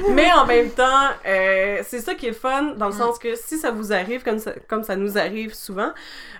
Mais 0.03 0.31
en 0.33 0.45
même 0.45 0.71
temps, 0.73 1.09
euh, 1.25 1.81
c'est 1.85 1.99
ça 2.01 2.15
qui 2.15 2.25
est 2.27 2.29
le 2.29 2.35
fun, 2.35 2.73
dans 2.77 2.87
le 2.89 2.93
Mm. 2.93 2.97
sens 2.97 3.19
que 3.19 3.35
si 3.35 3.57
ça 3.57 3.71
vous 3.71 3.93
arrive, 3.93 4.23
comme 4.23 4.39
ça, 4.39 4.53
comme 4.67 4.83
ça 4.83 4.95
nous 4.95 5.17
arrive 5.17 5.53
souvent, 5.53 5.91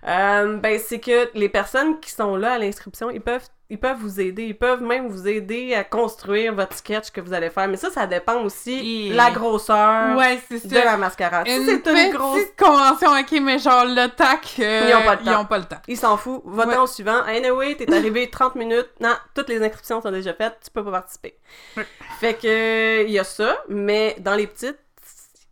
euh, 0.07 0.57
ben 0.57 0.79
c'est 0.79 0.99
que 0.99 1.29
les 1.37 1.49
personnes 1.49 1.99
qui 1.99 2.11
sont 2.11 2.35
là 2.35 2.53
à 2.53 2.57
l'inscription, 2.59 3.09
ils 3.09 3.21
peuvent, 3.21 3.47
ils 3.69 3.79
peuvent 3.79 3.97
vous 3.97 4.19
aider. 4.21 4.43
Ils 4.43 4.57
peuvent 4.57 4.81
même 4.83 5.07
vous 5.07 5.27
aider 5.27 5.73
à 5.73 5.83
construire 5.83 6.53
votre 6.53 6.75
sketch 6.77 7.09
que 7.09 7.19
vous 7.21 7.33
allez 7.33 7.49
faire. 7.49 7.67
Mais 7.67 7.77
ça, 7.77 7.89
ça 7.89 8.05
dépend 8.05 8.41
aussi 8.43 9.07
Et- 9.09 9.13
la 9.13 9.31
grosseur 9.31 10.15
ouais, 10.17 10.39
de 10.51 10.75
la 10.75 10.97
mascarade. 10.97 11.47
Si 11.47 11.65
c'est 11.65 11.87
une 11.87 12.13
grosse... 12.13 12.41
convention, 12.57 13.09
ok, 13.11 13.39
mais 13.41 13.57
genre 13.59 13.85
le 13.85 14.07
tac, 14.09 14.55
euh, 14.59 14.87
Ils 14.89 14.95
ont 14.95 15.03
pas 15.03 15.15
le 15.15 15.23
temps. 15.25 15.31
Ils 15.31 15.37
ont 15.37 15.45
pas 15.45 15.57
le 15.57 15.65
temps. 15.65 15.81
Il 15.87 15.97
s'en 15.97 16.17
fout. 16.17 16.41
Va 16.45 16.67
Ouais. 16.67 16.77
au 16.77 16.85
suivant. 16.87 17.21
Anyway, 17.23 17.75
t'es 17.75 17.91
arrivé 17.95 18.29
30 18.29 18.55
minutes. 18.55 18.89
Non, 18.99 19.15
toutes 19.33 19.49
les 19.49 19.63
inscriptions 19.63 20.01
sont 20.01 20.11
déjà 20.11 20.33
faites. 20.33 20.57
Tu 20.63 20.69
peux 20.71 20.83
pas 20.83 20.91
participer. 20.91 21.35
Ouais. 21.75 21.85
Fait 22.19 22.35
que, 22.35 23.03
il 23.03 23.11
y 23.11 23.17
a 23.19 23.23
ça. 23.23 23.57
Mais 23.67 24.15
dans 24.19 24.35
les 24.35 24.45
petites, 24.47 24.77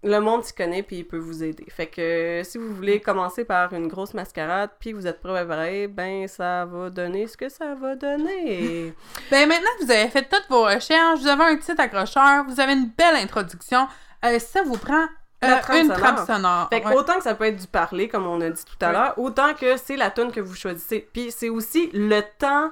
le 0.04 0.20
monde 0.20 0.44
s'y 0.44 0.54
connaît 0.54 0.84
puis 0.84 0.98
il 0.98 1.04
peut 1.06 1.18
vous 1.18 1.44
aider. 1.44 1.66
Fait 1.70 1.88
que 1.88 2.42
si 2.44 2.58
vous 2.58 2.74
voulez 2.76 3.00
commencer 3.00 3.46
par 3.46 3.72
une 3.74 3.88
grosse 3.88 4.14
mascarade 4.14 4.70
puis 4.80 4.92
vous 4.94 5.08
êtes 5.08 5.22
préparé, 5.22 5.88
ben 5.88 6.28
ça 6.28 6.66
va 6.66 6.90
donner 6.90 7.26
ce 7.28 7.38
que 7.38 7.50
ça 7.50 7.74
va 7.76 7.96
donner. 7.96 8.94
Ben 9.32 9.48
maintenant 9.48 9.70
que 9.80 9.86
vous 9.86 9.92
avez 9.92 10.10
fait 10.10 10.28
toutes 10.30 10.46
vos 10.50 10.64
recherches, 10.64 11.20
vous 11.22 11.28
avez 11.28 11.44
un 11.46 11.56
petit 11.56 11.80
accrocheur, 11.80 12.44
vous 12.48 12.60
avez 12.60 12.74
une 12.74 12.90
belle 12.98 13.16
introduction, 13.16 13.88
euh, 14.26 14.40
ça 14.40 14.62
vous 14.64 14.78
prend 14.78 15.04
euh, 15.44 15.48
La 15.48 15.58
trame 15.60 15.78
une 15.78 15.84
sonore. 15.94 15.98
trame 16.00 16.26
sonore. 16.26 16.68
Fait 16.72 16.82
que 16.82 16.88
Ouais. 16.88 16.96
autant 16.96 17.18
que 17.18 17.24
ça 17.24 17.36
peut 17.36 17.46
être 17.46 17.60
du 17.60 17.68
parler, 17.68 18.08
comme 18.08 18.28
on 18.28 18.40
a 18.42 18.50
dit 18.50 18.64
tout 18.66 18.76
à 18.82 18.88
Ouais. 18.88 18.94
l'heure, 18.94 19.14
autant 19.18 19.54
que 19.54 19.78
c'est 19.78 19.96
la 19.98 20.10
tune 20.12 20.32
que 20.32 20.40
vous 20.42 20.56
choisissez. 20.56 21.08
Puis 21.14 21.32
c'est 21.32 21.50
aussi 21.50 21.90
le 21.94 22.22
temps 22.40 22.72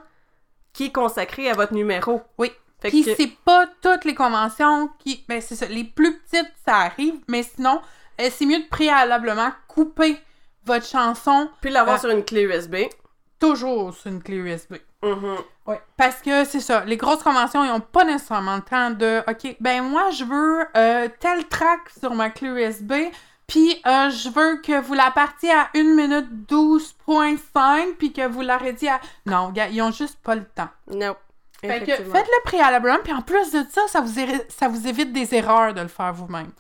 qui 0.73 0.85
est 0.85 0.91
consacré 0.93 1.49
à 1.49 1.53
votre 1.53 1.73
numéro. 1.73 2.21
Oui. 2.37 2.51
Puis 2.89 3.03
que- 3.03 3.15
c'est 3.15 3.31
pas 3.45 3.67
toutes 3.81 4.05
les 4.05 4.15
conventions 4.15 4.89
qui. 4.99 5.23
Ben 5.29 5.41
c'est 5.41 5.55
ça. 5.55 5.65
Les 5.67 5.83
plus 5.83 6.17
petites, 6.19 6.51
ça 6.65 6.77
arrive, 6.77 7.15
mais 7.27 7.43
sinon, 7.43 7.81
euh, 8.19 8.29
c'est 8.31 8.45
mieux 8.45 8.59
de 8.59 8.67
préalablement 8.69 9.51
couper 9.67 10.17
votre 10.65 10.85
chanson 10.85 11.49
Puis 11.61 11.69
l'avoir 11.71 11.95
Ah. 11.97 11.99
sur 11.99 12.09
une 12.09 12.23
clé 12.23 12.41
USB. 12.43 12.75
toujours 13.39 13.91
sur 13.95 14.11
une 14.11 14.21
clé 14.21 14.35
USB. 14.35 14.75
Mhm. 15.03 15.37
Ouais. 15.65 15.81
Parce 15.97 16.21
que 16.21 16.43
c'est 16.45 16.59
ça, 16.59 16.83
les 16.85 16.95
grosses 16.97 17.23
conventions, 17.23 17.63
ils 17.63 17.71
ont 17.71 17.79
pas 17.79 18.03
nécessairement 18.03 18.57
le 18.57 18.61
temps 18.61 18.91
de 18.91 19.23
OK, 19.27 19.55
ben 19.59 19.81
moi 19.83 20.11
je 20.11 20.23
veux 20.23 20.65
euh, 20.77 21.07
tel 21.19 21.47
track 21.47 21.79
sur 21.99 22.13
ma 22.13 22.29
clé 22.29 22.49
USB, 22.49 22.93
puis 23.47 23.81
euh, 23.87 24.11
je 24.11 24.29
veux 24.29 24.57
que 24.61 24.79
vous 24.79 24.93
la 24.93 25.09
partiez 25.09 25.51
à 25.51 25.69
1 25.75 25.95
minute 25.95 26.27
12.5 26.47 27.95
puis 27.97 28.13
que 28.13 28.27
vous 28.27 28.41
l'arrêtiez 28.41 28.89
à 28.89 28.99
Non, 29.25 29.51
ils 29.71 29.81
ont 29.81 29.91
juste 29.91 30.19
pas 30.21 30.35
le 30.35 30.45
temps. 30.45 30.69
Non. 30.93 31.15
Fait 31.61 31.67
que 31.79 31.83
Effectivement. 31.83 32.15
faites-le 32.15 32.43
préalablement, 32.43 32.97
puis 33.03 33.13
en 33.13 33.21
plus 33.21 33.51
de 33.51 33.63
ça, 33.69 33.87
ça 33.87 34.01
vous, 34.01 34.13
ça 34.49 34.67
vous 34.67 34.87
évite 34.87 35.13
des 35.13 35.35
erreurs 35.35 35.73
de 35.73 35.81
le 35.81 35.87
faire 35.87 36.11
vous-même. 36.13 36.51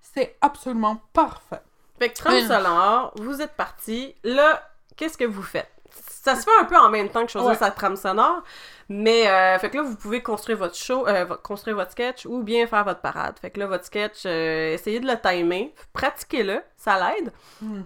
C'est 0.00 0.36
absolument 0.40 1.00
parfait. 1.12 1.60
Fait 1.98 2.08
que 2.10 2.14
30 2.14 2.32
Oui. 2.32 2.46
sonore, 2.46 3.12
vous 3.16 3.42
êtes 3.42 3.52
parti. 3.52 4.14
Là, 4.24 4.62
qu'est-ce 4.96 5.18
que 5.18 5.24
vous 5.24 5.42
faites? 5.42 5.70
Ça 5.90 6.34
se 6.36 6.42
fait 6.42 6.56
un 6.60 6.64
peu 6.64 6.76
en 6.76 6.88
même 6.90 7.08
temps 7.08 7.24
que 7.26 7.30
choisir 7.30 7.50
Ouais. 7.50 7.56
sa 7.56 7.70
trame 7.70 7.96
sonore, 7.96 8.42
mais 8.88 9.28
euh, 9.28 9.58
fait 9.58 9.70
que 9.70 9.76
là, 9.78 9.82
vous 9.82 9.96
pouvez 9.96 10.22
construire 10.22 10.58
votre 10.58 10.74
show, 10.76 11.06
euh, 11.08 11.24
construire 11.42 11.76
votre 11.76 11.92
sketch 11.92 12.24
ou 12.26 12.42
bien 12.42 12.66
faire 12.66 12.84
votre 12.84 13.00
parade. 13.00 13.38
Fait 13.40 13.50
que 13.50 13.58
là, 13.60 13.66
votre 13.66 13.84
sketch, 13.84 14.22
euh, 14.26 14.72
essayez 14.74 15.00
de 15.00 15.06
le 15.06 15.18
timer, 15.20 15.74
pratiquez-le, 15.92 16.62
ça 16.76 16.98
l'aide. 16.98 17.32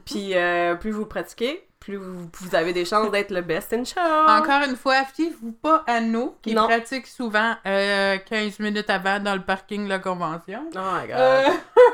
Puis 0.04 0.36
euh, 0.36 0.74
plus 0.76 0.90
vous 0.90 1.06
pratiquez, 1.06 1.66
plus 1.84 1.96
vous, 1.96 2.28
vous 2.40 2.54
avez 2.54 2.72
des 2.72 2.84
chances 2.84 3.10
d'être 3.10 3.30
le 3.32 3.40
best 3.42 3.72
in 3.72 3.82
show. 3.84 3.98
Encore 4.00 4.62
une 4.68 4.76
fois, 4.76 5.04
fiez-vous 5.04 5.52
pas 5.52 5.82
à 5.86 6.00
nous, 6.00 6.34
qui 6.42 6.54
Non. 6.54 6.66
pratiquent 6.68 7.06
souvent 7.08 7.56
euh, 7.66 8.18
15 8.18 8.60
minutes 8.60 8.88
avant 8.88 9.18
dans 9.18 9.34
le 9.34 9.42
parking 9.42 9.84
de 9.84 9.88
la 9.88 9.98
convention. 9.98 10.64
Oh 10.74 10.78
my 10.78 11.06
god. 11.08 11.16
Euh, 11.16 11.48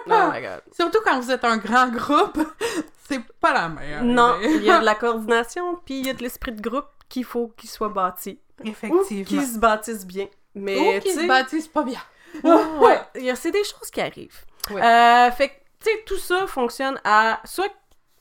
Oh 0.06 0.30
my 0.32 0.40
god. 0.42 0.62
Surtout 0.74 0.98
quand 1.04 1.18
vous 1.20 1.30
êtes 1.30 1.44
un 1.44 1.56
grand 1.56 1.88
groupe, 1.88 2.38
c'est 3.08 3.20
pas 3.40 3.52
la 3.54 3.68
meilleure. 3.70 4.02
Non, 4.04 4.36
il 4.42 4.62
y 4.62 4.70
a 4.70 4.80
de 4.80 4.84
la 4.92 4.94
coordination, 4.94 5.76
puis 5.84 6.00
il 6.00 6.06
y 6.06 6.10
a 6.10 6.14
de 6.14 6.22
l'esprit 6.22 6.52
de 6.52 6.60
groupe 6.60 6.86
qu'il 7.08 7.24
faut 7.24 7.48
qu'il 7.56 7.70
soit 7.70 7.88
bâti. 7.88 8.38
Effectivement. 8.64 9.24
qu'ils 9.24 9.46
se 9.46 9.58
bâtissent 9.58 10.06
bien. 10.06 10.26
Mais, 10.54 10.76
Ou 10.78 11.00
tu 11.00 11.08
qui 11.08 11.12
se 11.14 11.26
bâtissent 11.26 11.68
pas 11.68 11.84
bien. 11.84 12.00
ouais, 12.44 13.30
a- 13.30 13.36
c'est 13.36 13.50
des 13.52 13.64
choses 13.64 13.90
qui 13.92 14.00
arrivent. 14.00 14.44
Ouais. 14.70 14.82
Euh, 14.82 15.30
fait 15.30 15.48
que, 15.48 15.54
tu 15.82 15.90
sais, 15.90 16.02
tout 16.04 16.18
ça 16.18 16.46
fonctionne 16.46 17.00
à... 17.04 17.40
Soit, 17.44 17.72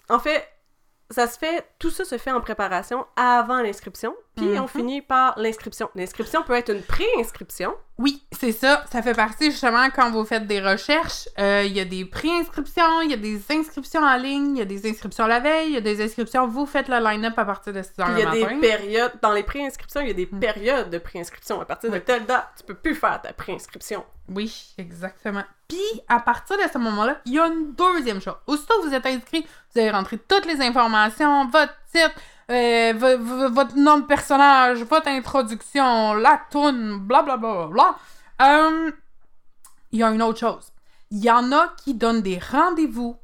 en 0.10 0.20
fait, 0.20 0.48
ça 1.10 1.28
se 1.28 1.38
fait... 1.38 1.66
Tout 1.80 1.90
ça 1.90 2.04
se 2.06 2.18
fait 2.18 2.32
en 2.32 2.42
préparation 2.42 3.06
avant 3.16 3.62
l'inscription, 3.62 4.16
puis 4.36 4.46
Mhm. 4.46 4.62
on 4.64 4.68
finit 4.68 5.02
par 5.02 5.38
l'inscription. 5.40 5.90
L'inscription 5.96 6.44
peut 6.44 6.54
être 6.56 6.72
une 6.74 6.82
pré-inscription. 6.82 7.74
Oui, 8.00 8.24
c'est 8.32 8.52
ça. 8.52 8.84
Ça 8.92 9.02
fait 9.02 9.14
partie 9.16 9.50
justement 9.52 9.88
quand 9.96 10.12
vous 10.12 10.24
faites 10.26 10.46
des 10.48 10.60
recherches. 10.62 11.28
euh, 11.40 11.64
Il 11.66 11.74
y 11.74 11.80
a 11.80 11.86
des 11.86 12.06
pré-inscriptions, 12.06 13.02
il 13.02 13.10
y 13.12 13.14
a 13.14 13.18
des 13.18 13.42
inscriptions 13.52 14.02
en 14.02 14.18
ligne, 14.18 14.56
il 14.56 14.60
y 14.60 14.62
a 14.62 14.66
des 14.66 14.88
inscriptions 14.90 15.26
la 15.28 15.40
veille, 15.40 15.70
il 15.70 15.74
y 15.74 15.78
a 15.78 15.82
des 15.82 16.04
inscriptions. 16.04 16.48
Vous 16.48 16.66
faites 16.66 16.88
le 16.90 17.00
line-up 17.04 17.38
à 17.38 17.46
partir 17.46 17.74
de 17.74 17.82
6 17.82 17.92
h 17.98 18.06
il 18.12 18.20
y 18.20 18.24
a 18.24 18.32
des 18.32 18.44
matin. 18.44 18.60
périodes... 18.60 19.14
Dans 19.22 19.34
les 19.34 19.44
pré-inscriptions, 19.44 20.02
il 20.02 20.08
y 20.08 20.12
a 20.12 20.14
des 20.14 20.28
Mhm. 20.32 20.40
périodes 20.40 20.90
de 20.90 20.98
pré-inscription. 20.98 21.60
À 21.62 21.66
partir 21.66 21.90
de 21.92 21.98
telle 22.00 22.26
date, 22.26 22.48
tu 22.58 22.64
peux 22.64 22.76
plus 22.76 22.96
faire 22.96 23.22
ta 23.22 23.34
pré-inscription. 23.34 24.04
Oui, 24.30 24.74
exactement. 24.78 25.44
Puis, 25.68 26.02
à 26.08 26.20
partir 26.20 26.56
de 26.58 26.64
ce 26.72 26.78
moment-là, 26.78 27.18
il 27.26 27.34
y 27.34 27.40
a 27.40 27.48
une 27.48 27.74
deuxième 27.74 28.22
chose. 28.22 28.36
Aussitôt 28.48 28.82
que 28.82 28.88
vous 28.88 28.94
êtes 28.94 29.06
inscrit, 29.06 29.46
vous 29.74 29.82
allez 29.82 29.92
rentrer 29.92 30.18
toutes 30.18 30.46
les 30.46 30.62
informations, 30.62 31.48
votre 31.50 31.74
titre, 31.92 32.16
euh, 32.50 32.94
vo- 32.96 33.18
vo- 33.18 33.50
votre 33.52 33.76
nom 33.76 34.00
de 34.00 34.06
personnage, 34.06 34.82
votre 34.84 35.10
introduction, 35.10 36.14
la 36.14 36.40
toune, 36.50 37.00
blablabla. 37.00 37.68
Bla, 37.68 37.96
Euh, 38.42 38.92
il 39.92 40.00
y 40.00 40.04
a 40.04 40.10
une 40.12 40.22
autre 40.22 40.40
chose. 40.40 40.72
Il 41.12 41.24
y 41.24 41.32
en 41.32 41.52
a 41.52 41.70
qui 41.84 41.94
donnent 41.96 42.22
des 42.22 42.40
rendez-vous 42.40 43.18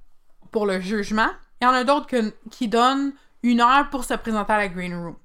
pour 0.52 0.66
le 0.66 0.80
jugement. 0.82 1.30
Il 1.62 1.66
y 1.66 1.68
en 1.68 1.74
a 1.74 1.84
d'autres 1.84 2.08
qui 2.52 2.68
donnent 2.68 3.14
une 3.44 3.62
heure 3.62 3.90
pour 3.90 4.04
se 4.06 4.14
présenter 4.16 4.54
à 4.54 4.58
la 4.58 4.68
Green 4.70 4.96
Room. 4.96 5.16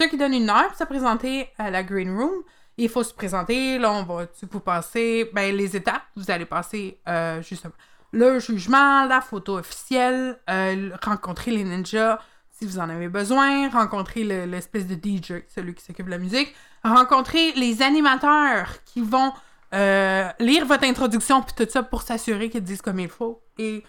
Ceux 0.00 0.06
qui 0.08 0.16
donnent 0.16 0.34
une 0.34 0.48
heure 0.50 0.68
pour 0.68 0.76
se 0.78 0.84
présenter 0.84 1.48
à 1.58 1.70
la 1.70 1.82
Green 1.84 2.16
Room, 2.16 2.32
il 2.76 2.88
faut 2.88 3.02
se 3.02 3.14
présenter. 3.14 3.78
Là, 3.78 3.92
on 3.92 4.02
va 4.04 4.26
vous 4.50 4.60
passer 4.60 5.30
ben, 5.32 5.54
les 5.54 5.76
étapes. 5.76 6.02
Vous 6.16 6.30
allez 6.30 6.44
passer 6.44 6.98
euh, 7.08 7.40
justement 7.42 7.74
le 8.12 8.38
jugement, 8.38 9.06
la 9.06 9.20
photo 9.20 9.58
officielle, 9.58 10.38
euh, 10.48 10.90
rencontrer 11.02 11.50
les 11.50 11.64
ninjas 11.64 12.20
si 12.52 12.64
vous 12.66 12.78
en 12.78 12.88
avez 12.88 13.08
besoin, 13.08 13.68
rencontrer 13.68 14.22
le- 14.22 14.44
l'espèce 14.44 14.86
de 14.86 14.94
DJ, 14.94 15.42
celui 15.52 15.74
qui 15.74 15.82
s'occupe 15.84 16.06
de 16.06 16.10
la 16.12 16.18
musique, 16.18 16.54
rencontrer 16.84 17.50
les 17.52 17.82
animateurs 17.82 18.68
qui 18.84 19.00
vont 19.00 19.32
euh, 19.74 20.28
lire 20.38 20.64
votre 20.64 20.84
introduction 20.84 21.42
puis 21.42 21.54
tout 21.56 21.68
ça 21.70 21.82
pour 21.82 22.02
s'assurer 22.02 22.48
qu'ils 22.50 22.62
disent 22.62 22.82
comme 22.82 23.00
il 23.00 23.08
faut 23.08 23.42
et 23.58 23.82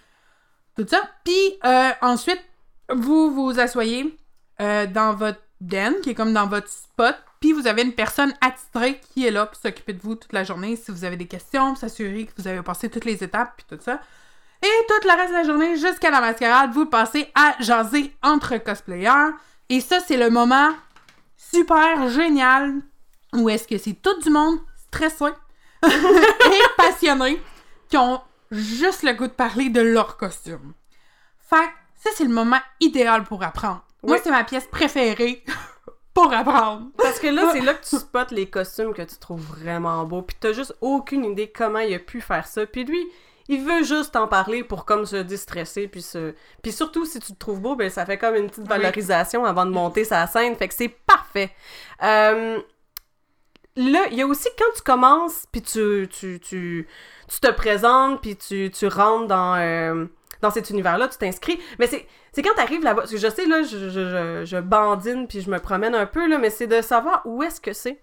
tout 0.75 0.85
ça. 0.87 1.01
Puis 1.23 1.59
ensuite, 2.01 2.41
vous 2.91 3.31
vous 3.31 3.59
asseyez 3.59 4.17
dans 4.59 5.13
votre 5.15 5.39
den, 5.61 5.93
qui 6.01 6.09
est 6.09 6.15
comme 6.15 6.33
dans 6.33 6.47
votre 6.47 6.67
spot, 6.69 7.15
puis 7.39 7.51
vous 7.51 7.67
avez 7.67 7.83
une 7.83 7.93
personne 7.93 8.33
attitrée 8.41 8.99
qui 9.13 9.25
est 9.25 9.31
là 9.31 9.45
pour 9.45 9.61
s'occuper 9.61 9.93
de 9.93 10.01
vous 10.01 10.15
toute 10.15 10.33
la 10.33 10.43
journée 10.43 10.75
si 10.75 10.91
vous 10.91 11.03
avez 11.05 11.17
des 11.17 11.27
questions, 11.27 11.69
pour 11.69 11.77
s'assurer 11.77 12.25
que 12.25 12.41
vous 12.41 12.47
avez 12.47 12.61
passé 12.61 12.89
toutes 12.89 13.05
les 13.05 13.23
étapes, 13.23 13.53
puis 13.57 13.65
tout 13.77 13.83
ça. 13.83 13.99
Et 14.63 14.85
toute 14.87 15.05
la 15.05 15.15
reste 15.15 15.29
de 15.29 15.37
la 15.37 15.43
journée, 15.43 15.75
jusqu'à 15.77 16.09
la 16.09 16.21
mascarade, 16.21 16.71
vous 16.71 16.85
passez 16.85 17.31
à 17.35 17.55
jaser 17.59 18.15
entre 18.23 18.57
cosplayers. 18.57 19.33
Et 19.69 19.81
ça, 19.81 19.99
c'est 19.99 20.17
le 20.17 20.29
moment 20.29 20.71
super 21.37 22.09
génial 22.09 22.81
où 23.33 23.49
est-ce 23.49 23.67
que 23.67 23.77
c'est 23.77 23.93
tout 24.01 24.19
du 24.21 24.29
monde 24.29 24.59
stressé 24.87 25.25
et 25.83 26.61
passionné 26.77 27.41
qui 27.89 27.97
ont 27.97 28.21
juste 28.51 29.03
le 29.03 29.13
goût 29.13 29.27
de 29.27 29.33
parler 29.33 29.69
de 29.69 29.81
leur 29.81 30.17
costume. 30.17 30.73
Fait 31.49 31.57
que 31.57 31.71
ça, 32.03 32.09
c'est 32.15 32.23
le 32.23 32.33
moment 32.33 32.59
idéal 32.79 33.23
pour 33.23 33.43
apprendre. 33.43 33.83
Moi, 34.03 34.17
c'est 34.23 34.31
ma 34.31 34.43
pièce 34.43 34.67
préférée 34.67 35.43
pour 36.15 36.33
apprendre. 36.33 36.87
Parce 36.97 37.19
que 37.19 37.27
là, 37.27 37.49
c'est 37.53 37.61
là 37.61 37.75
que 37.75 37.85
tu 37.85 37.97
spots 37.97 38.31
les 38.31 38.47
costumes 38.49 38.93
que 38.95 39.03
tu 39.03 39.17
trouves 39.17 39.41
vraiment 39.59 40.03
beaux, 40.05 40.23
puis 40.23 40.35
t'as 40.39 40.53
juste 40.53 40.73
aucune 40.81 41.25
idée 41.25 41.51
comment 41.55 41.79
il 41.79 41.93
a 41.93 41.99
pu 41.99 42.21
faire 42.21 42.47
ça. 42.47 42.65
Puis 42.65 42.83
lui, 42.85 43.05
il 43.47 43.63
veut 43.63 43.83
juste 43.83 44.13
t'en 44.13 44.27
parler 44.27 44.63
pour 44.63 44.85
comme 44.85 45.05
se 45.05 45.17
déstresser 45.17 45.87
puis 45.87 46.01
se 46.01 46.33
puis 46.63 46.71
surtout 46.71 47.05
si 47.05 47.19
tu 47.19 47.31
te 47.33 47.37
trouves 47.37 47.61
beau 47.61 47.75
ben 47.75 47.91
ça 47.91 48.03
fait 48.03 48.17
comme 48.17 48.33
une 48.33 48.47
petite 48.47 48.63
Oui. 48.63 48.69
valorisation 48.69 49.45
avant 49.45 49.67
de 49.67 49.69
monter 49.69 50.03
sa 50.03 50.25
scène 50.25 50.55
fait 50.55 50.67
que 50.67 50.73
c'est 50.73 50.89
parfait 50.89 51.51
Euh, 52.01 52.57
là 53.75 53.99
il 54.09 54.17
y 54.17 54.23
a 54.23 54.25
aussi 54.25 54.49
quand 54.57 54.73
tu 54.75 54.81
commences 54.81 55.45
puis 55.51 55.61
tu 55.61 56.07
tu, 56.09 56.39
tu 56.39 56.87
tu 57.27 57.39
te 57.39 57.51
présentes 57.51 58.19
puis 58.19 58.35
tu, 58.35 58.71
tu 58.71 58.87
rentres 58.87 59.27
dans 59.27 59.57
euh, 59.57 60.05
dans 60.41 60.51
cet 60.51 60.69
univers 60.69 60.97
là 60.97 61.07
tu 61.07 61.17
t'inscris 61.17 61.59
mais 61.79 61.87
c'est 61.87 62.05
c'est 62.31 62.41
quand 62.41 62.53
t'arrives 62.55 62.83
là-bas 62.83 63.01
parce 63.01 63.11
que 63.11 63.17
je 63.17 63.27
sais 63.27 63.45
là 63.45 63.63
je, 63.63 63.77
je, 63.77 63.89
je, 63.89 64.41
je 64.45 64.57
bandine 64.57 65.27
puis 65.27 65.41
je 65.41 65.49
me 65.49 65.59
promène 65.59 65.95
un 65.95 66.05
peu 66.05 66.27
là 66.27 66.37
mais 66.37 66.49
c'est 66.49 66.67
de 66.67 66.81
savoir 66.81 67.21
où 67.25 67.43
est-ce 67.43 67.61
que 67.61 67.73
c'est 67.73 68.01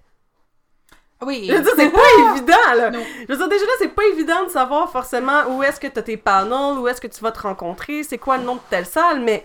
Oui. 1.23 1.47
je 1.49 1.55
veux 1.55 1.63
dire, 1.63 1.73
c'est 1.77 1.91
pas 1.93 2.33
évident, 2.33 2.75
là. 2.77 2.91
Non. 2.91 3.03
Je 3.29 3.33
veux 3.33 3.39
dire, 3.39 3.49
déjà 3.49 3.65
là, 3.65 3.73
c'est 3.79 3.95
pas 3.95 4.05
évident 4.07 4.45
de 4.45 4.49
savoir 4.51 4.91
forcément 4.91 5.45
où 5.51 5.63
est-ce 5.63 5.79
que 5.79 5.87
t'as 5.87 6.03
tes 6.03 6.17
panels, 6.17 6.79
où 6.79 6.89
est-ce 6.89 7.01
que 7.01 7.07
tu 7.07 7.21
vas 7.21 7.31
te 7.31 7.41
rencontrer, 7.41 8.03
c'est 8.03 8.19
quoi 8.19 8.39
le 8.39 8.43
nom 8.45 8.57
de 8.57 8.61
telle 8.71 8.87
salle, 8.87 9.21
mais 9.21 9.45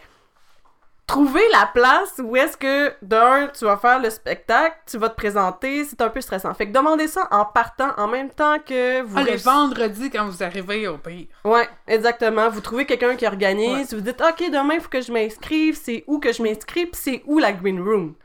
trouver 1.08 1.42
la 1.54 1.66
place 1.74 2.22
où 2.22 2.36
est-ce 2.36 2.58
que, 2.58 2.94
d'un, 3.02 3.48
tu 3.48 3.64
vas 3.64 3.78
faire 3.78 4.00
le 4.00 4.10
spectacle, 4.10 4.76
tu 4.86 4.98
vas 4.98 5.10
te 5.10 5.16
présenter, 5.16 5.86
c'est 5.86 6.02
un 6.02 6.10
peu 6.10 6.20
stressant. 6.20 6.54
Fait 6.54 6.68
que 6.68 6.74
demandez 6.74 7.08
ça 7.08 7.28
en 7.32 7.46
partant, 7.46 7.92
en 7.98 8.08
même 8.08 8.30
temps 8.30 8.58
que 8.60 9.02
vous... 9.02 9.18
Ah, 9.18 9.24
le 9.24 9.38
vendredi 9.38 10.10
quand 10.10 10.26
vous 10.26 10.44
arrivez 10.44 10.86
au 10.88 10.98
pire. 10.98 11.28
Ouais, 11.46 11.68
exactement. 11.88 12.50
Vous 12.50 12.60
trouvez 12.60 12.86
quelqu'un 12.86 13.16
qui 13.16 13.26
organise, 13.26 13.94
vous 13.94 14.02
dites 14.02 14.22
OK, 14.22 14.52
demain 14.52 14.76
il 14.76 14.82
faut 14.82 14.90
que 14.90 15.02
je 15.02 15.14
m'inscrive, 15.14 15.80
c'est 15.82 16.04
où 16.08 16.20
que 16.20 16.34
je 16.34 16.44
m'inscris, 16.44 16.86
puis 16.86 17.02
c'est 17.02 17.24
où 17.26 17.40
la 17.40 17.54
green 17.54 17.82
room? 17.82 18.16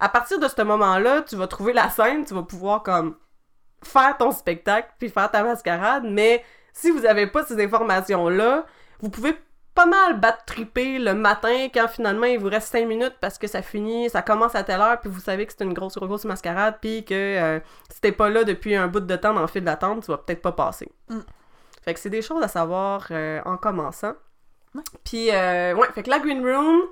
À 0.00 0.08
partir 0.08 0.40
de 0.40 0.48
ce 0.48 0.60
moment-là, 0.62 1.22
tu 1.22 1.36
vas 1.36 1.46
trouver 1.46 1.72
la 1.72 1.88
scène, 1.88 2.24
tu 2.24 2.34
vas 2.34 2.42
pouvoir 2.42 2.82
comme 2.82 3.16
faire 3.84 4.16
ton 4.16 4.32
spectacle 4.32 4.88
puis 4.98 5.08
faire 5.08 5.30
ta 5.30 5.44
mascarade, 5.44 6.02
mais 6.04 6.44
si 6.72 6.90
vous 6.90 7.06
avez 7.06 7.28
pas 7.28 7.44
ces 7.44 7.62
informations-là, 7.62 8.66
vous 9.00 9.08
pouvez 9.08 9.36
pas 9.74 9.86
mal 9.86 10.20
battre 10.20 10.44
triper 10.44 10.98
le 10.98 11.14
matin 11.14 11.68
quand 11.74 11.88
finalement 11.88 12.26
il 12.26 12.38
vous 12.38 12.48
reste 12.48 12.68
5 12.68 12.86
minutes 12.86 13.14
parce 13.20 13.38
que 13.38 13.46
ça 13.46 13.60
finit, 13.62 14.08
ça 14.08 14.22
commence 14.22 14.54
à 14.54 14.62
telle 14.62 14.80
heure 14.80 15.00
puis 15.00 15.10
vous 15.10 15.20
savez 15.20 15.46
que 15.46 15.52
c'est 15.56 15.64
une 15.64 15.74
grosse 15.74 15.98
grosse 15.98 16.24
mascarade 16.24 16.76
puis 16.80 17.04
que 17.04 17.14
euh, 17.14 17.60
si 17.92 18.00
t'es 18.00 18.12
pas 18.12 18.28
là 18.28 18.44
depuis 18.44 18.76
un 18.76 18.86
bout 18.86 19.00
de 19.00 19.16
temps 19.16 19.34
dans 19.34 19.40
le 19.40 19.46
fil 19.48 19.64
d'attente, 19.64 20.04
tu 20.04 20.10
vas 20.10 20.18
peut-être 20.18 20.42
pas 20.42 20.52
passer. 20.52 20.90
Mm. 21.08 21.18
Fait 21.84 21.92
que 21.92 22.00
c'est 22.00 22.10
des 22.10 22.22
choses 22.22 22.42
à 22.42 22.48
savoir 22.48 23.08
euh, 23.10 23.40
en 23.44 23.56
commençant. 23.56 24.14
Ouais. 24.74 24.82
Puis, 25.04 25.30
euh, 25.30 25.74
ouais, 25.74 25.86
fait 25.94 26.02
que 26.02 26.10
la 26.10 26.18
green 26.18 26.42
room, 26.44 26.82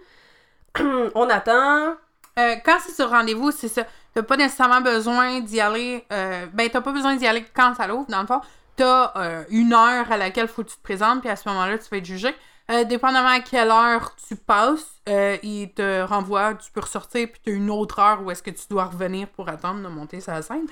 on 1.14 1.28
attend. 1.30 1.96
Euh, 2.38 2.56
quand 2.64 2.78
c'est 2.80 2.92
sur 2.92 3.10
rendez-vous, 3.10 3.50
c'est 3.50 3.68
ça. 3.68 3.84
T'as 4.14 4.22
pas 4.22 4.36
nécessairement 4.36 4.80
besoin 4.80 5.40
d'y 5.40 5.60
aller. 5.60 6.04
euh, 6.12 6.46
ben, 6.52 6.68
t'as 6.70 6.80
pas 6.80 6.92
besoin 6.92 7.16
d'y 7.16 7.26
aller 7.26 7.44
quand 7.54 7.74
ça 7.74 7.86
l'ouvre, 7.86 8.06
dans 8.10 8.20
le 8.20 8.26
fond. 8.26 8.40
T'as 8.76 9.44
une 9.50 9.74
heure 9.74 10.10
à 10.10 10.16
laquelle 10.16 10.48
faut 10.48 10.62
que 10.62 10.70
tu 10.70 10.76
te 10.76 10.82
présentes, 10.82 11.20
puis 11.20 11.28
à 11.28 11.36
ce 11.36 11.48
moment-là, 11.48 11.78
tu 11.78 11.88
vas 11.90 11.98
être 11.98 12.04
jugé. 12.04 12.34
Euh, 12.70 12.84
dépendamment 12.84 13.28
à 13.28 13.40
quelle 13.40 13.70
heure 13.70 14.14
tu 14.28 14.36
passes, 14.36 15.00
euh, 15.08 15.36
il 15.42 15.72
te 15.72 16.02
renvoie, 16.02 16.54
tu 16.54 16.70
peux 16.70 16.80
ressortir, 16.80 17.28
puis 17.30 17.40
t'as 17.44 17.50
une 17.50 17.70
autre 17.70 17.98
heure 17.98 18.22
où 18.22 18.30
est-ce 18.30 18.42
que 18.42 18.50
tu 18.50 18.66
dois 18.70 18.84
revenir 18.84 19.28
pour 19.28 19.48
attendre 19.48 19.82
de 19.82 19.88
monter 19.88 20.20
la 20.26 20.42
scène. 20.42 20.66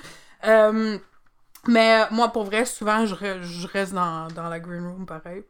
Euh, 0.45 0.99
mais 1.67 2.09
moi, 2.11 2.29
pour 2.29 2.45
vrai, 2.45 2.65
souvent, 2.65 3.07
je, 3.07 3.15
re- 3.15 3.43
je 3.43 3.67
reste 3.67 3.93
dans, 3.93 4.29
dans 4.29 4.49
la 4.49 4.61
green 4.61 4.87
room 4.87 5.05
pareil. 5.05 5.43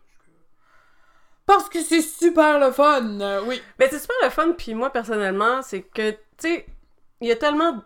Parce 1.45 1.69
que 1.69 1.83
c'est 1.83 2.03
super 2.03 2.59
le 2.59 2.73
fun, 2.73 3.43
oui. 3.47 3.61
Ben, 3.79 3.89
c'est 3.91 3.99
super 3.99 4.17
le 4.23 4.31
fun, 4.31 4.53
puis 4.57 4.75
moi, 4.75 4.91
personnellement, 4.91 5.63
c'est 5.63 5.83
que, 5.83 6.13
tu 6.13 6.19
sais, 6.39 6.67
il 7.21 7.29
y 7.29 7.33
a 7.33 7.37
tellement... 7.37 7.83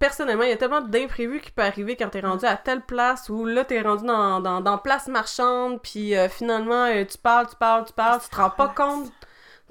Personnellement, 0.00 0.44
il 0.44 0.48
y 0.48 0.52
a 0.52 0.56
tellement 0.56 0.80
d'imprévus 0.80 1.40
qui 1.40 1.52
peut 1.52 1.62
arriver 1.62 1.94
quand 1.94 2.08
t'es 2.08 2.20
rendu 2.20 2.46
à 2.46 2.56
telle 2.56 2.80
place 2.80 3.28
où 3.28 3.44
là, 3.44 3.64
t'es 3.64 3.82
rendu 3.82 4.06
dans, 4.06 4.40
dans, 4.40 4.60
dans 4.62 4.78
place 4.78 5.06
marchande, 5.08 5.80
puis 5.82 6.16
euh, 6.16 6.28
finalement, 6.28 6.86
euh, 6.86 7.04
tu 7.04 7.18
parles, 7.18 7.46
tu 7.48 7.56
parles, 7.56 7.84
tu 7.84 7.92
parles, 7.92 8.20
tu 8.20 8.28
te 8.30 8.36
rends 8.36 8.50
pas 8.50 8.68
compte. 8.68 9.12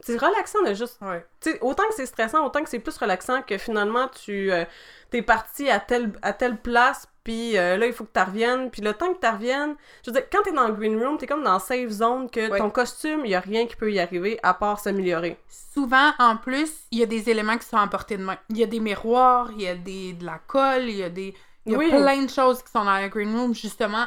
C'est 0.01 0.17
relaxant 0.17 0.61
de 0.63 0.73
juste 0.73 0.99
Ouais. 1.01 1.25
autant 1.61 1.83
que 1.87 1.95
c'est 1.95 2.05
stressant, 2.05 2.45
autant 2.45 2.63
que 2.63 2.69
c'est 2.69 2.79
plus 2.79 2.97
relaxant 2.97 3.41
que 3.41 3.57
finalement 3.57 4.07
tu 4.07 4.51
euh, 4.51 4.65
t'es 5.09 5.21
parti 5.21 5.69
à 5.69 5.79
telle 5.79 6.11
à 6.21 6.33
telle 6.33 6.57
place, 6.57 7.07
puis 7.23 7.57
euh, 7.57 7.77
là 7.77 7.85
il 7.87 7.93
faut 7.93 8.03
que 8.05 8.11
tu 8.13 8.19
reviennes, 8.23 8.71
puis 8.71 8.81
le 8.81 8.93
temps 8.93 9.13
que 9.13 9.19
tu 9.19 9.31
reviennes, 9.31 9.75
je 10.05 10.11
veux 10.11 10.13
dire 10.19 10.29
quand 10.31 10.41
t'es 10.43 10.51
dans 10.51 10.67
le 10.67 10.73
green 10.73 10.97
room, 11.01 11.17
t'es 11.17 11.27
comme 11.27 11.43
dans 11.43 11.59
safe 11.59 11.89
zone 11.89 12.29
que 12.29 12.49
Ouais. 12.49 12.57
ton 12.59 12.69
costume, 12.69 13.21
il 13.25 13.31
y 13.31 13.35
a 13.35 13.39
rien 13.39 13.65
qui 13.67 13.75
peut 13.75 13.91
y 13.91 13.99
arriver 13.99 14.39
à 14.43 14.53
part 14.53 14.79
s'améliorer. 14.79 15.37
Souvent, 15.73 16.11
en 16.19 16.35
plus, 16.37 16.71
il 16.91 16.99
y 16.99 17.03
a 17.03 17.05
des 17.05 17.29
éléments 17.29 17.57
qui 17.57 17.67
sont 17.67 17.77
à 17.77 17.87
portée 17.87 18.17
de 18.17 18.23
main. 18.23 18.37
Il 18.49 18.57
y 18.57 18.63
a 18.63 18.67
des 18.67 18.79
miroirs, 18.79 19.51
il 19.51 19.61
y 19.61 19.67
a 19.67 19.75
des, 19.75 20.13
de 20.13 20.25
la 20.25 20.39
colle, 20.47 20.83
il 20.89 20.95
y 20.97 21.03
a 21.03 21.09
des. 21.09 21.33
Il 21.65 21.73
y 21.73 21.75
a 21.75 21.77
Oui. 21.77 21.89
plein 21.89 22.23
de 22.23 22.29
choses 22.29 22.63
qui 22.63 22.71
sont 22.71 22.83
dans 22.83 22.91
la 22.93 23.07
green 23.09 23.33
room, 23.37 23.53
justement, 23.53 24.05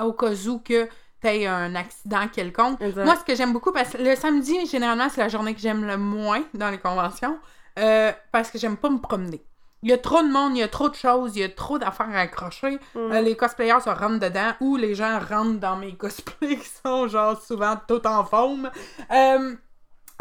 au 0.00 0.12
cas 0.12 0.32
où 0.46 0.58
que 0.60 0.88
t'aies 1.22 1.46
un 1.46 1.74
accident 1.74 2.28
quelconque. 2.28 2.80
Exact. 2.80 3.04
Moi, 3.04 3.16
ce 3.16 3.24
que 3.24 3.34
j'aime 3.34 3.52
beaucoup, 3.52 3.72
parce 3.72 3.90
que 3.90 3.98
le 3.98 4.14
samedi, 4.16 4.66
généralement, 4.66 5.08
c'est 5.08 5.20
la 5.20 5.28
journée 5.28 5.54
que 5.54 5.60
j'aime 5.60 5.86
le 5.86 5.96
moins 5.96 6.42
dans 6.54 6.70
les 6.70 6.78
conventions, 6.78 7.38
euh, 7.78 8.12
parce 8.32 8.50
que 8.50 8.58
j'aime 8.58 8.76
pas 8.76 8.90
me 8.90 8.98
promener. 8.98 9.42
Il 9.84 9.90
y 9.90 9.92
a 9.92 9.98
trop 9.98 10.22
de 10.22 10.28
monde, 10.28 10.56
il 10.56 10.60
y 10.60 10.62
a 10.62 10.68
trop 10.68 10.88
de 10.88 10.94
choses, 10.94 11.36
il 11.36 11.40
y 11.40 11.44
a 11.44 11.48
trop 11.48 11.78
d'affaires 11.78 12.10
à 12.10 12.20
accrocher. 12.20 12.78
Mm. 12.94 12.98
Euh, 12.98 13.20
les 13.20 13.36
cosplayers 13.36 13.80
se 13.80 13.90
rentrent 13.90 14.20
dedans 14.20 14.52
ou 14.60 14.76
les 14.76 14.94
gens 14.94 15.18
rentrent 15.18 15.58
dans 15.58 15.76
mes 15.76 15.96
cosplays 15.96 16.56
qui 16.58 16.68
sont 16.84 17.08
genre 17.08 17.40
souvent 17.40 17.76
tout 17.88 18.06
en 18.06 18.24
forme. 18.24 18.70
Euh, 19.10 19.56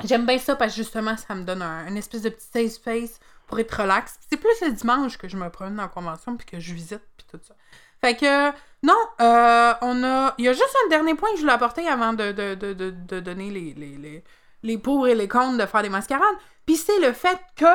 J'aime 0.03 0.25
bien 0.25 0.37
ça 0.37 0.55
parce 0.55 0.73
que 0.73 0.77
justement, 0.77 1.15
ça 1.17 1.35
me 1.35 1.43
donne 1.43 1.61
un, 1.61 1.87
une 1.87 1.97
espèce 1.97 2.21
de 2.21 2.29
petit 2.29 2.47
safe 2.51 2.71
space 2.71 3.19
pour 3.47 3.59
être 3.59 3.81
relax. 3.81 4.17
C'est 4.29 4.37
plus 4.37 4.61
le 4.61 4.71
dimanche 4.71 5.17
que 5.17 5.27
je 5.27 5.37
me 5.37 5.49
promène 5.49 5.75
dans 5.75 5.83
la 5.83 5.89
convention 5.89 6.35
puis 6.37 6.45
que 6.45 6.59
je 6.59 6.73
visite 6.73 7.01
puis 7.17 7.27
tout 7.29 7.39
ça. 7.45 7.55
Fait 8.01 8.15
que, 8.15 8.51
non, 8.83 8.97
euh, 9.19 9.73
on 9.81 10.03
a. 10.03 10.33
Il 10.37 10.45
y 10.45 10.49
a 10.49 10.53
juste 10.53 10.75
un 10.85 10.89
dernier 10.89 11.15
point 11.15 11.29
que 11.31 11.35
je 11.37 11.41
voulais 11.41 11.53
apporter 11.53 11.87
avant 11.87 12.13
de, 12.13 12.31
de, 12.31 12.55
de, 12.55 12.73
de, 12.73 12.89
de 12.91 13.19
donner 13.19 13.51
les, 13.51 13.73
les, 13.73 13.95
les, 13.97 14.23
les 14.63 14.77
pour 14.77 15.07
et 15.07 15.15
les 15.15 15.27
contre 15.27 15.57
de 15.57 15.65
faire 15.65 15.83
des 15.83 15.89
mascarades. 15.89 16.35
Puis 16.65 16.75
c'est 16.77 16.99
le 16.99 17.13
fait 17.13 17.39
que 17.55 17.65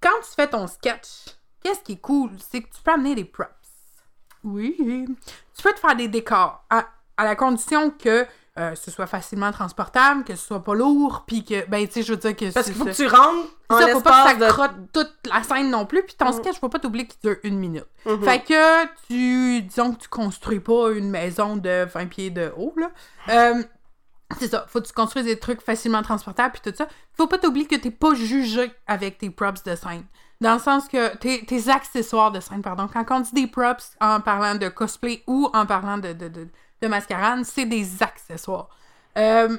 quand 0.00 0.18
tu 0.22 0.30
fais 0.36 0.48
ton 0.48 0.66
sketch, 0.66 1.08
qu'est-ce 1.62 1.80
qui 1.80 1.92
est 1.92 2.00
cool, 2.00 2.30
c'est 2.50 2.62
que 2.62 2.68
tu 2.74 2.82
peux 2.82 2.90
amener 2.90 3.14
des 3.14 3.24
props. 3.24 3.50
Oui. 4.44 4.74
Tu 5.56 5.62
peux 5.62 5.72
te 5.72 5.80
faire 5.80 5.96
des 5.96 6.08
décors 6.08 6.64
à, 6.70 6.86
à 7.16 7.24
la 7.24 7.36
condition 7.36 7.90
que 7.90 8.26
euh, 8.60 8.74
ce 8.74 8.90
soit 8.90 9.06
facilement 9.06 9.50
transportable, 9.52 10.24
que 10.24 10.36
ce 10.36 10.46
soit 10.46 10.62
pas 10.62 10.74
lourd, 10.74 11.24
puis 11.26 11.44
que, 11.44 11.66
ben, 11.68 11.86
tu 11.86 11.94
sais, 11.94 12.02
je 12.02 12.12
veux 12.12 12.18
dire 12.18 12.36
que 12.36 12.52
Parce 12.52 12.66
qu'il 12.66 12.74
faut 12.74 12.84
que 12.84 12.90
tu 12.90 13.06
rentres 13.06 13.48
en 13.68 13.78
ça, 13.78 13.88
faut 13.88 14.00
pas 14.00 14.34
que 14.34 14.40
ça 14.40 14.46
de... 14.46 14.52
crotte 14.52 14.72
toute 14.92 15.12
la 15.32 15.42
scène 15.42 15.70
non 15.70 15.86
plus, 15.86 16.02
puis 16.02 16.14
ton 16.16 16.28
Mm. 16.30 16.32
sketch, 16.34 16.60
faut 16.60 16.68
pas 16.68 16.78
t'oublier 16.78 17.06
qu'il 17.06 17.20
dure 17.22 17.36
une 17.42 17.58
minute. 17.58 17.86
Mhm. 18.06 18.22
Fait 18.22 18.40
que 18.40 18.86
tu, 19.08 19.62
disons 19.62 19.94
que 19.94 20.00
tu 20.02 20.08
construis 20.08 20.60
pas 20.60 20.90
une 20.90 21.10
maison 21.10 21.56
de 21.56 21.84
20 21.92 22.06
pieds 22.06 22.30
de 22.30 22.52
haut, 22.56 22.74
là. 22.76 22.90
Euh, 23.28 23.62
c'est 24.38 24.48
ça, 24.48 24.64
faut 24.68 24.80
que 24.80 24.86
tu 24.86 24.92
construises 24.92 25.24
des 25.24 25.38
trucs 25.38 25.60
facilement 25.60 26.02
transportables 26.02 26.52
puis 26.52 26.70
tout 26.70 26.76
ça. 26.76 26.86
Faut 27.14 27.26
pas 27.26 27.38
t'oublier 27.38 27.66
que 27.66 27.74
t'es 27.74 27.90
pas 27.90 28.14
jugé 28.14 28.70
avec 28.86 29.18
tes 29.18 29.30
props 29.30 29.62
de 29.64 29.74
scène. 29.74 30.04
Dans 30.40 30.54
le 30.54 30.60
sens 30.60 30.88
que 30.88 31.16
tes, 31.16 31.44
tes 31.44 31.68
accessoires 31.68 32.30
de 32.30 32.40
scène, 32.40 32.62
pardon. 32.62 32.88
Quand 32.88 33.04
on 33.10 33.20
dit 33.20 33.32
des 33.32 33.46
props 33.46 33.96
en 34.00 34.20
parlant 34.20 34.54
de 34.54 34.68
cosplay 34.68 35.22
ou 35.26 35.50
en 35.52 35.66
parlant 35.66 35.98
de, 35.98 36.12
de, 36.12 36.28
de, 36.28 36.48
de 36.82 36.88
mascarade, 36.88 37.44
c'est 37.44 37.66
des 37.66 38.02
accessoires. 38.02 38.68
Euh, 39.18 39.56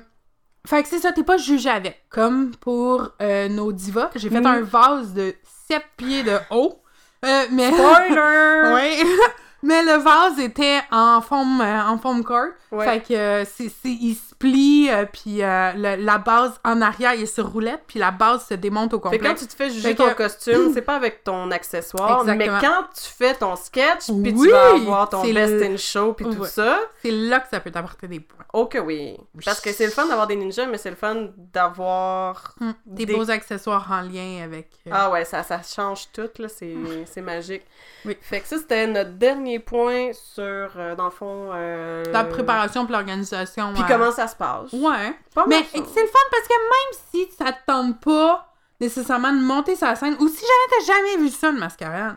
fait 0.67 0.83
que 0.83 0.89
c'est 0.89 0.99
ça, 0.99 1.11
t'es 1.11 1.23
pas 1.23 1.37
jugé 1.37 1.69
avec. 1.69 2.05
Comme 2.09 2.55
pour 2.55 3.09
euh, 3.21 3.47
nos 3.49 3.71
divas, 3.71 4.09
j'ai 4.15 4.29
fait 4.29 4.41
Mm. 4.41 4.45
un 4.45 4.61
vase 4.61 5.13
de 5.13 5.35
7 5.67 5.83
pieds 5.97 6.23
de 6.23 6.37
haut. 6.51 6.81
Euh, 7.25 7.45
mais... 7.51 7.71
Spoiler! 7.71 8.73
Oui. 9.03 9.05
Mais 9.63 9.83
le 9.83 9.97
vase 10.01 10.39
était 10.39 10.79
en 10.91 11.21
forme, 11.21 11.61
en 11.61 11.97
forme 11.99 12.23
corps. 12.23 12.47
Ouais. 12.71 12.83
Fait 12.83 12.99
que 13.01 13.43
c'est, 13.45 13.69
plie, 14.41 14.89
euh, 14.91 15.05
puis 15.11 15.43
euh, 15.43 15.71
le- 15.75 16.03
la 16.03 16.17
base 16.17 16.59
en 16.65 16.81
arrière 16.81 17.13
il 17.13 17.23
est 17.23 17.25
sur 17.25 17.47
roulette, 17.51 17.83
puis 17.87 17.99
la 17.99 18.11
base 18.11 18.47
se 18.47 18.53
démonte 18.55 18.93
au 18.93 18.97
Fait 18.97 19.01
complet. 19.03 19.19
que 19.19 19.23
quand 19.25 19.35
tu 19.35 19.47
te 19.47 19.55
fais 19.55 19.69
juger 19.69 19.89
Fait 19.89 19.95
ton 19.95 20.13
costume, 20.13 20.71
c'est 20.73 20.81
pas 20.81 20.95
avec 20.95 21.23
ton 21.23 21.51
accessoire, 21.51 22.23
mais 22.25 22.47
quand 22.47 22.83
tu 22.95 23.03
fais 23.17 23.33
ton 23.35 23.55
sketch, 23.55 24.05
puis 24.07 24.33
Oui, 24.35 24.47
tu 24.47 24.49
vas 24.51 24.71
avoir 24.71 25.09
ton 25.09 25.23
c'est 25.23 25.33
best 25.33 25.53
le- 25.53 25.63
in 25.65 25.77
show, 25.77 26.13
puis 26.13 26.25
tout 26.25 26.41
Ouais. 26.41 26.47
ça, 26.47 26.79
C'est 27.01 27.11
là 27.11 27.39
que 27.39 27.49
ça 27.49 27.59
peut 27.59 27.71
t'apporter 27.71 28.07
des 28.07 28.19
points. 28.19 28.45
oh 28.53 28.65
que 28.65 28.77
oui. 28.79 29.17
Parce 29.45 29.61
que 29.61 29.71
c'est 29.71 29.85
le 29.85 29.91
fun 29.91 30.07
d'avoir 30.07 30.27
des 30.27 30.35
ninjas, 30.35 30.65
mais 30.67 30.77
c'est 30.77 30.89
le 30.89 30.95
fun 30.95 31.27
d'avoir... 31.71 32.55
Hum, 32.61 32.73
Des, 32.85 33.05
Des- 33.05 33.13
beaux 33.15 33.29
accessoires 33.29 33.87
en 33.91 34.01
lien 34.01 34.41
avec. 34.43 34.69
euh, 34.87 34.91
Ah 34.93 35.09
ouais, 35.11 35.25
ça, 35.25 35.43
ça 35.43 35.61
change 35.63 36.07
tout, 36.11 36.29
là, 36.39 36.47
c'est 36.49 36.75
c'est 37.05 37.21
magique. 37.21 37.63
Oui. 38.05 38.17
Fait 38.21 38.39
que 38.41 38.47
ça, 38.47 38.57
c'était 38.57 38.87
notre 38.87 39.11
dernier 39.11 39.59
point 39.59 40.11
sur, 40.13 40.43
euh, 40.43 40.95
dans 40.95 41.05
le 41.05 41.11
fond... 41.11 41.49
euh, 41.53 42.03
La 42.11 42.23
préparation 42.23 42.85
pour 42.85 42.93
l'organisation. 42.95 43.73
Puis 43.73 43.83
euh, 43.83 43.85
comment 43.87 44.11
ça 44.11 44.27
se 44.31 44.35
passe. 44.35 44.73
Ouais. 44.73 45.13
Pas 45.35 45.45
Mais 45.47 45.63
c'est 45.71 45.77
le 45.79 46.07
fun 46.07 46.19
parce 46.31 46.47
que 46.47 46.53
même 46.53 46.99
si 47.11 47.31
ça 47.37 47.51
te 47.51 47.59
tente 47.67 48.01
pas 48.01 48.47
nécessairement 48.79 49.31
de 49.31 49.41
monter 49.41 49.75
sa 49.75 49.95
scène, 49.95 50.15
ou 50.19 50.27
si 50.27 50.39
jamais 50.41 50.69
t'as 50.87 50.93
jamais 50.93 51.17
vu 51.17 51.29
ça, 51.29 51.49
une 51.51 51.57
mascarade, 51.59 52.15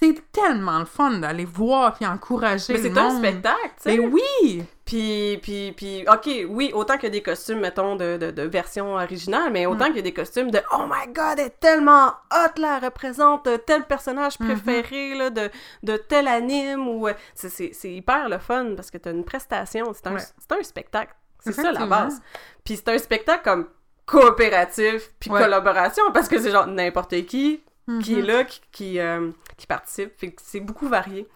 c'est 0.00 0.14
tellement 0.32 0.78
le 0.78 0.84
fun 0.86 1.18
d'aller 1.18 1.44
voir 1.44 1.92
puis 1.94 2.06
encourager 2.06 2.72
Mais 2.72 2.78
le 2.78 2.94
c'est 2.94 2.98
un 3.00 3.18
spectacle, 3.18 3.72
tu 3.76 3.82
sais. 3.90 3.96
Mais 3.98 4.06
oui! 4.06 4.64
Puis, 4.86 5.38
puis, 5.42 5.72
puis, 5.76 6.04
ok, 6.08 6.46
oui, 6.48 6.70
autant 6.72 6.94
qu'il 6.94 7.02
y 7.02 7.06
a 7.08 7.10
des 7.10 7.22
costumes, 7.22 7.58
mettons, 7.60 7.94
de, 7.96 8.16
de, 8.16 8.30
de 8.30 8.42
version 8.44 8.94
originale, 8.94 9.50
mais 9.52 9.66
autant 9.66 9.84
Mm. 9.84 9.88
qu'il 9.88 9.96
y 9.96 9.98
a 9.98 10.02
des 10.02 10.14
costumes 10.14 10.50
de 10.50 10.60
Oh 10.72 10.84
my 10.88 11.12
god, 11.12 11.34
elle 11.38 11.46
est 11.46 11.60
tellement 11.60 12.06
hot 12.32 12.58
là, 12.60 12.78
elle 12.78 12.84
représente 12.86 13.46
tel 13.66 13.84
personnage 13.86 14.40
Mhm. 14.40 14.46
préféré 14.46 15.14
là, 15.14 15.28
de, 15.30 15.50
de 15.82 15.96
tel 15.98 16.26
anime 16.28 16.88
ou. 16.88 17.08
euh, 17.08 17.12
C'est, 17.34 17.74
hyper 17.92 18.30
le 18.30 18.38
fun 18.38 18.74
parce 18.76 18.90
que 18.90 18.96
t'as 18.96 19.10
une 19.10 19.24
prestation, 19.24 19.92
c'est 19.92 20.06
un, 20.06 20.14
Ouais. 20.14 20.20
c'est 20.38 20.58
un 20.58 20.62
spectacle. 20.62 21.12
C'est 21.40 21.52
ça 21.52 21.72
la 21.72 21.86
base. 21.86 22.20
Puis 22.64 22.76
c'est 22.76 22.88
un 22.88 22.98
spectacle 22.98 23.42
comme 23.44 23.66
coopératif 24.06 25.10
puis 25.20 25.30
Ouais. 25.30 25.40
collaboration 25.40 26.10
parce 26.12 26.28
que 26.28 26.38
c'est 26.38 26.50
genre 26.50 26.66
n'importe 26.66 27.10
qui 27.26 27.62
qui 28.02 28.18
est 28.18 28.22
Mhm. 28.22 28.26
là, 28.26 28.44
qui, 28.44 28.60
qui, 28.70 29.00
euh, 29.00 29.30
qui 29.56 29.66
participe. 29.66 30.18
Fait 30.18 30.30
que 30.32 30.42
c'est 30.44 30.60
beaucoup 30.60 30.86
varié. 30.88 31.26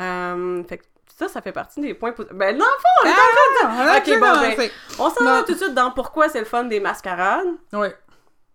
Euh, 0.00 0.64
fait 0.64 0.78
que 0.78 0.84
ça, 1.16 1.28
ça 1.28 1.40
fait 1.40 1.52
partie 1.52 1.80
des 1.80 1.94
points 1.94 2.10
positifs. 2.10 2.36
Ben 2.36 2.56
non, 2.58 2.64
Ah, 3.04 3.96
Ok, 3.98 4.08
bon, 4.18 4.40
ben, 4.56 4.70
on 4.98 5.10
s'en 5.10 5.24
va 5.24 5.42
tout 5.44 5.52
de 5.52 5.56
suite 5.58 5.74
dans 5.74 5.92
pourquoi 5.92 6.28
c'est 6.28 6.40
le 6.40 6.46
fun 6.46 6.64
des 6.64 6.80
mascarades. 6.80 7.46
Ouais. 7.72 7.94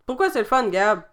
Pourquoi 0.06 0.30
c'est 0.30 0.39
le 0.39 0.45
fun, 0.45 0.68
Gab? 0.68 1.03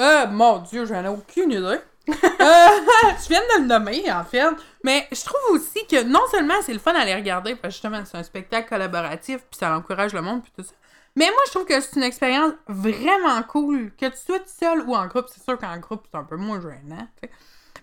Euh, 0.00 0.26
mon 0.26 0.58
dieu, 0.58 0.84
j'en 0.84 1.04
ai 1.04 1.08
aucune 1.08 1.52
idée. 1.52 1.78
Euh, 2.08 2.14
je 3.22 3.28
viens 3.28 3.40
de 3.40 3.62
le 3.62 3.66
nommer, 3.66 4.10
en 4.12 4.24
fait. 4.24 4.42
Mais 4.82 5.08
je 5.12 5.22
trouve 5.24 5.40
aussi 5.56 5.86
que 5.86 6.02
non 6.02 6.20
seulement 6.30 6.54
c'est 6.62 6.72
le 6.72 6.78
fun 6.78 6.92
à 6.94 7.04
les 7.04 7.14
regarder, 7.14 7.54
parce 7.54 7.74
que 7.74 7.82
justement, 7.82 8.02
c'est 8.04 8.18
un 8.18 8.22
spectacle 8.22 8.68
collaboratif, 8.68 9.38
puis 9.50 9.58
ça 9.58 9.76
encourage 9.76 10.12
le 10.12 10.22
monde, 10.22 10.42
puis 10.42 10.52
tout 10.56 10.62
ça. 10.64 10.74
Mais 11.16 11.26
moi, 11.26 11.40
je 11.46 11.50
trouve 11.52 11.64
que 11.64 11.80
c'est 11.80 11.96
une 11.96 12.02
expérience 12.02 12.52
vraiment 12.66 13.40
cool, 13.44 13.92
que 13.98 14.06
tu 14.06 14.16
sois 14.16 14.40
tout 14.40 14.50
seul 14.60 14.80
ou 14.80 14.96
en 14.96 15.06
groupe. 15.06 15.26
C'est 15.32 15.42
sûr 15.44 15.56
qu'en 15.58 15.78
groupe, 15.78 16.04
c'est 16.10 16.18
un 16.18 16.24
peu 16.24 16.36
moins 16.36 16.60
gênant. 16.60 17.06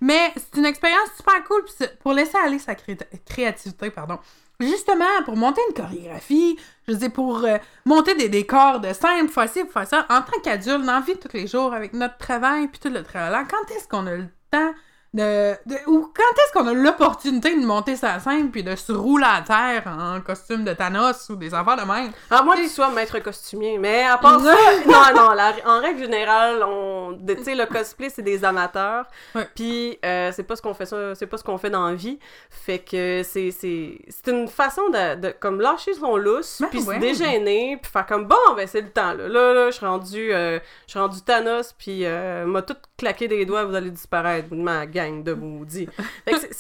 Mais 0.02 0.34
c'est 0.36 0.58
une 0.60 0.66
expérience 0.66 1.10
super 1.16 1.44
cool 1.46 1.64
pour 2.02 2.12
laisser 2.14 2.38
aller 2.38 2.60
sa 2.60 2.76
cré- 2.76 2.98
créativité, 3.26 3.90
pardon. 3.92 4.20
Justement, 4.62 5.06
pour 5.26 5.36
monter 5.36 5.62
une 5.70 5.76
chorégraphie, 5.76 6.58
je 6.88 6.94
dire, 6.94 7.12
pour 7.12 7.44
euh, 7.44 7.58
monter 7.86 8.16
des 8.16 8.30
décors 8.30 8.80
de 8.80 8.94
scène, 8.94 9.26
pour 9.26 9.34
faire 9.34 9.50
ci, 9.50 9.64
faire 9.68 9.88
ça, 9.88 10.06
en 10.10 10.22
tant 10.22 10.40
qu'adulte, 10.44 10.86
dans 10.86 10.94
la 10.94 11.02
vie 11.02 11.16
de 11.16 11.20
tous 11.20 11.36
les 11.36 11.48
jours, 11.48 11.74
avec 11.74 11.94
notre 11.94 12.18
travail 12.18 12.68
puis 12.68 12.80
tout 12.80 12.90
le 12.90 13.04
travail, 13.04 13.46
quand 13.50 13.76
est-ce 13.76 13.88
qu'on 13.88 14.08
a 14.08 14.16
le 14.16 14.28
temps 14.52 14.74
de, 15.14 15.52
de- 15.66 15.80
ou 15.88 16.10
quand 16.16 16.42
est-ce 16.42 16.54
qu'on 16.54 16.68
a 16.68 16.74
l'opportunité 16.74 17.54
de 17.60 17.66
monter 17.66 17.98
sa 17.98 18.20
scène 18.20 18.50
puis 18.50 18.64
de 18.64 18.76
se 18.78 18.94
rouler 18.94 19.26
à 19.28 19.42
terre 19.42 19.84
en 19.88 20.22
costume 20.22 20.64
de 20.64 20.72
Thanos 20.74 21.28
ou 21.30 21.36
des 21.36 21.54
affaires 21.54 21.76
de 21.76 21.82
même? 21.92 22.12
À 22.30 22.42
moins 22.44 22.56
que 22.56 22.62
tu 22.62 22.70
sois 22.70 22.90
maître 22.92 23.20
costumier, 23.20 23.78
mais 23.78 24.04
à 24.06 24.18
part 24.18 24.40
ça, 24.40 24.56
non, 24.86 25.14
non, 25.16 25.32
la- 25.34 25.54
en 25.66 25.82
règle 25.82 26.00
générale, 26.00 26.64
on, 26.64 27.18
tu 27.28 27.44
sais, 27.44 27.56
le 27.56 27.66
cosplay, 27.66 28.10
c'est 28.10 28.22
des 28.22 28.46
amateurs, 28.46 29.06
puis 29.54 30.00
euh, 30.06 30.32
c'est 30.34 30.44
pas 30.44 30.56
ce 30.56 30.62
qu'on 30.62 30.74
fait 30.74 30.86
ça, 30.86 31.14
c'est 31.16 31.28
pas 31.28 31.38
ce 31.38 31.44
qu'on 31.44 31.58
fait 31.58 31.70
dans 31.70 31.88
la 31.90 31.96
vie, 31.96 32.18
fait 32.50 32.80
que 32.80 33.22
c'est, 33.24 33.52
c'est, 33.52 34.00
c'est 34.08 34.32
une 34.32 34.48
façon 34.48 34.88
de, 34.90 35.16
de 35.16 35.36
comme 35.38 35.60
lâcher 35.60 35.94
son 35.94 36.16
lousse, 36.16 36.62
Ben 36.62 36.68
puis 36.70 36.80
ouais. 36.84 37.14
se 37.14 37.78
puis 37.82 37.92
faire 37.92 38.06
comme, 38.06 38.26
bon, 38.28 38.36
ben 38.56 38.66
c'est 38.66 38.82
le 38.82 38.90
temps, 38.90 39.14
là, 39.14 39.28
là, 39.28 39.54
là, 39.54 39.66
je 39.72 39.76
suis 39.76 39.86
rendu, 39.86 40.34
euh, 40.34 40.58
je 40.88 40.92
suis 40.92 41.00
rendu 41.00 41.22
Thanos, 41.22 41.74
puis 41.78 42.06
euh, 42.06 42.46
m'a 42.46 42.62
tout 42.62 42.78
claqué 42.98 43.28
des 43.28 43.46
doigts, 43.46 43.66
vous 43.66 43.76
allez 43.76 43.92
disparaître, 43.92 44.48
ma 44.52 44.86
gang 45.06 45.24
de 45.24 45.34
maudits. 45.34 45.90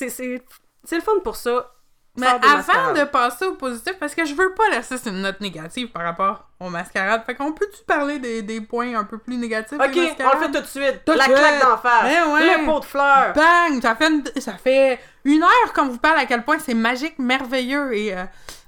C'est, 0.83 0.95
le 0.95 1.01
fun 1.01 1.19
pour 1.23 1.35
ça, 1.35 1.71
Mais 2.17 2.25
avant 2.27 2.93
de 2.93 3.03
passer 3.05 3.45
au 3.45 3.53
positif, 3.53 3.93
parce 3.99 4.15
que 4.15 4.25
je 4.25 4.33
veux 4.33 4.53
pas 4.55 4.67
laisser 4.69 4.95
une 5.07 5.21
note 5.21 5.39
négative 5.41 5.89
par 5.89 6.03
rapport 6.03 6.49
aux 6.59 6.69
mascarades, 6.69 7.23
fait 7.25 7.35
qu'on 7.35 7.53
peut-tu 7.53 7.83
parler 7.85 8.17
des, 8.19 8.41
des 8.41 8.61
points 8.61 8.95
un 8.97 9.03
peu 9.03 9.17
plus 9.19 9.37
négatifs 9.37 9.79
Ok, 9.79 9.91
des 9.91 10.15
on 10.19 10.33
le 10.33 10.39
fait 10.39 10.51
tout 10.51 10.61
de 10.61 10.65
suite. 10.65 11.01
Tout 11.05 11.13
la 11.13 11.25
claque 11.25 11.61
d'en 11.61 11.77
face. 11.77 12.03
Ben 12.03 12.33
ouais. 12.33 12.57
Le 12.57 12.65
pot 12.65 12.79
de 12.79 12.85
fleurs. 12.85 13.33
Bang! 13.33 13.81
Ça 13.81 13.95
fait, 13.95 14.07
une, 14.09 14.23
ça 14.41 14.53
fait 14.53 14.99
une 15.23 15.43
heure 15.43 15.73
qu'on 15.75 15.87
vous 15.87 15.99
parle 15.99 16.17
à 16.19 16.25
quel 16.25 16.43
point 16.43 16.57
c'est 16.59 16.73
magique, 16.73 17.19
merveilleux 17.19 17.93
et 17.95 18.17
euh, 18.17 18.23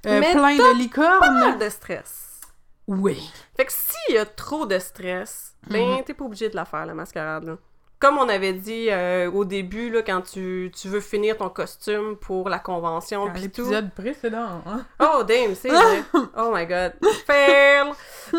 euh, 0.06 0.20
plein 0.32 0.56
de 0.56 0.78
licornes. 0.78 1.20
Pas 1.20 1.32
mal 1.32 1.58
de 1.58 1.70
stress. 1.70 2.42
Oui. 2.88 3.32
Fait 3.58 3.66
que 3.66 3.72
s'il 3.72 4.16
y 4.16 4.18
a 4.20 4.26
trop 4.26 4.66
de 4.66 4.78
stress, 4.78 5.56
ben 5.68 5.98
Mhm. 5.98 6.04
t'es 6.04 6.14
pas 6.14 6.26
obligé 6.26 6.50
de 6.50 6.56
la 6.56 6.66
faire, 6.66 6.86
la 6.86 6.94
mascarade, 6.94 7.46
là. 7.46 7.58
Comme 8.04 8.18
on 8.18 8.28
avait 8.28 8.52
dit 8.52 8.88
euh, 8.90 9.32
au 9.32 9.46
début, 9.46 9.90
là, 9.90 10.02
quand 10.02 10.20
tu, 10.20 10.70
tu 10.76 10.90
veux 10.90 11.00
finir 11.00 11.38
ton 11.38 11.48
costume 11.48 12.18
pour 12.18 12.50
la 12.50 12.60
convention 12.60 13.28
pis 13.32 13.50
tout. 13.50 13.62
l'épisode 13.62 13.94
précédent. 13.94 14.62
Hein? 14.66 14.86
Oh, 15.00 15.24
damn, 15.24 15.56
c'est 15.56 15.70
vrai. 15.70 16.04
Oh 16.38 16.52
my 16.54 16.66
god. 16.66 16.96
Fail! 17.26 17.94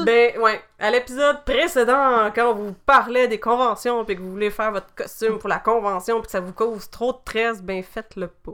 ben, 0.05 0.39
ouais. 0.39 0.61
À 0.79 0.91
l'épisode 0.91 1.47
précédent, 1.47 2.31
quand 2.35 2.51
on 2.51 2.55
vous 2.55 2.75
parlait 2.85 3.27
des 3.27 3.41
conventions 3.41 4.05
puis 4.05 4.17
que 4.17 4.21
vous 4.21 4.33
voulez 4.33 4.51
faire 4.51 4.71
votre 4.71 4.95
costume 4.95 5.39
pour 5.39 5.49
la 5.49 5.61
convention 5.61 6.17
puis 6.17 6.27
que 6.27 6.33
ça 6.33 6.41
vous 6.41 6.53
cause 6.53 6.91
trop 6.91 7.12
de 7.15 7.19
stress, 7.23 7.62
ben 7.62 7.83
faites-le 7.83 8.29
pas. 8.29 8.53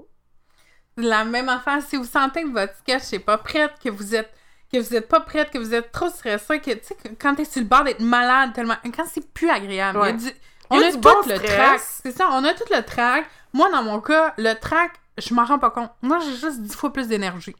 La 0.97 1.25
même 1.25 1.49
affaire, 1.49 1.83
si 1.83 1.97
vous 1.97 2.05
sentez 2.05 2.45
que 2.45 2.53
votre 2.53 2.77
sketch 2.77 3.11
n'est 3.11 3.19
pas 3.19 3.39
prête, 3.39 3.73
que 3.83 3.89
vous 3.89 4.15
êtes 4.15 4.31
que 4.73 4.79
vous 4.79 4.95
êtes 4.95 5.09
pas 5.09 5.19
prête, 5.19 5.51
que 5.51 5.59
vous 5.59 5.75
êtes 5.75 5.91
trop 5.91 6.09
stressé, 6.09 6.61
que 6.61 6.71
tu 6.71 6.79
sais, 6.85 6.97
quand 7.21 7.35
t'es 7.35 7.45
sur 7.45 7.63
le 7.63 7.67
bord 7.67 7.83
d'être 7.83 7.99
malade 7.99 8.53
tellement. 8.55 8.77
Quand 8.97 9.07
c'est 9.11 9.29
plus 9.33 9.51
agréable. 9.51 9.99
Ouais. 9.99 10.11
il 10.11 10.25
y 10.25 10.29
a 10.29 10.31
du- 10.31 10.37
on 10.71 10.81
a 10.81 10.91
tout 10.93 10.99
bon 10.99 11.15
le 11.27 11.39
track. 11.39 11.81
C'est 12.03 12.13
ça, 12.17 12.29
on 12.33 12.45
a 12.45 12.55
tout 12.55 12.65
le 12.71 12.83
track. 12.83 13.27
Moi, 13.53 13.71
dans 13.71 13.83
mon 13.83 14.01
cas, 14.01 14.35
le 14.39 14.55
track, 14.55 14.93
je 15.19 15.35
m'en 15.35 15.45
rends 15.45 15.59
pas 15.59 15.71
compte. 15.71 15.91
Moi, 16.03 16.19
j'ai 16.21 16.37
juste 16.37 16.61
dix 16.63 16.75
fois 16.75 16.93
plus 16.93 17.09
d'énergie. 17.09 17.57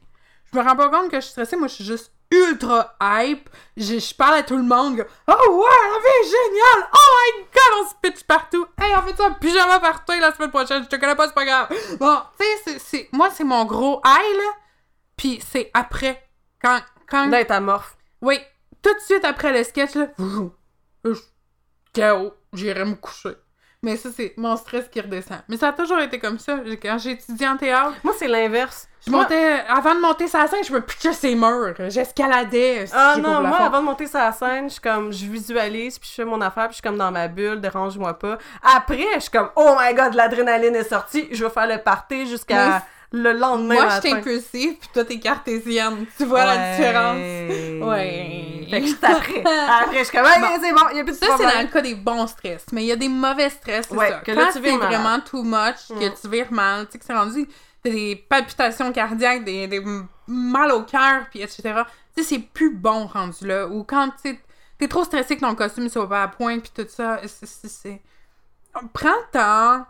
Je 0.51 0.57
me 0.57 0.63
rends 0.63 0.75
pas 0.75 0.89
compte 0.89 1.09
que 1.09 1.17
je 1.17 1.21
suis 1.21 1.31
stressée. 1.31 1.55
Moi, 1.57 1.67
je 1.67 1.75
suis 1.75 1.83
juste 1.85 2.11
ultra 2.31 2.95
hype. 3.01 3.49
Je, 3.75 3.99
je 3.99 4.15
parle 4.15 4.35
à 4.35 4.43
tout 4.43 4.55
le 4.55 4.63
monde. 4.63 5.05
Oh 5.27 5.31
ouais, 5.51 5.89
la 5.91 5.99
vie 5.99 6.15
est 6.21 6.25
géniale! 6.25 6.89
Oh 6.93 7.15
my 7.17 7.43
god, 7.53 7.81
on 7.83 7.89
se 7.89 7.95
pitch 8.01 8.23
partout! 8.23 8.65
Hey, 8.79 8.93
on 8.97 9.01
fait 9.01 9.15
ça 9.17 9.25
en 9.27 9.33
pyjama 9.33 9.79
partout 9.81 10.13
la 10.19 10.33
semaine 10.33 10.49
prochaine. 10.49 10.83
Je 10.83 10.87
te 10.87 10.95
connais 10.95 11.15
pas, 11.15 11.27
c'est 11.27 11.33
pas 11.33 11.45
grave. 11.45 11.67
Bon, 11.99 12.19
tu 12.39 12.45
sais, 12.45 12.61
c'est- 12.65 12.79
c'est- 12.79 13.09
moi, 13.11 13.29
c'est 13.31 13.43
mon 13.43 13.65
gros 13.65 14.01
high, 14.05 14.37
là. 14.37 14.51
Puis 15.17 15.43
c'est 15.51 15.69
après. 15.73 16.25
Quand. 16.61 16.79
quand 17.09 17.27
D'être 17.27 17.51
amorphe. 17.51 17.97
oui, 18.21 18.39
tout 18.81 18.93
de 18.93 18.99
suite 18.99 19.25
après 19.25 19.51
le 19.51 19.63
sketch, 19.65 19.95
là. 19.95 20.07
je- 21.03 21.11
KO, 21.95 22.33
j'irai 22.53 22.85
me 22.85 22.95
coucher. 22.95 23.35
Mais 23.83 23.97
ça, 23.97 24.09
c'est 24.15 24.33
mon 24.37 24.55
stress 24.57 24.87
qui 24.89 25.01
redescend. 25.01 25.39
Mais 25.49 25.57
ça 25.57 25.69
a 25.69 25.73
toujours 25.73 25.97
été 25.99 26.19
comme 26.19 26.37
ça. 26.37 26.59
J'ai- 26.63 26.77
Quand 26.77 26.99
j'ai 26.99 27.11
étudié 27.11 27.47
en 27.47 27.57
théâtre, 27.57 27.93
Moi, 28.03 28.13
c'est 28.15 28.27
l'inverse. 28.27 28.87
je 29.03 29.09
Moi- 29.09 29.23
montais, 29.23 29.59
avant 29.67 29.95
de 29.95 29.99
monter 30.01 30.27
sa 30.27 30.45
scène, 30.45 30.63
je 30.63 30.71
me 30.71 30.81
pitchais 30.81 31.13
ses 31.13 31.33
murs. 31.33 31.73
J'escaladais. 31.89 32.85
Ah 32.93 33.13
si, 33.15 33.21
non, 33.21 33.41
moi, 33.41 33.57
avant 33.57 33.79
de 33.79 33.85
monter 33.85 34.05
sur 34.05 34.19
la 34.19 34.31
scène, 34.33 34.65
je 34.65 34.73
suis 34.73 34.81
comme, 34.81 35.11
je 35.11 35.25
visualise, 35.25 35.97
puis 35.97 36.07
je 36.09 36.13
fais 36.15 36.25
mon 36.25 36.39
affaire, 36.41 36.65
puis 36.65 36.73
je 36.73 36.75
suis 36.75 36.83
comme 36.83 36.97
dans 36.97 37.11
ma 37.11 37.27
bulle, 37.27 37.59
dérange-moi 37.59 38.19
pas. 38.19 38.37
Après, 38.61 39.03
je 39.15 39.19
suis 39.21 39.31
comme, 39.31 39.49
oh 39.55 39.75
my 39.79 39.95
god, 39.95 40.13
l'adrénaline 40.13 40.75
est 40.75 40.87
sortie, 40.89 41.27
je 41.31 41.43
vais 41.43 41.49
faire 41.49 41.65
le 41.67 41.79
party 41.79 42.27
jusqu'à 42.27 42.83
le 43.13 43.33
lendemain 43.33 43.75
Moi, 43.75 43.89
je 43.89 43.99
suis 44.07 44.13
impulsive, 44.13 44.77
puis 44.77 44.89
toi, 44.93 45.03
t'es 45.05 45.19
cartésienne. 45.19 46.05
Tu 46.17 46.25
vois 46.25 46.45
la 46.45 46.75
différence? 46.75 47.17
Ouais. 47.17 48.67
Fait 48.69 48.81
que 48.81 48.87
je 48.87 48.93
après. 49.01 49.43
Après, 49.43 49.99
je 49.99 50.03
suis 50.05 50.17
comme, 50.17 50.25
hey, 50.25 50.59
c'est 50.61 50.71
bon, 50.71 50.81
il 50.93 50.99
a 50.99 51.03
plus 51.03 51.19
de 51.19 51.25
Ça, 51.25 51.35
c'est 51.37 51.43
dans 51.43 51.61
le 51.61 51.67
cas 51.67 51.81
des 51.81 51.95
bons 51.95 52.25
stress. 52.27 52.65
Mais 52.71 52.83
il 52.83 52.87
y 52.87 52.91
a 52.91 52.95
des 52.95 53.09
mauvais 53.09 53.49
stress, 53.49 53.87
c'est 53.89 53.95
Ouais, 53.97 54.09
ça. 54.09 54.19
que 54.19 54.31
là, 54.31 54.45
Quand 54.45 54.51
tu 54.53 54.59
vires 54.61 54.77
vraiment 54.77 55.19
too 55.19 55.43
much, 55.43 55.87
que 55.89 56.07
Mm. 56.09 56.13
tu 56.21 56.29
vires 56.29 56.51
mal, 56.53 56.85
tu 56.85 56.93
sais, 56.93 56.99
que 56.99 57.05
c'est 57.05 57.13
rendu 57.13 57.47
t'as 57.83 57.89
des 57.89 58.15
palpitations 58.29 58.91
cardiaques, 58.93 59.43
des, 59.43 59.67
des 59.67 59.83
mal 60.27 60.71
au 60.71 60.83
cœur, 60.83 61.25
puis 61.31 61.41
etc. 61.41 61.61
Tu 62.15 62.23
sais, 62.23 62.29
c'est 62.35 62.39
plus 62.39 62.73
bon 62.73 63.07
rendu 63.07 63.45
là. 63.47 63.67
Ou 63.67 63.83
quand 63.83 64.09
tu 64.23 64.39
t'es 64.77 64.87
trop 64.87 65.03
stressé 65.03 65.35
que 65.35 65.41
ton 65.41 65.53
costume 65.55 65.89
soit 65.89 66.07
pas 66.07 66.23
à 66.23 66.27
point, 66.27 66.59
puis 66.59 66.71
tout 66.73 66.85
ça. 66.87 67.19
c'est- 67.25 68.01
Prends 68.93 69.09
le 69.09 69.31
temps, 69.33 69.85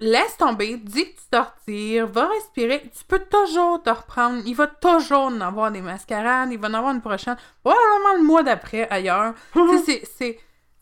laisse 0.00 0.36
tomber, 0.36 0.76
dis 0.78 1.04
que 1.12 1.18
tu 1.20 1.26
te 1.30 1.36
retires, 1.36 2.06
va 2.08 2.28
respirer. 2.28 2.82
Tu 2.96 3.04
peux 3.04 3.20
toujours 3.20 3.82
te 3.82 3.90
reprendre. 3.90 4.42
Il 4.46 4.54
va 4.54 4.66
toujours 4.66 5.22
en 5.24 5.40
avoir 5.40 5.70
des 5.70 5.80
mascarades, 5.80 6.50
il 6.52 6.58
va 6.58 6.68
en 6.68 6.74
avoir 6.74 6.92
une 6.94 7.00
prochaine. 7.00 7.36
Probablement 7.62 8.14
le 8.16 8.22
mois 8.24 8.42
d'après, 8.42 8.88
ailleurs. 8.90 9.34
tu 9.52 9.78
sais, 9.78 9.84
c'est- 9.84 10.06
c'est 10.16 10.40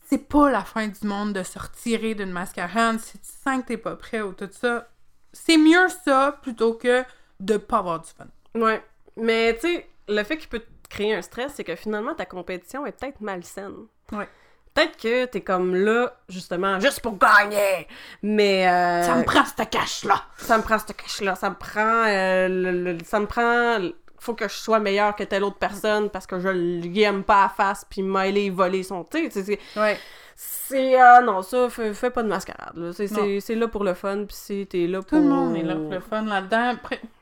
c'est 0.09 0.27
pas 0.27 0.49
la 0.49 0.63
fin 0.63 0.87
du 0.87 1.05
monde 1.07 1.33
de 1.33 1.43
se 1.43 1.59
retirer 1.59 2.15
d'une 2.15 2.31
mascarade 2.31 2.99
si 2.99 3.19
tu 3.19 3.27
sens 3.43 3.61
que 3.61 3.67
t'es 3.67 3.77
pas 3.77 3.95
prêt 3.95 4.21
ou 4.21 4.33
tout 4.33 4.49
ça. 4.51 4.87
C'est 5.33 5.57
mieux 5.57 5.87
ça 6.03 6.39
plutôt 6.41 6.73
que 6.73 7.03
de 7.39 7.57
pas 7.57 7.77
avoir 7.77 7.99
du 8.01 8.09
fun. 8.09 8.25
Ouais. 8.59 8.83
Mais 9.17 9.53
tu 9.53 9.67
sais, 9.67 9.87
le 10.07 10.23
fait 10.23 10.37
qu'il 10.37 10.49
peut 10.49 10.61
te 10.61 10.89
créer 10.89 11.13
un 11.13 11.21
stress, 11.21 11.53
c'est 11.53 11.63
que 11.63 11.75
finalement, 11.75 12.15
ta 12.15 12.25
compétition 12.25 12.87
est 12.87 12.91
peut-être 12.99 13.21
malsaine. 13.21 13.75
Ouais. 14.11 14.27
Peut-être 14.73 14.97
que 14.97 15.25
t'es 15.25 15.41
comme 15.41 15.75
là, 15.75 16.13
justement, 16.29 16.79
juste 16.79 17.01
pour 17.01 17.17
gagner. 17.17 17.87
Mais. 18.21 18.67
euh, 18.67 19.03
Ça 19.03 19.15
me 19.15 19.23
prend 19.23 19.43
cette 19.43 19.69
cache-là! 19.69 20.21
ça 20.37 20.57
me 20.57 20.63
prend 20.63 20.77
ce 20.79 20.93
cash-là. 20.93 21.35
Ça 21.35 21.49
me 21.49 21.55
prend. 21.55 22.05
euh, 22.07 22.47
le- 22.47 22.93
le- 22.93 22.97
ça 23.03 23.19
me 23.19 23.25
prend. 23.25 23.79
Faut 24.19 24.33
que 24.35 24.47
je 24.47 24.53
sois 24.53 24.79
meilleur 24.79 25.15
que 25.15 25.23
telle 25.23 25.43
autre 25.45 25.57
personne 25.57 26.09
parce 26.09 26.27
que 26.27 26.39
je 26.39 26.49
lui 26.49 27.01
aime 27.01 27.23
pas 27.23 27.45
à 27.45 27.49
face 27.49 27.85
puis 27.89 28.01
m'aller 28.03 28.49
voler 28.49 28.83
son. 28.83 29.03
Tu 29.05 29.31
sais, 29.31 29.59
Ouais. 29.77 29.97
c'est. 30.35 30.95
Ah 30.99 31.21
non, 31.21 31.41
ça, 31.41 31.69
fais, 31.69 31.93
fais 31.93 32.09
pas 32.09 32.21
de 32.23 32.27
mascarade. 32.27 32.75
là. 32.75 32.91
C'est-. 32.93 33.07
C'est 33.07 33.39
c'est 33.39 33.55
là 33.55 33.67
pour 33.69 33.83
le 33.85 33.93
fun 33.93 34.25
puis 34.25 34.35
si 34.35 34.67
t'es 34.67 34.87
là 34.87 34.99
Tout 34.99 35.05
pour. 35.05 35.19
le 35.19 35.25
monde 35.25 35.55
est 35.55 35.63
là 35.63 35.75
pour 35.75 35.91
le 35.91 35.99
fun 36.01 36.23
là-dedans. 36.23 36.73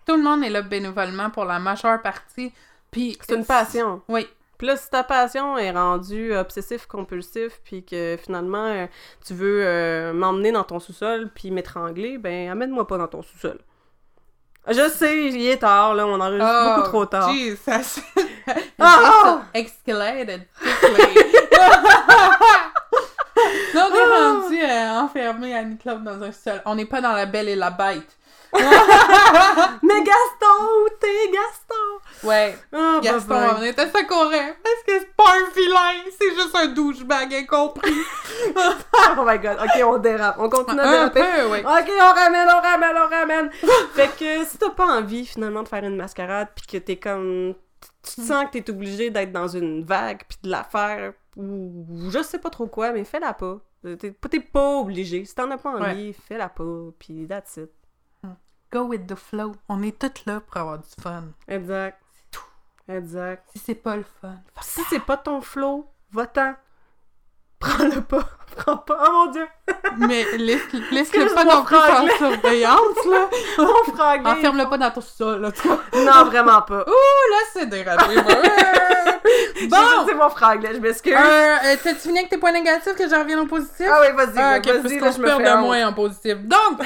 Tout 0.07 0.15
le 0.17 0.23
monde 0.23 0.43
est 0.43 0.49
là 0.49 0.61
bénévolement 0.63 1.29
pour 1.29 1.45
la 1.45 1.59
majeure 1.59 2.01
partie. 2.01 2.51
Puis 2.89 3.17
C'est 3.27 3.35
une 3.35 3.45
passion. 3.45 4.01
Oui. 4.07 4.25
Puis 4.57 4.65
là, 4.67 4.75
si 4.75 4.89
ta 4.89 5.03
passion 5.03 5.55
est 5.57 5.71
rendue 5.71 6.35
obsessif-compulsif, 6.35 7.61
puis 7.63 7.85
que 7.85 8.17
finalement, 8.21 8.65
euh, 8.65 8.87
tu 9.25 9.33
veux 9.35 9.61
euh, 9.63 10.13
m'emmener 10.13 10.51
dans 10.51 10.63
ton 10.63 10.79
sous-sol, 10.79 11.29
puis 11.35 11.51
m'étrangler, 11.51 12.17
ben 12.17 12.49
amène-moi 12.49 12.87
pas 12.87 12.97
dans 12.97 13.07
ton 13.07 13.21
sous-sol. 13.21 13.59
Je 14.69 14.89
sais, 14.89 15.27
il 15.27 15.47
est 15.47 15.59
tard, 15.59 15.93
là, 15.95 16.05
on 16.07 16.19
enregistre 16.19 16.45
Oh, 16.49 16.75
beaucoup 16.75 16.87
trop 16.89 17.05
tard. 17.05 17.29
Jeez, 17.31 17.55
ça 17.55 17.81
se... 17.83 18.01
Ah! 18.79 19.43
Escalated. 19.53 20.41
Là, 20.61 20.71
on 23.75 23.95
est 23.95 23.99
Ah! 23.99 24.39
rendu 24.41 24.61
euh, 24.61 24.99
enfermé 25.01 25.55
à 25.55 25.59
Annie-Claude 25.59 26.03
dans 26.03 26.21
un 26.21 26.31
seul. 26.31 26.61
On 26.65 26.75
n'est 26.75 26.85
pas 26.85 27.01
dans 27.01 27.13
la 27.13 27.25
belle 27.25 27.47
et 27.47 27.55
la 27.55 27.69
bête. 27.69 28.17
Mais 29.83 30.03
Gaston, 30.03 30.63
où 30.63 30.89
t'es, 30.99 31.31
Gaston? 31.31 32.27
Ouais, 32.27 32.57
Ah, 32.73 32.99
Gaston, 33.01 33.33
bye-bye. 33.35 33.55
on 33.59 33.63
était 33.63 33.85
ça. 33.87 33.91
Parce 34.63 34.83
que 34.85 34.99
c'est 34.99 35.15
pas 35.15 35.23
un 35.35 35.49
vilain, 35.55 36.09
c'est 36.19 36.33
juste 36.33 36.55
un 36.55 36.67
douchebag 36.67 37.33
incompris. 37.33 37.93
Oh 39.19 39.23
my 39.25 39.37
god, 39.39 39.57
ok, 39.63 39.83
on 39.85 39.97
dérape. 39.97 40.35
On 40.39 40.49
continue 40.49 40.79
à 40.79 40.83
un 40.83 40.91
déraper. 41.07 41.21
peu, 41.21 41.47
ouais. 41.49 41.59
Ok, 41.61 41.91
on 41.99 42.13
ramène, 42.13 42.47
on 42.47 42.61
ramène, 42.61 42.95
on 42.95 43.09
ramène. 43.09 43.49
fait 43.93 44.09
que 44.17 44.45
si 44.45 44.57
t'as 44.57 44.69
pas 44.71 44.85
envie 44.85 45.25
finalement 45.25 45.63
de 45.63 45.67
faire 45.67 45.83
une 45.83 45.95
mascarade, 45.95 46.49
puis 46.55 46.65
que 46.67 46.77
t'es 46.77 46.97
comme. 46.97 47.53
Tu 48.03 48.15
te 48.15 48.21
sens 48.21 48.45
que 48.45 48.57
t'es 48.57 48.69
obligé 48.69 49.09
d'être 49.09 49.31
dans 49.31 49.47
une 49.47 49.83
vague, 49.83 50.21
puis 50.27 50.37
de 50.43 50.49
la 50.49 50.63
faire, 50.63 51.13
ou 51.35 51.85
je 52.09 52.21
sais 52.23 52.39
pas 52.39 52.49
trop 52.49 52.67
quoi, 52.67 52.91
mais 52.91 53.03
fais-la 53.03 53.33
pas. 53.33 53.57
T'es 53.83 54.11
t'es 54.29 54.39
pas 54.39 54.77
obligé. 54.77 55.23
Si 55.25 55.33
t'en 55.35 55.49
as 55.51 55.57
pas 55.57 55.71
envie, 55.71 56.13
fais-la 56.13 56.49
pas, 56.49 56.63
puis 56.99 57.27
that's 57.27 57.57
it. 57.57 57.69
Go 58.71 58.81
with 58.83 59.07
the 59.07 59.15
flow. 59.15 59.53
On 59.69 59.81
est 59.81 59.97
toutes 59.97 60.25
là 60.25 60.41
pour 60.41 60.57
avoir 60.57 60.77
du 60.79 60.89
fun. 61.01 61.23
Exact. 61.47 61.99
Exact. 62.89 63.43
Si 63.53 63.59
c'est 63.59 63.75
pas 63.75 63.95
le 63.97 64.05
fun. 64.21 64.35
Si 64.61 64.81
c'est 64.89 64.99
pas 64.99 65.17
ton 65.17 65.41
flow, 65.41 65.85
va-t'en. 66.11 66.55
Prends-le 67.59 68.01
pas. 68.01 68.23
Prends 68.57 68.77
pas. 68.77 69.03
Oh 69.07 69.11
mon 69.11 69.31
dieu. 69.31 69.47
Mais 69.97 70.23
laisse, 70.37 70.61
laisse-le 70.91 70.97
Excuse 71.23 71.33
pas 71.33 71.43
non 71.43 71.63
plus 71.63 71.75
en 71.75 71.81
franglais. 71.81 72.17
surveillance, 72.17 73.05
là. 73.09 73.29
Mon 73.57 74.23
gay. 74.23 74.29
Enferme-le 74.29 74.69
pas 74.69 74.77
dans 74.77 74.91
ton 74.91 75.01
sol, 75.01 75.41
là, 75.41 75.51
tu 75.51 75.67
vois. 75.67 75.79
Non, 75.93 76.25
vraiment 76.25 76.61
pas. 76.61 76.81
Ouh, 76.81 77.31
là, 77.31 77.37
c'est 77.53 77.65
dérapé. 77.65 78.15
Bon! 79.69 79.77
C'est 80.07 80.13
mon 80.15 80.29
frère, 80.29 80.57
je 80.61 80.79
m'excuse. 80.79 81.13
Euh, 81.13 81.17
euh, 81.17 81.75
T'as-tu 81.83 81.99
fini 81.99 82.19
avec 82.19 82.29
tes 82.29 82.37
points 82.37 82.51
négatifs 82.51 82.95
que 82.95 83.09
je 83.09 83.15
revienne 83.15 83.39
au 83.39 83.45
positif? 83.47 83.87
Ah 83.91 84.01
oui, 84.01 84.15
vas-y, 84.15 84.37
Ah, 84.37 84.59
vas-y, 84.59 84.99
là, 84.99 85.11
je 85.11 85.19
me 85.19 85.27
fais 85.27 85.43
de 85.43 85.57
moins 85.61 85.87
en 85.87 85.93
positif. 85.93 86.37
Donc, 86.37 86.81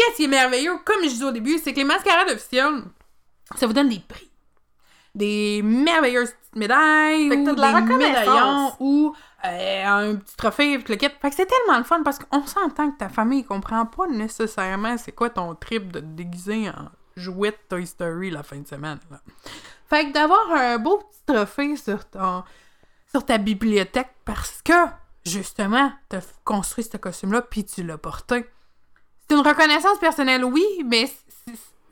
qu'est-ce 0.00 0.16
qui 0.16 0.24
est 0.24 0.28
merveilleux, 0.28 0.78
comme 0.84 1.02
je 1.02 1.08
disais 1.08 1.24
au 1.24 1.32
début, 1.32 1.58
c'est 1.58 1.72
que 1.72 1.78
les 1.78 1.84
mascarades 1.84 2.30
officielles, 2.30 2.82
ça 3.56 3.66
vous 3.66 3.72
donne 3.72 3.88
des 3.88 4.00
prix. 4.00 4.30
Des 5.14 5.60
merveilleuses 5.62 6.30
petites 6.30 6.56
médailles, 6.56 7.28
Fait 7.28 7.36
que 7.36 7.50
ou 7.50 7.54
de 7.54 7.60
la 7.60 7.80
des 7.80 7.96
médaillons, 7.96 8.72
ou 8.78 9.14
euh, 9.44 9.84
un 9.84 10.16
petit 10.16 10.36
trophée, 10.36 10.78
puis 10.78 10.94
le 10.94 10.98
kit. 10.98 11.08
Fait 11.20 11.30
que 11.30 11.36
c'est 11.36 11.46
tellement 11.46 11.78
le 11.78 11.84
fun, 11.84 12.02
parce 12.02 12.18
qu'on 12.18 12.46
s'entend 12.46 12.92
que 12.92 12.98
ta 12.98 13.08
famille 13.08 13.44
comprend 13.44 13.86
pas 13.86 14.06
nécessairement 14.06 14.96
c'est 14.96 15.12
quoi 15.12 15.30
ton 15.30 15.54
trip 15.54 15.90
de 15.92 16.00
te 16.00 16.04
déguiser 16.04 16.68
en 16.70 16.90
jouet 17.16 17.50
de 17.50 17.56
Toy 17.68 17.86
Story 17.86 18.30
la 18.30 18.42
fin 18.42 18.58
de 18.58 18.68
semaine. 18.68 18.98
là. 19.10 19.20
Fait 19.88 20.06
que 20.06 20.12
d'avoir 20.12 20.52
un 20.52 20.78
beau 20.78 20.98
petit 20.98 21.24
trophée 21.26 21.76
sur 21.76 22.08
ton 22.08 22.44
sur 23.10 23.24
ta 23.24 23.38
bibliothèque 23.38 24.14
parce 24.24 24.62
que, 24.62 24.86
justement, 25.26 25.92
t'as 26.08 26.20
construit 26.44 26.84
ce 26.84 26.96
costume-là 26.96 27.42
puis 27.42 27.64
tu 27.64 27.82
l'as 27.82 27.98
porté. 27.98 28.44
C'est 29.30 29.36
une 29.36 29.46
reconnaissance 29.46 29.96
personnelle, 30.00 30.44
oui, 30.44 30.64
mais 30.84 31.06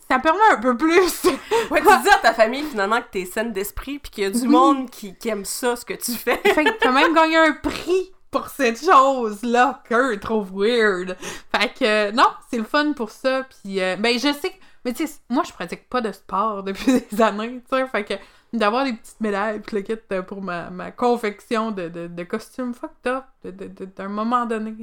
ça 0.09 0.19
permet 0.19 0.41
un 0.51 0.61
peu 0.61 0.77
plus. 0.77 1.23
Ouais, 1.71 1.81
tu 1.83 1.87
dis 2.03 2.09
à 2.09 2.19
ta 2.21 2.33
famille 2.33 2.65
finalement 2.65 3.01
que 3.01 3.07
t'es 3.13 3.27
saine 3.27 3.53
d'esprit 3.53 3.99
puis 4.01 4.11
qu'il 4.11 4.25
y 4.25 4.27
a 4.27 4.31
du 4.31 4.41
Oui. 4.41 4.49
monde 4.49 4.91
qui, 4.91 5.15
qui 5.15 5.29
aime 5.29 5.45
ça, 5.45 5.77
ce 5.77 5.85
que 5.85 5.93
tu 5.95 6.13
fais. 6.13 6.39
fait 6.39 6.65
que 6.65 6.79
t'as 6.81 6.91
même 6.91 7.15
gagné 7.15 7.37
un 7.37 7.53
prix 7.53 8.11
pour 8.33 8.49
cette 8.49 8.83
chose-là 8.83 9.83
que 9.89 10.15
trouve 10.17 10.51
weird. 10.53 11.17
Fait 11.55 11.69
que, 11.79 11.85
euh, 11.85 12.13
non, 12.13 12.27
c'est 12.51 12.57
le 12.59 12.65
fun 12.65 12.93
pour 12.95 13.11
ça. 13.11 13.45
Puis, 13.45 13.81
euh, 13.83 13.97
ben, 13.97 14.15
je 14.19 14.33
sais 14.33 14.51
que, 14.51 14.57
mais 14.85 14.95
tu 14.95 15.07
sais, 15.07 15.13
moi, 15.29 15.43
je 15.47 15.53
pratique 15.53 15.89
pas 15.89 16.01
de 16.01 16.11
sport 16.11 16.63
depuis 16.65 17.03
des 17.13 17.23
années, 17.23 17.61
tu 17.71 17.77
sais. 17.77 17.87
Fait 17.87 18.05
que, 18.05 18.15
d'avoir 18.53 18.85
des 18.85 18.95
petites 18.95 19.21
médailles 19.21 19.61
puis 19.61 19.77
le 19.77 19.83
kit 19.83 19.95
euh, 20.13 20.23
pour 20.23 20.43
ma, 20.43 20.71
ma 20.71 20.91
confection 20.91 21.71
de, 21.71 21.89
de, 21.89 22.07
de 22.09 22.23
costumes 22.25 22.75
fucked 22.75 23.07
up 23.13 23.25
d'un 23.45 24.09
moment 24.09 24.47
donné. 24.47 24.75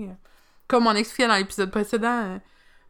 Euh, 0.65 0.67
Comme 0.67 0.87
on 0.87 0.95
expliquait 0.95 1.27
dans 1.27 1.35
l'épisode 1.35 1.71
précédent, 1.71 2.07
euh, 2.23 2.37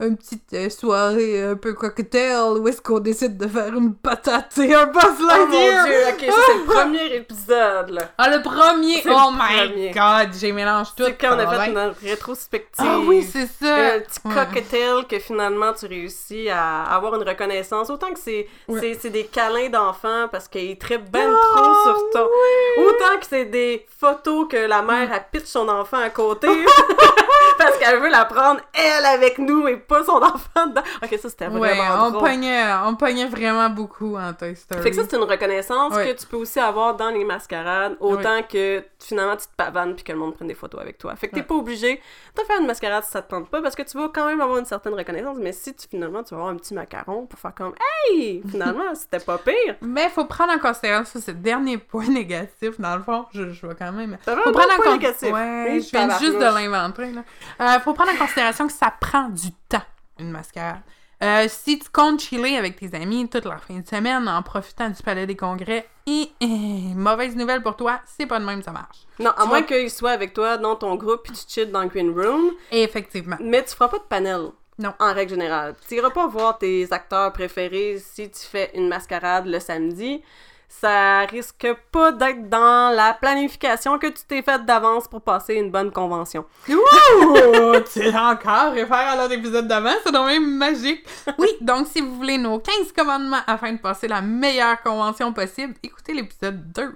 une 0.07 0.17
petite 0.17 0.51
euh, 0.53 0.69
soirée 0.69 1.41
un 1.41 1.55
peu 1.55 1.73
cocktail 1.73 2.57
où 2.59 2.67
est-ce 2.67 2.81
qu'on 2.81 2.99
décide 2.99 3.37
de 3.37 3.47
faire 3.47 3.73
une 3.73 3.95
patate 3.95 4.57
et 4.57 4.75
un 4.75 4.87
Buzz 4.87 5.03
Oh 5.21 5.45
mon 5.47 5.57
dieu, 5.57 5.69
ok, 6.09 6.25
ça 6.31 6.37
c'est 6.47 6.57
le 6.57 6.65
premier 6.67 7.15
épisode 7.15 7.89
là. 7.91 8.01
Ah, 8.17 8.29
le 8.29 8.41
premier! 8.41 9.01
C'est 9.01 9.09
Oh 9.09 9.29
le 9.31 9.37
my 9.37 9.69
premier. 9.69 9.91
god, 9.91 10.33
j'ai 10.37 10.51
mélangé 10.51 10.91
tout. 10.97 11.05
C'est 11.05 11.13
quand 11.15 11.35
on 11.37 11.39
a 11.39 11.45
va 11.45 11.59
fait 11.63 11.71
notre 11.71 12.01
rétrospective. 12.01 12.85
Ah 12.85 12.99
oui, 13.07 13.23
c'est 13.23 13.47
ça! 13.47 13.73
un 13.95 13.99
petit 14.01 14.19
Ouais. 14.25 14.33
cocktail 14.33 15.05
que 15.07 15.17
finalement 15.19 15.71
tu 15.71 15.85
réussis 15.85 16.49
à 16.49 16.83
avoir 16.93 17.15
une 17.15 17.23
reconnaissance. 17.23 17.89
Autant 17.89 18.11
que 18.11 18.19
c'est 18.19 18.49
Ouais. 18.67 18.81
c'est- 18.81 18.97
c'est 18.99 19.09
des 19.11 19.23
câlins 19.27 19.69
d'enfants 19.69 20.27
parce 20.29 20.49
qu'ils 20.49 20.77
trippent 20.77 21.09
ben 21.09 21.31
Ah, 21.33 21.55
trop 21.55 21.73
sur 21.83 22.09
ton. 22.11 22.25
oui! 22.25 22.83
Autant 22.85 23.17
que 23.17 23.25
c'est 23.29 23.45
des 23.45 23.85
photos 23.97 24.47
que 24.49 24.57
la 24.57 24.81
mère 24.81 25.13
a 25.13 25.21
pitch 25.21 25.45
son 25.45 25.69
enfant 25.69 25.99
à 25.99 26.09
côté 26.09 26.49
parce 27.57 27.77
qu'elle 27.77 27.99
veut 27.99 28.09
la 28.09 28.25
prendre 28.25 28.59
elle 28.73 29.05
avec 29.05 29.37
nous 29.37 29.67
et 29.67 29.77
pas 29.77 30.03
son 30.03 30.13
enfant 30.21 30.67
dedans. 30.67 30.81
Ok, 31.03 31.17
ça 31.21 31.29
c'était 31.29 31.47
Ouais, 31.47 31.59
vraiment 31.75 32.05
on 32.07 32.11
drôle. 32.11 32.29
pognait, 32.29 32.63
on 32.85 32.95
pognait 32.95 33.27
vraiment 33.27 33.69
beaucoup 33.69 34.15
en 34.17 34.33
Toy 34.33 34.55
Story. 34.55 34.81
Fait 34.81 34.89
que 34.91 34.95
ça, 34.95 35.03
c'est 35.09 35.15
une 35.17 35.23
reconnaissance 35.23 35.93
Ouais. 35.93 36.13
que 36.13 36.19
tu 36.19 36.25
peux 36.27 36.37
aussi 36.37 36.59
avoir 36.59 36.95
dans 36.95 37.09
les 37.09 37.23
mascarades, 37.23 37.95
autant 37.99 38.41
que 38.43 38.83
finalement 39.07 39.35
tu 39.37 39.45
te 39.47 39.55
pavanes 39.55 39.95
puis 39.95 40.03
que 40.03 40.11
le 40.11 40.17
monde 40.17 40.33
prenne 40.35 40.47
des 40.47 40.53
photos 40.55 40.81
avec 40.81 40.97
toi. 40.97 41.15
Fait 41.15 41.27
que 41.27 41.33
t'es 41.35 41.41
Ouais. 41.41 41.45
pas 41.47 41.55
obligé 41.55 42.01
de 42.35 42.41
faire 42.43 42.59
une 42.59 42.67
mascarade 42.67 43.03
si 43.03 43.11
ça 43.11 43.21
te 43.21 43.29
tente 43.29 43.49
pas, 43.49 43.61
parce 43.61 43.75
que 43.75 43.83
tu 43.83 43.97
vas 43.97 44.09
quand 44.13 44.25
même 44.27 44.41
avoir 44.41 44.57
une 44.57 44.65
certaine 44.65 44.93
reconnaissance, 44.93 45.37
mais 45.39 45.51
si 45.51 45.73
tu, 45.75 45.87
finalement 45.87 46.23
tu 46.23 46.31
vas 46.35 46.41
avoir 46.41 46.53
un 46.53 46.57
petit 46.57 46.73
macaron 46.73 47.25
pour 47.25 47.39
faire 47.39 47.53
comme 47.55 47.73
Hey! 48.09 48.41
Finalement, 48.49 48.83
c'était 48.95 49.19
pas 49.23 49.37
pire! 49.37 49.75
Mais 49.81 50.09
faut 50.09 50.25
prendre 50.25 50.53
en 50.53 50.59
considération 50.59 51.19
ce 51.19 51.31
dernier 51.31 51.77
point 51.77 52.07
négatif, 52.09 52.79
dans 52.79 52.95
le 52.95 53.03
fond. 53.03 53.25
Je, 53.33 53.49
je 53.51 53.65
vois 53.65 53.75
quand 53.75 53.91
même. 53.91 54.17
Faut 54.23 54.31
prendre 54.51 54.73
en 54.73 54.81
compte. 54.83 54.93
négatif. 54.93 55.31
Ouais, 55.31 55.79
je 55.81 55.89
viens 55.91 56.09
juste 56.19 56.35
de 56.37 56.43
l'inventer. 56.43 57.11
Euh, 57.61 57.79
faut 57.79 57.93
prendre 57.93 58.11
en 58.11 58.17
considération 58.17 58.67
que 58.67 58.73
ça 58.73 58.93
prend 58.99 59.29
du 59.29 59.51
temps, 59.69 59.81
une 60.19 60.31
mascarade. 60.31 60.81
Euh, 61.23 61.45
si 61.47 61.79
tu 61.79 61.89
comptes 61.89 62.19
chiller 62.19 62.57
avec 62.57 62.75
tes 62.77 62.93
amis 62.95 63.27
toute 63.29 63.45
la 63.45 63.57
fin 63.57 63.75
de 63.79 63.87
semaine 63.87 64.27
en 64.27 64.41
profitant 64.43 64.89
du 64.89 65.01
palais 65.01 65.25
des 65.25 65.35
congrès, 65.37 65.87
et, 66.05 66.29
et, 66.41 66.47
mauvaise 66.93 67.35
nouvelle 67.35 67.63
pour 67.63 67.75
toi, 67.77 68.01
c'est 68.05 68.25
pas 68.25 68.39
de 68.39 68.45
même 68.45 68.61
ça 68.61 68.71
marche. 68.71 68.97
Non, 69.19 69.31
à 69.31 69.43
Tu 69.43 69.47
moins 69.47 69.61
vois- 69.61 69.61
qu'il 69.63 69.89
soit 69.89 70.11
avec 70.11 70.33
toi 70.33 70.57
dans 70.57 70.75
ton 70.75 70.95
groupe 70.95 71.23
puis 71.23 71.31
tu 71.33 71.45
chill 71.47 71.71
dans 71.71 71.81
le 71.83 71.87
green 71.87 72.11
room, 72.11 72.51
effectivement. 72.71 73.37
mais 73.39 73.63
tu 73.63 73.69
feras 73.73 73.87
pas 73.87 73.97
de 73.99 74.03
panel. 74.03 74.49
Non. 74.77 74.93
En 74.99 75.13
règle 75.13 75.31
générale. 75.31 75.73
Tu 75.87 75.95
iras 75.95 76.09
pas 76.09 76.27
voir 76.27 76.57
tes 76.57 76.85
acteurs 76.91 77.31
préférés 77.31 77.97
si 77.97 78.29
tu 78.29 78.41
fais 78.41 78.71
une 78.75 78.89
mascarade 78.89 79.45
le 79.47 79.61
samedi. 79.61 80.21
Ça 80.67 81.21
risque 81.21 81.67
pas 81.91 82.11
d'être 82.11 82.49
dans 82.49 82.93
la 82.95 83.13
planification 83.13 83.97
que 83.97 84.07
tu 84.07 84.23
t'es 84.27 84.41
faite 84.41 84.65
d'avance 84.65 85.07
pour 85.07 85.21
passer 85.21 85.55
une 85.55 85.71
bonne 85.71 85.91
convention. 85.91 86.45
Ouh! 86.69 87.79
tu 87.93 88.07
encore 88.09 88.73
réfère 88.73 88.97
à 88.97 89.15
l'autre 89.15 89.33
épisode 89.33 89.67
d'avant, 89.67 89.93
c'est 90.03 90.11
quand 90.11 90.25
même 90.25 90.57
magique. 90.57 91.05
Oui, 91.37 91.49
donc 91.61 91.87
si 91.87 92.01
vous 92.01 92.15
voulez 92.15 92.37
nos 92.37 92.59
15 92.59 92.91
commandements 92.95 93.41
afin 93.47 93.73
de 93.73 93.77
passer 93.79 94.07
la 94.07 94.21
meilleure 94.21 94.81
convention 94.81 95.33
possible, 95.33 95.73
écoutez 95.83 96.13
l'épisode 96.13 96.71
2. 96.73 96.95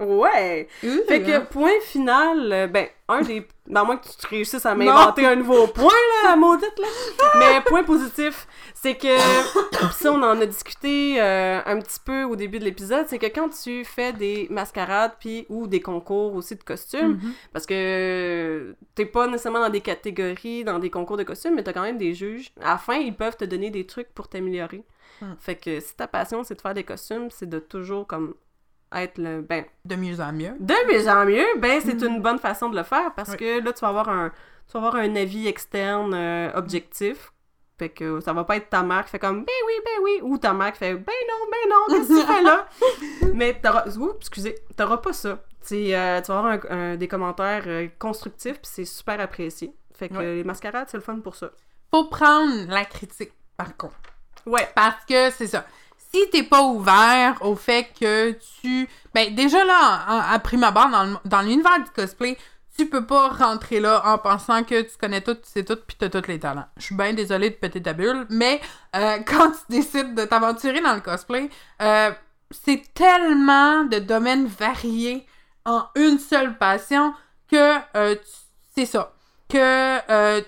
Ouais! 0.00 0.66
Ouh, 0.82 0.88
Fait 1.06 1.22
que, 1.22 1.40
point 1.40 1.78
final, 1.82 2.52
euh, 2.52 2.66
ben, 2.66 2.86
un 3.08 3.20
des. 3.20 3.46
À 3.74 3.84
moins 3.84 3.96
que 3.96 4.06
tu 4.06 4.26
réussisses 4.26 4.66
à 4.66 4.74
m'inventer 4.74 5.24
un 5.26 5.36
nouveau 5.36 5.66
point, 5.68 5.92
là, 6.24 6.36
maudite, 6.36 6.78
là. 6.78 6.86
Mais, 7.38 7.60
point 7.66 7.84
positif, 7.84 8.46
c'est 8.74 8.96
que. 8.96 9.16
ça, 9.92 10.12
on 10.12 10.22
en 10.22 10.40
a 10.40 10.46
discuté 10.46 11.20
euh, 11.20 11.60
un 11.64 11.78
petit 11.78 12.00
peu 12.04 12.24
au 12.24 12.36
début 12.36 12.58
de 12.58 12.64
l'épisode, 12.64 13.06
c'est 13.08 13.18
que 13.18 13.26
quand 13.26 13.48
tu 13.48 13.84
fais 13.84 14.12
des 14.12 14.46
mascarades, 14.50 15.12
puis 15.20 15.46
ou 15.48 15.66
des 15.66 15.80
concours 15.80 16.34
aussi 16.34 16.56
de 16.56 16.62
costumes, 16.62 17.18
Mhm. 17.22 17.32
parce 17.52 17.66
que 17.66 18.74
t'es 18.94 19.06
pas 19.06 19.26
nécessairement 19.26 19.60
dans 19.60 19.70
des 19.70 19.80
catégories, 19.80 20.64
dans 20.64 20.78
des 20.78 20.90
concours 20.90 21.16
de 21.16 21.22
costumes, 21.22 21.54
mais 21.54 21.62
t'as 21.62 21.72
quand 21.72 21.82
même 21.82 21.98
des 21.98 22.14
juges. 22.14 22.52
À 22.60 22.72
la 22.72 22.78
fin, 22.78 22.94
ils 22.96 23.14
peuvent 23.14 23.36
te 23.36 23.44
donner 23.44 23.70
des 23.70 23.86
trucs 23.86 24.12
pour 24.14 24.28
t'améliorer. 24.28 24.84
Hmm. 25.20 25.34
Fait 25.38 25.56
que 25.56 25.80
si 25.80 25.94
ta 25.96 26.06
passion, 26.08 26.42
c'est 26.44 26.54
de 26.54 26.60
faire 26.60 26.74
des 26.74 26.84
costumes, 26.84 27.30
c'est 27.30 27.48
de 27.48 27.58
toujours, 27.58 28.06
comme, 28.06 28.34
être 28.94 29.18
le. 29.18 29.40
Ben, 29.42 29.64
De 29.84 29.96
mieux 29.96 30.20
en 30.20 30.32
mieux. 30.32 30.54
de 30.58 30.92
mieux 30.92 31.08
en 31.08 31.24
mieux, 31.24 31.46
ben 31.58 31.80
c'est 31.84 32.00
Mhm. 32.02 32.14
une 32.16 32.22
bonne 32.22 32.38
façon 32.38 32.68
de 32.68 32.76
le 32.76 32.82
faire 32.82 33.12
parce 33.14 33.30
Oui. 33.30 33.36
que 33.36 33.64
là 33.64 33.72
tu 33.72 33.80
vas 33.80 33.88
avoir 33.88 34.08
un 34.08 34.30
tu 34.66 34.72
vas 34.78 34.86
avoir 34.86 34.96
un 34.96 35.16
avis 35.16 35.46
externe 35.48 36.12
euh, 36.14 36.50
objectif. 36.54 37.32
Fait 37.78 37.88
que 37.88 38.20
ça 38.20 38.32
va 38.34 38.44
pas 38.44 38.56
être 38.56 38.68
ta 38.68 38.82
mère 38.82 39.04
qui 39.04 39.10
fait 39.10 39.18
comme 39.18 39.38
ben 39.44 39.52
oui, 39.66 39.72
ben 39.84 40.02
oui 40.04 40.20
ou 40.22 40.36
ta 40.38 40.52
mère 40.52 40.72
qui 40.72 40.78
fait 40.80 40.94
ben 40.94 41.12
non, 41.28 41.46
ben 41.50 41.70
non, 41.70 41.96
qu'est-ce 41.96 42.08
que 42.08 42.20
tu 42.20 42.26
fais 42.34 42.42
là? 42.42 42.68
Mais 43.34 43.58
t'auras 43.60 43.86
oups, 43.96 44.16
excusez, 44.18 44.54
t'auras 44.76 44.98
pas 44.98 45.12
ça. 45.12 45.38
Euh, 45.72 46.20
tu 46.20 46.26
vas 46.32 46.38
avoir 46.38 46.44
un- 46.46 46.60
un- 46.70 46.96
des 46.96 47.08
commentaires 47.08 47.64
euh, 47.66 47.88
constructifs 47.98 48.54
puis 48.60 48.70
c'est 48.70 48.84
super 48.84 49.18
apprécié. 49.20 49.72
Fait 49.94 50.08
que 50.08 50.18
les 50.18 50.44
mascarades, 50.44 50.88
c'est 50.90 50.96
le 50.96 51.02
fun 51.02 51.18
pour 51.20 51.36
ça. 51.36 51.50
Faut 51.90 52.04
prendre 52.08 52.66
la 52.68 52.84
critique, 52.84 53.32
par 53.56 53.76
contre. 53.76 53.94
Ouais. 54.46 54.66
Parce 54.74 55.04
que 55.04 55.30
c'est 55.30 55.46
ça. 55.48 55.64
Si 56.12 56.28
t'es 56.30 56.42
pas 56.42 56.62
ouvert 56.62 57.36
au 57.42 57.54
fait 57.54 57.88
que 57.98 58.36
tu. 58.60 58.88
Ben, 59.14 59.34
déjà 59.34 59.64
là, 59.64 60.30
à 60.30 60.38
prime 60.38 60.64
abord, 60.64 60.88
dans, 61.24 61.42
l'univers 61.42 61.78
du 61.78 61.90
cosplay, 61.90 62.36
tu 62.76 62.88
peux 62.88 63.06
pas 63.06 63.28
rentrer 63.28 63.78
là 63.78 64.02
en 64.04 64.18
pensant 64.18 64.64
que 64.64 64.82
tu 64.82 64.96
connais 64.98 65.20
tout, 65.20 65.34
tu 65.34 65.42
sais 65.44 65.64
tout, 65.64 65.76
puis 65.76 65.96
t'as 65.98 66.08
tous 66.08 66.26
les 66.26 66.40
talents. 66.40 66.66
Je 66.76 66.84
suis 66.84 66.94
bien 66.94 67.12
désolée 67.12 67.50
de 67.50 67.54
péter 67.54 67.82
ta 67.82 67.92
bulle, 67.92 68.26
mais 68.28 68.60
euh, 68.96 69.18
quand 69.26 69.50
tu 69.50 69.60
décides 69.68 70.14
de 70.14 70.24
t'aventurer 70.24 70.80
dans 70.80 70.94
le 70.94 71.00
cosplay, 71.00 71.48
euh, 71.82 72.10
c'est 72.50 72.82
tellement 72.94 73.84
de 73.84 73.98
domaines 73.98 74.46
variés 74.46 75.26
en 75.64 75.84
une 75.94 76.18
seule 76.18 76.56
passion 76.58 77.14
que 77.50 77.76
euh, 77.96 78.16
c'est 78.74 78.86
ça. 78.86 79.12
Que 79.48 80.40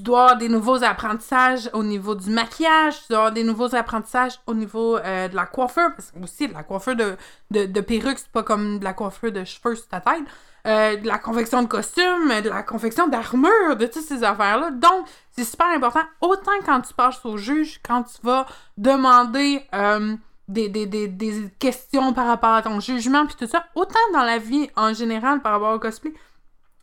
tu 0.00 0.04
dois 0.04 0.22
avoir 0.22 0.38
des 0.38 0.48
nouveaux 0.48 0.82
apprentissages 0.82 1.68
au 1.74 1.82
niveau 1.82 2.14
du 2.14 2.30
maquillage, 2.30 3.02
tu 3.02 3.08
dois 3.10 3.18
avoir 3.18 3.32
des 3.32 3.44
nouveaux 3.44 3.74
apprentissages 3.74 4.40
au 4.46 4.54
niveau 4.54 4.96
euh, 4.96 5.28
de 5.28 5.36
la 5.36 5.44
coiffure, 5.44 5.90
parce 5.94 6.10
que 6.10 6.24
aussi 6.24 6.48
de 6.48 6.54
la 6.54 6.62
coiffure 6.62 6.96
de, 6.96 7.16
de, 7.50 7.66
de 7.66 7.84
c'est 8.16 8.32
pas 8.32 8.42
comme 8.42 8.78
de 8.78 8.84
la 8.84 8.94
coiffure 8.94 9.30
de 9.30 9.44
cheveux 9.44 9.74
sur 9.74 9.88
ta 9.88 10.00
tête. 10.00 10.24
Euh, 10.66 10.96
de 10.96 11.06
la 11.06 11.18
confection 11.18 11.62
de 11.62 11.68
costumes, 11.68 12.40
de 12.42 12.48
la 12.48 12.62
confection 12.62 13.08
d'armure, 13.08 13.76
de 13.76 13.86
toutes 13.86 14.02
ces 14.02 14.22
affaires-là. 14.24 14.70
Donc, 14.70 15.06
c'est 15.32 15.44
super 15.44 15.68
important. 15.68 16.02
Autant 16.20 16.52
quand 16.64 16.80
tu 16.82 16.92
passes 16.92 17.24
au 17.24 17.38
juge, 17.38 17.80
quand 17.82 18.02
tu 18.02 18.18
vas 18.22 18.46
demander 18.76 19.62
euh, 19.74 20.16
des, 20.48 20.68
des, 20.68 20.86
des, 20.86 21.08
des 21.08 21.50
questions 21.58 22.12
par 22.12 22.26
rapport 22.26 22.54
à 22.54 22.62
ton 22.62 22.78
jugement, 22.78 23.24
puis 23.26 23.36
tout 23.38 23.46
ça, 23.46 23.64
autant 23.74 23.98
dans 24.12 24.22
la 24.22 24.38
vie 24.38 24.70
en 24.76 24.92
général 24.92 25.40
par 25.40 25.52
rapport 25.52 25.74
au 25.74 25.78
cosplay, 25.78 26.12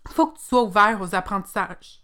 faut 0.09 0.27
que 0.27 0.37
tu 0.37 0.45
sois 0.45 0.63
ouvert 0.63 0.99
aux 1.01 1.13
apprentissages. 1.13 2.01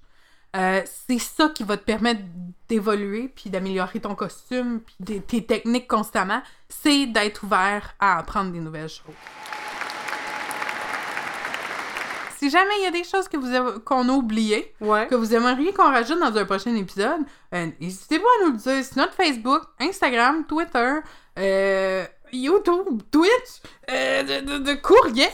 Euh, 0.55 0.81
c'est 1.07 1.19
ça 1.19 1.49
qui 1.49 1.63
va 1.63 1.77
te 1.77 1.83
permettre 1.83 2.21
d'évoluer 2.69 3.27
puis 3.35 3.49
d'améliorer 3.49 3.99
ton 3.99 4.13
costume 4.13 4.81
puis 4.81 5.21
tes 5.21 5.43
techniques 5.45 5.87
constamment. 5.87 6.41
C'est 6.69 7.07
d'être 7.07 7.43
ouvert 7.43 7.95
à 7.99 8.19
apprendre 8.19 8.51
des 8.51 8.59
nouvelles 8.59 8.89
choses. 8.89 9.15
Si 12.37 12.49
jamais 12.49 12.73
il 12.79 12.83
y 12.83 12.87
a 12.87 12.91
des 12.91 13.05
choses 13.05 13.29
que 13.29 13.37
vous 13.37 13.79
qu'on 13.79 14.09
a 14.09 14.11
oubliées, 14.11 14.73
Ouais. 14.81 15.07
que 15.07 15.15
vous 15.15 15.33
aimeriez 15.33 15.71
qu'on 15.73 15.89
rajoute 15.89 16.19
dans 16.19 16.35
un 16.37 16.43
prochain 16.45 16.75
épisode, 16.75 17.21
euh, 17.53 17.67
n'hésitez 17.79 18.19
pas 18.19 18.25
à 18.41 18.45
nous 18.45 18.51
le 18.51 18.57
dire 18.57 18.83
sur 18.83 18.97
notre 18.97 19.13
Facebook, 19.13 19.61
Instagram, 19.79 20.45
Twitter, 20.45 20.95
euh, 21.39 22.05
YouTube, 22.33 23.01
Twitch, 23.11 23.61
euh, 23.89 24.23
de, 24.23 24.45
de- 24.45 24.57
de 24.57 24.73
courriel, 24.73 25.29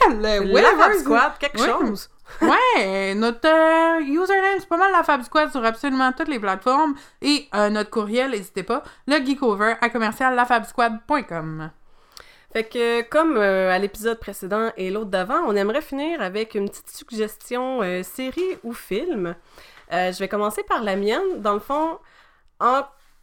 whatever. 0.52 0.98
Squad, 1.00 1.32
quelque 1.40 1.60
Ouais. 1.60 1.66
chose. 1.68 2.08
Ouais, 2.40 3.14
notre 3.14 3.48
euh, 3.48 4.00
username, 4.00 4.58
c'est 4.58 4.68
pas 4.68 4.76
mal 4.76 4.92
la 4.92 5.02
Fab 5.02 5.22
Squad 5.22 5.50
sur 5.50 5.64
absolument 5.64 6.12
toutes 6.12 6.28
les 6.28 6.38
plateformes. 6.38 6.94
Et 7.20 7.48
euh, 7.54 7.68
notre 7.70 7.90
courriel, 7.90 8.30
n'hésitez 8.30 8.62
pas, 8.62 8.82
le 9.06 9.16
geekover 9.24 9.74
à 9.80 9.90
commercial 9.90 10.34
lafabsquad.com. 10.34 11.70
Fait 12.52 12.64
que, 12.64 13.02
comme 13.02 13.36
euh, 13.36 13.70
à 13.70 13.78
l'épisode 13.78 14.18
précédent 14.18 14.72
et 14.76 14.90
l'autre 14.90 15.10
d'avant, 15.10 15.42
on 15.46 15.54
aimerait 15.54 15.82
finir 15.82 16.20
avec 16.20 16.54
une 16.54 16.68
petite 16.68 16.90
suggestion 16.90 17.80
série 18.02 18.58
ou 18.64 18.72
film. 18.72 19.34
Je 19.90 20.18
vais 20.18 20.28
commencer 20.28 20.62
par 20.62 20.82
la 20.82 20.96
mienne. 20.96 21.40
Dans 21.40 21.54
le 21.54 21.60
fond, 21.60 21.98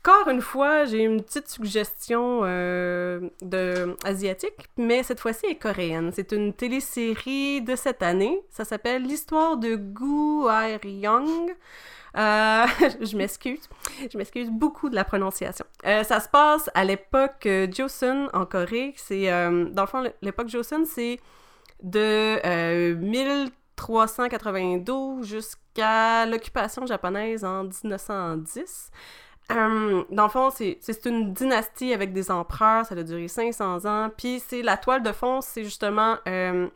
encore 0.07 0.29
une 0.29 0.41
fois, 0.41 0.85
j'ai 0.85 1.03
une 1.03 1.21
petite 1.21 1.49
suggestion 1.49 2.39
euh, 2.43 3.29
de 3.41 3.97
asiatique, 4.05 4.69
mais 4.77 5.03
cette 5.03 5.19
fois-ci 5.19 5.47
est 5.47 5.55
coréenne. 5.55 6.11
C'est 6.13 6.31
une 6.31 6.53
télésérie 6.53 7.61
de 7.61 7.75
cette 7.75 8.01
année. 8.01 8.39
Ça 8.49 8.63
s'appelle 8.63 9.03
L'histoire 9.03 9.57
de 9.57 9.75
Gu 9.75 10.45
Young. 10.85 11.53
Euh, 12.15 12.15
je 13.01 13.17
m'excuse. 13.17 13.67
Je 14.11 14.17
m'excuse 14.17 14.49
beaucoup 14.49 14.89
de 14.89 14.95
la 14.95 15.03
prononciation. 15.03 15.65
Euh, 15.85 16.03
ça 16.03 16.21
se 16.21 16.29
passe 16.29 16.69
à 16.73 16.85
l'époque 16.85 17.45
Joseon 17.75 18.29
en 18.33 18.45
Corée. 18.45 18.93
C'est 18.95 19.27
dans 19.27 19.81
le 19.81 19.87
fond 19.87 20.09
l'époque 20.21 20.47
Joseon, 20.47 20.85
c'est 20.85 21.19
de 21.83 22.39
euh, 22.45 22.95
1392 22.95 25.27
jusqu'à 25.27 26.25
l'occupation 26.25 26.85
japonaise 26.85 27.43
en 27.43 27.65
1910. 27.65 28.91
Euh, 29.51 30.03
dans 30.09 30.23
le 30.23 30.29
fond, 30.29 30.49
c'est 30.51 31.05
une 31.05 31.33
dynastie 31.33 31.93
avec 31.93 32.11
des 32.11 32.31
empereurs, 32.31 32.85
ça 32.85 32.95
a 32.95 33.03
duré 33.03 33.27
500 33.27 33.85
ans, 33.85 34.09
puis 34.15 34.41
c'est 34.45 34.61
la 34.61 34.75
toile 34.75 35.03
de 35.03 35.11
fond, 35.13 35.39
c'est 35.39 35.63
justement 35.63 36.17
euh, 36.27 36.67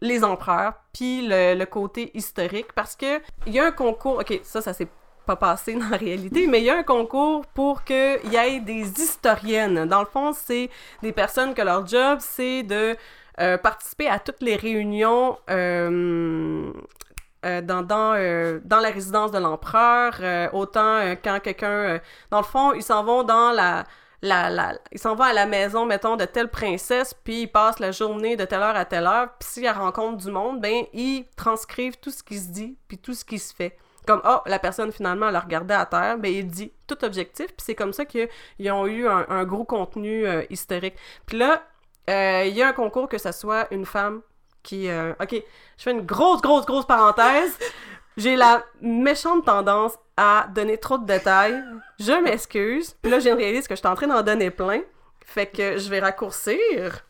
les 0.00 0.24
empereurs, 0.24 0.74
puis 0.94 1.26
le, 1.26 1.54
le 1.54 1.66
côté 1.66 2.10
historique, 2.16 2.72
parce 2.74 2.96
que 2.96 3.20
il 3.46 3.52
y 3.52 3.60
a 3.60 3.66
un 3.66 3.70
concours, 3.70 4.18
ok, 4.20 4.40
ça, 4.42 4.62
ça 4.62 4.72
s'est 4.72 4.88
pas 5.26 5.36
passé 5.36 5.74
dans 5.74 5.88
la 5.88 5.96
réalité, 5.96 6.46
mais 6.46 6.60
il 6.60 6.64
y 6.64 6.70
a 6.70 6.76
un 6.78 6.82
concours 6.82 7.44
pour 7.46 7.84
qu'il 7.84 8.20
y 8.30 8.36
ait 8.36 8.60
des 8.60 8.90
historiennes. 9.00 9.86
Dans 9.86 10.00
le 10.00 10.06
fond, 10.06 10.32
c'est 10.32 10.70
des 11.02 11.12
personnes 11.12 11.54
que 11.54 11.62
leur 11.62 11.86
job, 11.86 12.18
c'est 12.20 12.62
de 12.62 12.96
euh, 13.40 13.58
participer 13.58 14.08
à 14.08 14.18
toutes 14.18 14.42
les 14.42 14.56
réunions 14.56 15.36
euh, 17.44 17.60
dans, 17.60 17.84
euh, 17.92 18.60
dans 18.64 18.80
la 18.80 18.90
résidence 18.90 19.30
de 19.30 19.38
l'empereur, 19.38 20.14
euh, 20.20 20.48
autant 20.52 21.14
quand 21.22 21.40
quelqu'un... 21.40 22.00
dans 22.30 22.38
le 22.38 22.44
fond, 22.44 22.72
ils 22.72 22.82
s'en 22.82 23.04
vont 23.04 23.22
dans 23.22 23.52
la... 23.52 23.84
La, 24.22 24.72
ils 24.90 24.98
s'en 24.98 25.14
vont 25.14 25.24
à 25.24 25.34
la 25.34 25.44
maison, 25.44 25.84
mettons, 25.84 26.16
de 26.16 26.24
telle 26.24 26.48
princesse, 26.48 27.12
puis 27.12 27.42
ils 27.42 27.46
passent 27.46 27.78
la 27.78 27.90
journée 27.90 28.36
de 28.36 28.46
telle 28.46 28.62
heure 28.62 28.74
à 28.74 28.86
telle 28.86 29.06
heure, 29.06 29.28
puis 29.38 29.46
s'ils 29.46 29.68
rencontrent 29.68 30.16
du 30.16 30.30
monde, 30.30 30.62
ben, 30.62 30.84
ils 30.94 31.26
transcrivent 31.36 31.98
tout 31.98 32.10
ce 32.10 32.22
qui 32.22 32.38
se 32.38 32.48
dit, 32.48 32.78
puis 32.88 32.96
tout 32.96 33.12
ce 33.12 33.22
qui 33.22 33.38
se 33.38 33.54
fait. 33.54 33.76
Comme, 34.06 34.22
oh, 34.24 34.38
la 34.46 34.58
personne, 34.58 34.92
finalement, 34.92 35.28
elle 35.28 35.36
a 35.36 35.40
regardé 35.40 35.74
à 35.74 35.84
terre, 35.84 36.16
ben, 36.16 36.32
il 36.32 36.46
dit 36.46 36.72
tout 36.86 37.04
objectif, 37.04 37.48
puis 37.48 37.58
c'est 37.58 37.74
comme 37.74 37.92
ça 37.92 38.06
qu'ils 38.06 38.72
ont 38.72 38.86
eu 38.86 39.06
un, 39.06 39.44
gros 39.44 39.64
contenu 39.64 40.26
historique. 40.48 40.94
Puis 41.26 41.36
là, 41.36 41.62
il 42.08 42.54
y 42.54 42.62
a 42.62 42.68
un 42.68 42.72
concours 42.72 43.10
que 43.10 43.18
ce 43.18 43.30
soit 43.30 43.66
une 43.72 43.84
femme 43.84 44.22
qui... 44.64 44.88
euh, 44.88 45.12
ok, 45.20 45.30
je 45.78 45.82
fais 45.82 45.92
une 45.92 46.04
grosse, 46.04 46.42
grosse, 46.42 46.66
grosse 46.66 46.86
parenthèse. 46.86 47.56
J'ai 48.16 48.34
la 48.34 48.64
méchante 48.80 49.44
tendance 49.44 49.92
à 50.16 50.46
donner 50.54 50.78
trop 50.78 50.98
de 50.98 51.06
détails. 51.06 51.62
Je 52.00 52.12
m'excuse. 52.22 52.96
Puis 53.02 53.10
là, 53.10 53.20
je 53.20 53.28
réalise 53.28 53.68
que 53.68 53.74
je 53.74 53.80
suis 53.80 53.88
en 53.88 53.94
train 53.94 54.06
d'en 54.08 54.22
donner 54.22 54.50
plein. 54.50 54.80
Fait 55.24 55.46
que 55.46 55.78
je 55.78 55.88
vais 55.88 56.00
raccourcir. 56.00 57.04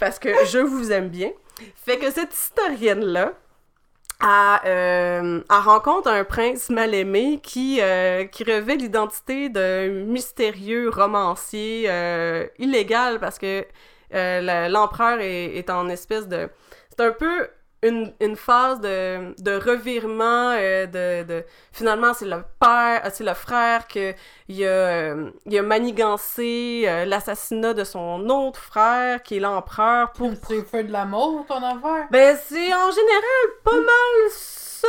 parce 0.00 0.18
que 0.18 0.28
je 0.46 0.58
vous 0.58 0.92
aime 0.92 1.08
bien. 1.08 1.30
Fait 1.76 1.98
que 1.98 2.10
cette 2.10 2.34
historienne-là, 2.34 3.32
elle, 4.20 4.60
euh, 4.66 5.40
rencontre 5.50 6.08
un 6.08 6.24
prince 6.24 6.70
mal 6.70 6.94
aimé 6.94 7.40
qui, 7.42 7.80
euh, 7.80 8.24
qui 8.24 8.44
revêt 8.44 8.76
l'identité 8.76 9.48
d'un 9.48 9.88
mystérieux 9.88 10.88
romancier 10.88 11.86
euh, 11.88 12.46
illégal 12.58 13.18
parce 13.20 13.38
que 13.38 13.64
l'empereur 14.10 15.20
est, 15.20 15.56
est 15.56 15.70
en 15.70 15.88
espèce 15.88 16.28
de... 16.28 16.48
C'est 16.96 17.04
un 17.06 17.12
peu 17.12 17.48
une, 17.82 18.12
une 18.20 18.36
phase 18.36 18.80
de, 18.80 19.34
de 19.42 19.56
revirement, 19.58 20.52
euh, 20.56 20.86
de, 20.86 21.22
de... 21.28 21.44
Finalement, 21.72 22.14
c'est 22.14 22.24
le 22.24 22.42
père, 22.58 23.02
euh, 23.04 23.10
c'est 23.12 23.24
le 23.24 23.34
frère 23.34 23.86
que 23.88 24.14
il 24.48 24.64
a, 24.64 24.68
euh, 24.68 25.30
il 25.44 25.58
a 25.58 25.62
manigancé 25.62 26.84
euh, 26.86 27.04
l'assassinat 27.04 27.74
de 27.74 27.84
son 27.84 28.26
autre 28.30 28.58
frère, 28.60 29.22
qui 29.22 29.36
est 29.36 29.40
l'empereur, 29.40 30.12
pour... 30.12 30.30
C'est 30.48 30.62
feu 30.66 30.84
de 30.84 30.92
l'amour, 30.92 31.44
ton 31.46 31.56
affaire? 31.56 32.06
Ben, 32.10 32.38
c'est 32.46 32.72
en 32.74 32.90
général 32.90 33.44
pas 33.64 33.72
mal 33.72 34.30
ça, 34.30 34.88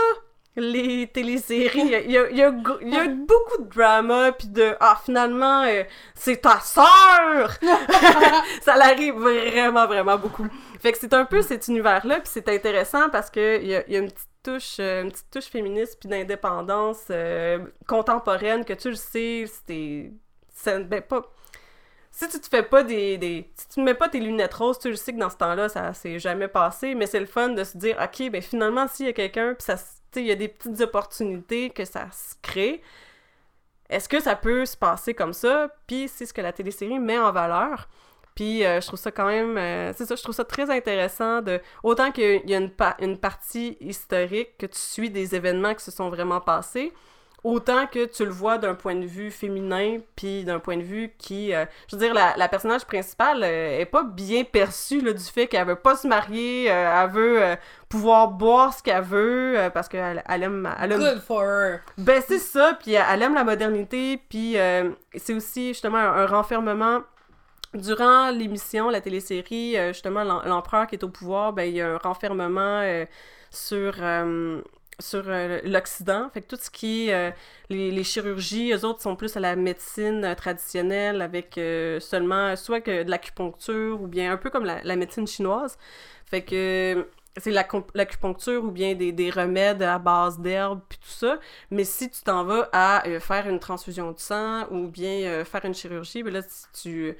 les 0.56 1.08
téléséries. 1.08 1.82
Il 1.82 1.90
y 1.90 1.96
a, 1.96 2.00
il 2.00 2.12
y 2.12 2.18
a- 2.18 2.30
il 2.30 2.38
y 2.38 2.44
a 2.44 2.52
gr- 2.52 2.78
il 2.82 2.94
y 2.94 2.98
a 2.98 3.08
beaucoup 3.08 3.62
de 3.62 3.70
drama, 3.76 4.32
puis 4.32 4.48
de 4.48 4.74
«Ah, 4.80 4.98
finalement, 5.04 5.64
euh, 5.64 5.84
c'est 6.14 6.38
ta 6.42 6.60
sœur!» 6.62 7.50
Ça 8.62 8.78
l'arrive 8.78 9.16
vraiment, 9.16 9.86
vraiment 9.86 10.18
beaucoup. 10.18 10.48
Fait 10.86 10.92
que 10.92 11.00
c'est 11.00 11.16
un 11.16 11.26
peu 11.26 11.42
cet 11.42 11.68
univers-là, 11.68 12.20
puis 12.20 12.30
c'est 12.32 12.48
intéressant 12.48 13.10
parce 13.10 13.32
que 13.32 13.60
il 13.60 13.70
y 13.70 13.76
a, 13.76 13.90
y 13.90 13.96
a 13.96 14.00
une 14.02 14.12
petite 14.12 14.30
touche, 14.44 14.76
euh, 14.80 15.02
une 15.02 15.12
petite 15.12 15.32
touche 15.32 15.46
féministe 15.46 15.98
puis 16.00 16.08
d'indépendance 16.08 17.06
euh, 17.10 17.66
contemporaine 17.88 18.64
que 18.64 18.74
tu 18.74 18.90
le 18.90 18.96
sais, 18.96 19.46
c'était... 19.48 20.12
Ben, 20.84 21.02
pas... 21.02 21.24
Si 22.12 22.30
tu 22.30 22.40
te 22.40 22.48
fais 22.48 22.62
pas 22.62 22.84
des, 22.84 23.18
des... 23.18 23.50
Si 23.56 23.68
tu 23.70 23.82
mets 23.82 23.96
pas 23.96 24.10
tes 24.10 24.20
lunettes 24.20 24.54
roses, 24.54 24.78
tu 24.78 24.90
le 24.90 24.96
sais 24.96 25.12
que 25.12 25.18
dans 25.18 25.32
ce 25.32 25.38
temps-là, 25.38 25.70
ça 25.70 25.92
s'est 25.96 26.20
jamais 26.20 26.50
passé, 26.50 26.94
mais 26.94 27.08
c'est 27.08 27.20
le 27.20 27.26
fun 27.26 27.50
de 27.50 27.64
se 27.64 27.80
dire, 27.80 27.98
OK, 28.00 28.30
ben 28.30 28.44
finalement, 28.44 28.88
s'il 28.88 29.08
y 29.08 29.10
a 29.10 29.14
quelqu'un, 29.14 29.56
puis 29.56 29.66
ça... 29.66 29.78
il 30.18 30.28
y 30.28 30.32
a 30.32 30.36
des 30.36 30.50
petites 30.50 30.82
opportunités 30.82 31.72
que 31.72 31.84
ça 31.84 32.12
se 32.12 32.36
crée, 32.44 32.84
est-ce 33.90 34.08
que 34.08 34.20
ça 34.20 34.36
peut 34.36 34.68
se 34.68 34.78
passer 34.78 35.16
comme 35.16 35.34
ça? 35.34 35.68
Puis 35.88 36.08
c'est 36.10 36.28
ce 36.28 36.34
que 36.34 36.42
la 36.42 36.54
télésérie 36.54 37.00
met 37.00 37.18
en 37.18 37.32
valeur. 37.32 37.90
Puis 38.36 38.66
euh, 38.66 38.82
je 38.82 38.88
trouve 38.88 39.00
ça 39.00 39.12
quand 39.12 39.28
même, 39.28 39.58
euh, 39.58 39.94
c'est 39.96 40.06
ça, 40.06 40.16
je 40.16 40.22
trouve 40.22 40.36
ça 40.36 40.44
très 40.44 40.70
intéressant 40.70 41.42
de, 41.42 41.62
autant 41.84 42.12
qu'il 42.12 42.42
y 42.46 42.54
a 42.54 42.58
une, 42.58 42.70
pa- 42.70 42.98
une 43.00 43.18
partie 43.18 43.78
historique, 43.80 44.58
que 44.58 44.66
tu 44.66 44.78
suis 44.78 45.10
des 45.10 45.36
événements 45.36 45.74
qui 45.74 45.84
se 45.86 45.92
sont 45.92 46.10
vraiment 46.10 46.42
passés, 46.42 46.92
autant 47.46 47.86
que 47.86 48.06
tu 48.06 48.26
le 48.26 48.32
vois 48.32 48.58
d'un 48.58 48.74
point 48.74 48.96
de 48.96 49.06
vue 49.06 49.30
féminin, 49.32 50.00
puis 50.18 50.44
d'un 50.44 50.60
point 50.60 50.78
de 50.78 50.82
vue 50.84 51.14
qui, 51.18 51.54
euh, 51.54 51.64
je 51.88 51.96
veux 51.96 52.02
dire, 52.02 52.14
la, 52.14 52.34
la 52.36 52.50
personnage 52.50 52.84
principale 52.86 53.44
euh, 53.44 53.80
est 53.80 53.86
pas 53.86 54.04
bien 54.04 54.44
perçue 54.44 55.00
là, 55.00 55.14
du 55.14 55.24
fait 55.24 55.46
qu'elle 55.48 55.68
veut 55.68 55.76
pas 55.76 55.96
se 55.96 56.08
marier, 56.08 56.70
euh, 56.72 57.04
elle 57.04 57.10
veut 57.12 57.42
pouvoir 57.88 58.30
boire 58.30 58.74
ce 58.74 58.84
qu'elle 58.84 59.04
veut, 59.04 59.70
parce 59.74 59.88
qu'elle 59.88 60.24
elle 60.28 60.44
aime, 60.44 60.70
elle 60.82 60.92
aime 60.92 61.00
Good 61.00 61.22
for 61.22 61.44
her. 61.44 61.80
ben, 61.98 62.22
c'est 62.28 62.40
ça, 62.40 62.78
puis 62.82 62.94
elle 62.96 63.22
aime 63.22 63.36
la 63.36 63.44
modernité, 63.46 64.20
puis 64.28 64.58
c'est 65.16 65.34
aussi 65.34 65.70
justement 65.70 66.00
un, 66.00 66.24
un 66.24 66.26
renfermement 66.26 67.02
durant 67.76 68.32
l'émission, 68.32 68.90
la 68.90 69.02
télésérie, 69.02 69.78
euh, 69.78 69.94
justement, 69.94 70.24
l'em- 70.24 70.42
l'empereur 70.46 70.88
qui 70.88 70.96
est 70.96 71.04
au 71.04 71.10
pouvoir, 71.10 71.54
ben, 71.54 71.64
il 71.64 71.76
y 71.76 71.82
a 71.82 71.94
un 71.94 71.98
renfermement 71.98 72.82
euh, 72.82 73.06
sur, 73.52 73.94
euh, 74.00 74.62
sur 75.00 75.24
l'Occident. 75.64 76.30
Fait 76.34 76.42
que 76.42 76.48
tout 76.48 76.62
ce 76.62 76.70
qui 76.70 77.10
est 77.10 77.34
les, 77.70 78.04
chirurgies, 78.04 78.72
eux 78.74 78.86
autres 78.86 79.02
sont 79.02 79.16
plus 79.16 79.36
à 79.36 79.40
la 79.40 79.56
médecine 79.56 80.36
traditionnelle 80.38 81.22
avec 81.22 81.60
seulement 82.00 82.56
soit 82.56 82.80
que 82.82 83.04
de 83.04 83.10
l'acupuncture 83.10 84.02
ou 84.02 84.08
bien 84.08 84.32
un 84.32 84.38
peu 84.38 84.50
comme 84.50 84.64
la, 84.66 84.96
médecine 84.96 85.28
chinoise. 85.28 85.78
Fait 86.26 86.44
que 86.44 87.08
c'est 87.38 87.52
l'acupuncture 87.52 88.64
ou 88.64 88.72
bien 88.72 88.96
des, 88.96 89.12
des 89.12 89.30
remèdes 89.30 89.84
à 89.84 90.00
base 90.00 90.40
d'herbes 90.40 90.80
puis 90.88 90.98
tout 90.98 91.10
ça. 91.10 91.40
Mais 91.72 91.84
si 91.84 92.10
tu 92.10 92.22
t'en 92.24 92.46
vas 92.46 92.70
à 92.72 93.04
faire 93.20 93.50
une 93.50 93.60
transfusion 93.60 94.14
de 94.14 94.20
sang 94.20 94.66
ou 94.72 94.88
bien 94.88 95.44
faire 95.44 95.66
une 95.66 95.76
chirurgie, 95.76 96.24
ben 96.24 96.34
là, 96.34 96.42
si 96.42 96.68
tu 96.84 97.18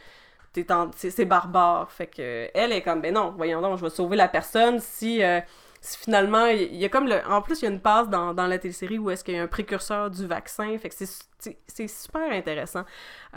c'est 0.96 1.10
c'est 1.12 1.26
barbare. 1.26 1.92
Fait 1.92 2.08
que 2.08 2.50
elle 2.54 2.72
est 2.72 2.82
comme, 2.82 3.02
ben 3.02 3.14
non, 3.14 3.34
voyons 3.36 3.62
donc, 3.62 3.78
je 3.78 3.84
vais 3.84 3.90
sauver 3.90 4.16
la 4.16 4.28
personne 4.28 4.80
si, 4.80 5.24
euh, 5.24 5.42
si 5.82 5.98
finalement, 5.98 6.46
il 6.48 6.76
y 6.76 6.86
a 6.86 6.90
comme 6.90 7.08
le... 7.08 7.20
En 7.30 7.42
plus, 7.42 7.62
il 7.62 7.66
y 7.66 7.68
a 7.68 7.72
une 7.72 7.82
passe 7.82 8.10
dans, 8.10 8.34
dans 8.34 8.48
la 8.48 8.58
télésérie 8.58 8.98
où 8.98 9.10
est-ce 9.10 9.24
qu'il 9.24 9.36
y 9.36 9.40
a 9.40 9.44
un 9.44 9.48
précurseur 9.48 10.10
du 10.10 10.26
vaccin. 10.26 10.78
Fait 10.78 10.90
que 10.90 10.96
c'est- 10.96 11.88
super 11.88 12.32
intéressant. 12.32 12.86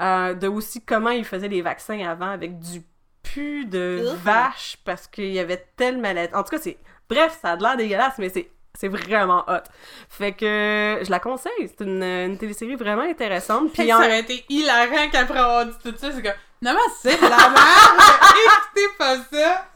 Euh, 0.01 0.35
de 0.35 0.49
aussi 0.49 0.85
comment 0.85 1.11
ils 1.11 1.25
faisaient 1.25 1.49
les 1.49 1.63
vaccins 1.63 2.01
avant 2.07 2.31
avec 2.31 2.59
du 2.59 2.83
pu 3.23 3.67
de 3.67 4.15
vache 4.23 4.79
parce 4.85 5.07
qu'il 5.07 5.33
y 5.33 5.39
avait 5.39 5.67
telle 5.77 5.99
maladie. 5.99 6.35
En 6.35 6.43
tout 6.43 6.51
cas, 6.51 6.59
c'est... 6.59 6.79
Bref, 7.09 7.39
ça 7.41 7.53
a 7.53 7.57
l'air 7.57 7.77
dégueulasse, 7.77 8.19
mais 8.19 8.29
c'est... 8.29 8.51
C'est 8.79 8.89
vraiment 8.89 9.45
hot. 9.49 9.65
Fait 10.09 10.33
que 10.33 11.01
je 11.03 11.11
la 11.11 11.19
conseille. 11.19 11.69
C'est 11.77 11.85
une, 11.85 12.03
une 12.03 12.39
télésérie 12.39 12.77
vraiment 12.77 13.03
intéressante. 13.03 13.73
Puis 13.73 13.83
Puis 13.83 13.89
ça 13.89 13.97
en- 13.97 14.05
aurait 14.05 14.21
été 14.21 14.45
hilarant 14.49 15.09
qu'après 15.11 15.39
avoir 15.39 15.67
dit 15.67 15.73
tout 15.83 15.93
ça, 15.97 16.13
c'est 16.13 16.23
comme, 16.23 16.33
non, 16.63 16.73
mais 16.75 16.93
c'est 17.01 17.17
de 17.17 17.23
la 17.23 17.29
merde! 17.51 18.01
Écoutez 18.45 18.89
pas 18.97 19.17
ça! 19.17 19.67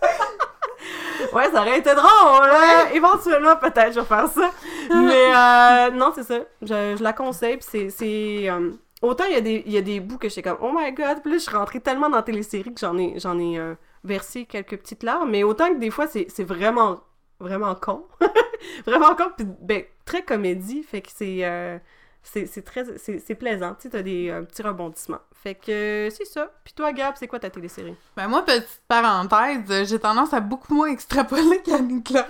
Ouais, 1.33 1.51
ça 1.53 1.61
aurait 1.61 1.79
été 1.79 1.95
drôle, 1.95 2.49
hein? 2.51 2.89
Éventuellement, 2.93 3.57
peut-être, 3.57 3.95
je 3.95 4.01
vais 4.01 4.07
faire 4.07 4.27
ça. 4.29 4.51
Mais 4.91 5.33
euh, 5.35 5.91
non, 5.97 6.13
c'est 6.15 6.25
ça. 6.25 6.39
Je, 6.61 6.97
je 6.99 7.03
la 7.03 7.13
conseille, 7.13 7.57
puis 7.57 7.67
c'est... 7.71 7.91
c'est, 7.91 8.49
euh, 8.51 8.71
autant 9.01 9.25
il 9.29 9.35
y, 9.35 9.37
a 9.37 9.41
des, 9.41 9.63
il 9.67 9.73
y 9.73 9.79
a 9.79 9.81
des 9.83 10.01
bouts 10.01 10.19
que 10.19 10.29
j'étais 10.29 10.43
comme 10.43 10.59
«Oh 10.61 10.71
my 10.75 10.93
God!» 10.93 11.21
Puis 11.23 11.33
là, 11.33 11.39
je 11.39 11.43
suis 11.43 11.57
rentrée 11.57 11.81
tellement 11.81 12.09
dans 12.11 12.17
la 12.19 12.23
télésérie 12.23 12.73
que 12.75 12.81
j'en 12.81 12.97
ai, 12.99 13.15
j'en 13.19 13.39
ai 13.39 13.59
euh, 13.59 13.75
versé 14.05 14.45
quelques 14.45 14.77
petites 14.79 15.03
larmes. 15.05 15.31
Mais 15.31 15.43
autant 15.45 15.69
que 15.73 15.79
des 15.79 15.91
fois, 15.91 16.07
c'est 16.09 16.27
c'est 16.29 16.45
vraiment, 16.45 17.01
vraiment 17.43 17.75
con. 17.75 18.05
vraiment 18.87 19.15
con, 19.15 19.31
puis 19.37 19.47
ben, 19.61 19.83
très 20.05 20.23
comédie. 20.23 20.83
Fait 20.83 21.03
que 21.03 21.11
c'est... 21.15 21.39
euh, 21.45 21.79
c'est 22.23 22.65
très... 22.65 22.85
C'est 22.99 23.35
plaisant. 23.35 23.75
Tu 23.75 23.83
sais, 23.83 23.89
t'as 23.91 24.03
des 24.03 24.31
euh, 24.31 24.43
petits 24.43 24.63
rebondissements. 24.63 25.19
Fait 25.43 25.57
que 25.57 26.07
euh, 26.07 26.11
c'est 26.11 26.25
ça. 26.25 26.53
Puis 26.63 26.73
toi, 26.73 26.93
Gab, 26.93 27.15
c'est 27.19 27.27
quoi 27.27 27.41
ta 27.41 27.51
télésérie? 27.51 27.97
Ben 28.17 28.29
moi, 28.29 28.45
petite 28.45 28.81
parenthèse, 28.87 29.89
j'ai 29.89 29.99
tendance 29.99 30.33
à 30.33 30.39
beaucoup 30.39 30.73
moins 30.73 30.87
extrapoler 30.87 31.61
qu'Annie-Claude. 31.65 32.25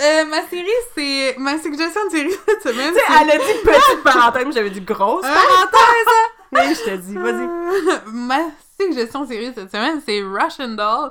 Euh, 0.00 0.24
ma 0.26 0.42
série, 0.46 0.68
c'est... 0.94 1.34
Ma 1.38 1.58
suggestion 1.58 2.04
de 2.06 2.10
série 2.10 2.30
cette 2.46 2.62
semaine, 2.62 2.92
Tu 2.94 3.00
sais, 3.00 3.20
elle 3.20 3.30
a 3.32 3.36
dit 3.36 3.58
petite 3.64 4.02
parenthèse, 4.04 4.46
mais 4.46 4.52
j'avais 4.52 4.70
dit 4.70 4.80
grosse 4.80 5.24
Hein? 5.24 5.34
parenthèse? 5.34 6.14
Mais 6.52 6.74
je 6.74 6.80
te 6.84 6.96
dis, 6.96 7.14
vas-y. 7.16 8.12
Ma 8.12 8.38
suggestion 8.80 9.22
de 9.24 9.26
série 9.32 9.52
cette 9.54 9.70
semaine, 9.72 10.00
c'est 10.06 10.20
Russian 10.22 10.68
Doll, 10.68 11.10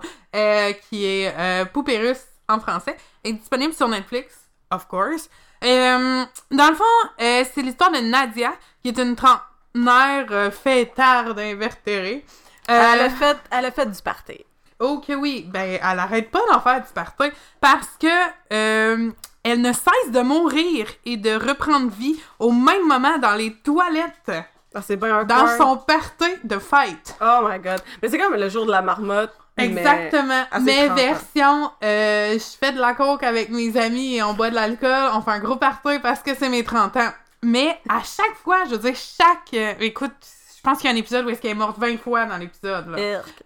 qui 0.90 1.06
est 1.06 1.66
Poupée 1.74 2.00
russe 2.00 2.26
en 2.50 2.60
français, 2.60 2.97
est 3.24 3.34
disponible 3.34 3.74
sur 3.74 3.88
Netflix, 3.88 4.36
of 4.72 4.88
course. 4.88 5.30
Euh, 5.64 6.26
dans 6.52 6.70
le 6.70 6.76
fond, 6.76 6.84
euh, 7.22 7.43
c'est 7.54 7.62
l'histoire 7.62 7.91
de 7.91 8.00
Nadia, 8.00 8.52
qui 8.82 8.89
est 8.89 8.97
une 9.00 9.16
trentenaire 9.16 10.28
euh, 10.32 10.52
fêtarde 10.52 11.39
invertérée. 11.39 12.26
Elle 12.68 13.00
a 13.00 13.10
fait, 13.10 13.38
elle 13.52 13.66
a 13.66 13.72
fait 13.72 13.86
du 13.86 14.02
party. 14.02 14.45
Oh 14.80 15.02
que 15.06 15.14
oui, 15.14 15.45
ben 15.52 15.80
elle 15.82 16.00
arrête 16.00 16.30
pas 16.30 16.39
d'en 16.52 16.60
faire 16.62 16.82
du 16.82 16.93
party 16.93 17.36
parce 17.60 17.89
que 18.00 19.12
elle 19.43 19.62
ne 19.62 19.74
cesse 19.74 20.12
de 20.12 20.22
mourir 20.22 20.88
et 21.06 21.18
de 21.18 21.32
reprendre 21.32 21.89
vie 21.89 22.20
au 22.38 22.52
même 22.52 22.88
moment 22.88 23.18
dans 23.18 23.36
les 23.36 23.54
toilettes 23.56 24.32
Ah, 24.76 24.82
c'est 24.82 24.97
bien 24.97 25.20
un 25.20 25.24
dans 25.24 25.47
son 25.58 25.78
party 25.78 26.30
de 26.43 26.60
fête. 26.60 27.16
Oh 27.20 27.47
my 27.50 27.58
god. 27.60 27.82
Mais 28.02 28.10
c'est 28.10 28.20
comme 28.20 28.36
le 28.36 28.50
jour 28.50 28.66
de 28.66 28.72
la 28.72 28.82
marmotte. 28.82 29.34
Mais- 29.68 29.82
Exactement. 29.82 30.43
Mais 30.62 30.88
30 30.88 30.91
ans. 30.91 30.95
version, 30.95 31.72
euh, 31.84 32.34
je 32.34 32.57
fais 32.57 32.72
de 32.72 32.80
la 32.80 32.93
coke 32.93 33.24
avec 33.24 33.49
mes 33.49 33.76
amis 33.78 34.16
et 34.16 34.24
on 34.24 34.34
boit 34.34 34.49
de 34.49 34.55
l'alcool, 34.55 35.10
on 35.14 35.22
fait 35.22 35.32
un 35.32 35.39
gros 35.39 35.57
party 35.57 35.99
parce 36.01 36.22
que 36.22 36.36
c'est 36.36 36.49
mes 36.49 36.64
30 36.64 36.95
ans. 36.97 37.10
Mais 37.43 37.78
à 37.88 38.01
chaque 38.03 38.36
fois, 38.43 38.66
je 38.66 38.72
veux 38.72 38.78
dire, 38.91 38.95
chaque... 38.95 39.53
euh, 39.53 39.74
écoute, 39.80 40.12
je 40.55 40.62
pense 40.62 40.80
qu'il 40.80 40.89
y 40.89 40.93
a 40.93 40.95
un 40.95 40.99
épisode 40.99 41.26
où 41.26 41.30
est-ce 41.30 41.41
qu'elle 41.41 41.51
est 41.51 41.55
morte 41.55 41.78
20 41.80 41.97
fois 41.97 42.26
dans 42.26 42.38
l'épisode. 42.38 42.88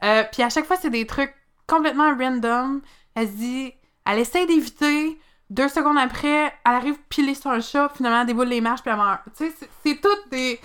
Euh, 0.04 0.24
puis 0.32 0.42
à 0.44 0.50
chaque 0.50 0.66
fois, 0.66 0.78
c'est 0.82 0.90
des 0.90 1.06
trucs 1.06 1.34
complètement 1.68 2.14
random. 2.18 2.82
Elle 3.16 3.28
se 3.28 3.34
dit, 3.34 3.74
elle 4.10 4.20
essaie 4.20 4.46
d'éviter. 4.46 5.20
Deux 5.50 5.68
secondes 5.68 6.00
après, 6.00 6.46
elle 6.46 6.52
arrive 6.74 6.96
piler 7.10 7.36
sur 7.36 7.52
un 7.52 7.60
chat, 7.60 7.92
finalement, 7.96 8.22
elle 8.22 8.26
déboule 8.28 8.48
les 8.48 8.62
marches, 8.62 8.82
puis 8.82 8.90
elle 8.90 8.98
meurt. 8.98 9.20
Tu 9.38 9.46
sais, 9.46 9.54
c'est- 9.60 9.70
c'est 9.86 10.02
toutes 10.02 10.30
des. 10.32 10.60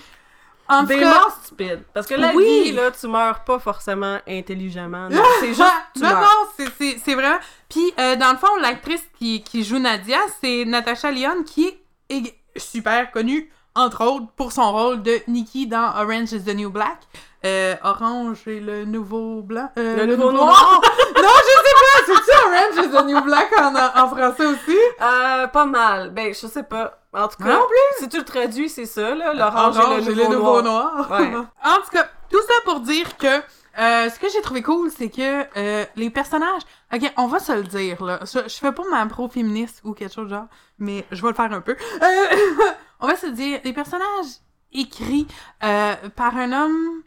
En 0.70 0.82
Des 0.82 0.98
cas. 0.98 1.04
morts 1.20 1.38
stupides. 1.42 1.82
Parce 1.94 2.06
que 2.06 2.14
la 2.14 2.32
Oui. 2.34 2.44
vie, 2.64 2.72
là, 2.72 2.90
tu 2.90 3.08
meurs 3.08 3.42
pas 3.44 3.58
forcément 3.58 4.18
intelligemment. 4.28 5.08
Non, 5.08 5.22
c'est 5.40 5.48
juste, 5.54 5.62
tu 5.94 6.02
non, 6.02 6.08
meurs. 6.10 6.20
non, 6.20 6.64
c'est- 7.04 7.14
vraiment. 7.14 7.38
Puis, 7.70 7.92
euh, 7.98 8.16
dans 8.16 8.32
le 8.32 8.36
fond, 8.36 8.54
l'actrice 8.60 9.02
qui, 9.18 9.42
qui 9.42 9.64
joue 9.64 9.78
Nadia, 9.78 10.18
c'est 10.42 10.64
Natasha 10.66 11.10
Lyon, 11.10 11.42
qui 11.46 11.74
est 12.10 12.34
super 12.56 13.10
connue, 13.10 13.50
entre 13.74 14.04
autres, 14.04 14.26
pour 14.36 14.52
son 14.52 14.70
rôle 14.72 15.02
de 15.02 15.18
Nikki 15.28 15.66
dans 15.66 15.94
Orange 15.96 16.32
is 16.32 16.42
the 16.44 16.54
New 16.54 16.70
Black. 16.70 16.98
Euh, 17.46 17.76
Orange 17.84 18.48
et 18.48 18.58
le 18.58 18.84
nouveau 18.84 19.42
blanc. 19.42 19.70
euh, 19.78 19.96
Le 20.04 20.06
nouveau 20.16 20.32
noir. 20.32 20.80
non, 21.16 21.22
je 21.22 21.62
sais 21.64 21.76
pas, 21.80 22.14
c'est-tu 22.14 22.38
Orange 22.46 22.86
is 22.86 22.90
the 22.90 23.04
New 23.06 23.22
Black 23.22 23.48
en, 23.60 23.74
en 23.76 24.08
français 24.08 24.44
aussi? 24.46 24.76
Euh, 25.00 25.46
pas 25.46 25.64
mal. 25.64 26.10
Ben, 26.10 26.34
je 26.34 26.46
sais 26.48 26.64
pas. 26.64 26.98
En 27.18 27.28
tout 27.28 27.36
cas, 27.42 27.48
Non 27.48 27.66
si 27.98 28.08
tu 28.08 28.18
le 28.18 28.24
traduis, 28.24 28.68
c'est 28.68 28.86
ça, 28.86 29.14
là. 29.14 29.34
L'orange 29.34 29.76
et 29.76 30.14
le 30.14 30.22
et 30.22 30.28
nouveau, 30.28 30.62
noir. 30.62 31.08
noir. 31.08 31.10
Ouais. 31.10 31.34
en 31.64 31.76
tout 31.82 31.90
cas, 31.92 32.08
tout 32.30 32.40
ça 32.42 32.54
pour 32.64 32.80
dire 32.80 33.16
que 33.16 33.26
euh, 33.26 34.10
ce 34.10 34.18
que 34.18 34.28
j'ai 34.28 34.40
trouvé 34.40 34.62
cool, 34.62 34.90
c'est 34.90 35.08
que 35.10 35.44
euh, 35.58 35.84
les 35.96 36.10
personnages. 36.10 36.62
Ok, 36.92 37.12
on 37.16 37.26
va 37.26 37.38
se 37.38 37.52
le 37.52 37.64
dire, 37.64 38.02
là. 38.04 38.20
Je, 38.22 38.48
je 38.48 38.56
fais 38.56 38.72
pas 38.72 38.82
ma 38.90 39.04
pro-féministe 39.06 39.80
ou 39.84 39.94
quelque 39.94 40.14
chose 40.14 40.26
de 40.26 40.34
genre, 40.34 40.46
mais 40.78 41.04
je 41.10 41.20
vais 41.22 41.28
le 41.28 41.34
faire 41.34 41.52
un 41.52 41.60
peu. 41.60 41.76
Euh, 42.02 42.36
on 43.00 43.06
va 43.06 43.16
se 43.16 43.26
le 43.26 43.32
dire, 43.32 43.60
les 43.64 43.72
personnages 43.72 44.38
écrits 44.72 45.26
euh, 45.64 45.94
par 46.14 46.36
un 46.36 46.52
homme 46.52 47.02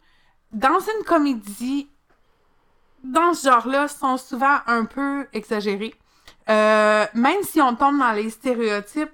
dans 0.51 0.79
une 0.79 1.05
comédie 1.05 1.89
dans 3.03 3.33
ce 3.33 3.49
genre-là 3.49 3.87
sont 3.87 4.17
souvent 4.17 4.57
un 4.67 4.85
peu 4.85 5.27
exagérés. 5.33 5.95
Euh, 6.49 7.05
même 7.13 7.43
si 7.43 7.61
on 7.61 7.75
tombe 7.75 7.99
dans 7.99 8.11
les 8.11 8.29
stéréotypes, 8.29 9.11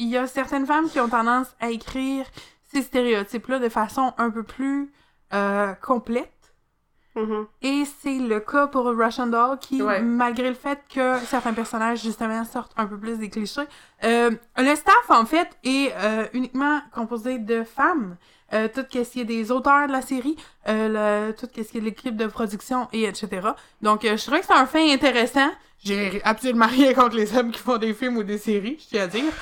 il 0.00 0.08
y 0.08 0.16
a 0.16 0.26
certaines 0.26 0.66
femmes 0.66 0.88
qui 0.90 0.98
ont 0.98 1.08
tendance 1.08 1.46
à 1.60 1.70
écrire 1.70 2.26
ces 2.72 2.82
stéréotypes-là 2.82 3.58
de 3.60 3.68
façon 3.68 4.12
un 4.18 4.30
peu 4.30 4.42
plus 4.42 4.90
euh, 5.32 5.72
complète. 5.74 6.32
Mhm. 7.16 7.46
Et 7.62 7.82
c'est 8.00 8.18
le 8.18 8.38
cas 8.40 8.68
pour 8.68 8.84
Russian 8.86 9.26
Doll 9.26 9.58
qui, 9.58 9.82
Ouais. 9.82 10.00
malgré 10.00 10.48
le 10.48 10.54
fait 10.54 10.78
que 10.94 11.18
certains 11.26 11.52
personnages, 11.52 12.02
justement, 12.02 12.44
sortent 12.44 12.72
un 12.76 12.86
peu 12.86 12.96
plus 12.98 13.18
des 13.18 13.28
clichés, 13.28 13.62
euh, 14.04 14.30
le 14.56 14.74
staff, 14.76 15.10
en 15.10 15.24
fait, 15.26 15.48
est 15.64 15.92
euh, 15.96 16.26
uniquement 16.32 16.80
composé 16.94 17.38
de 17.38 17.64
femmes. 17.64 18.16
Euh, 18.52 18.68
tout 18.72 18.82
ce 18.92 18.98
qui 19.10 19.20
est 19.20 19.24
des 19.24 19.50
auteurs 19.52 19.86
de 19.86 19.92
la 19.92 20.02
série, 20.02 20.36
euh, 20.68 21.28
le- 21.28 21.32
tout 21.32 21.46
ce 21.54 21.62
qui 21.62 21.78
est 21.78 21.80
de 21.80 21.84
l'équipe 21.84 22.16
de 22.16 22.26
production, 22.26 22.88
et 22.92 23.04
etc. 23.04 23.48
Donc, 23.82 24.04
euh, 24.04 24.16
je 24.16 24.22
trouvais 24.22 24.40
que 24.40 24.46
c'est 24.46 24.54
un 24.54 24.66
fait 24.66 24.92
intéressant. 24.92 25.50
J'ai 25.84 26.20
absolument 26.24 26.66
rien 26.78 26.94
contre 26.94 27.16
les 27.16 27.36
hommes 27.36 27.50
qui 27.52 27.60
font 27.60 27.76
des 27.78 27.94
films 27.94 28.16
ou 28.18 28.22
des 28.24 28.38
séries, 28.38 28.76
je 28.80 28.86
tiens 28.88 29.04
à 29.04 29.06
dire. 29.08 29.32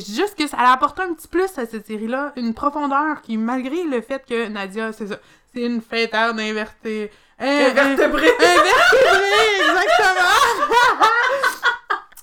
Juste 0.00 0.36
que 0.36 0.46
ça 0.46 0.58
a 0.58 0.72
apporté 0.72 1.02
un 1.02 1.14
petit 1.14 1.28
plus 1.28 1.58
à 1.58 1.66
cette 1.66 1.86
série-là, 1.86 2.32
une 2.36 2.54
profondeur 2.54 3.22
qui, 3.22 3.36
malgré 3.36 3.84
le 3.84 4.00
fait 4.00 4.24
que 4.26 4.48
Nadia, 4.48 4.92
c'est 4.92 5.06
ça, 5.08 5.16
c'est 5.54 5.62
une 5.62 5.80
fêtarde 5.80 6.38
invertée. 6.38 7.10
Euh, 7.40 7.70
Invertébré. 7.70 8.28
Invertébré, 8.38 9.68
exactement! 9.68 10.26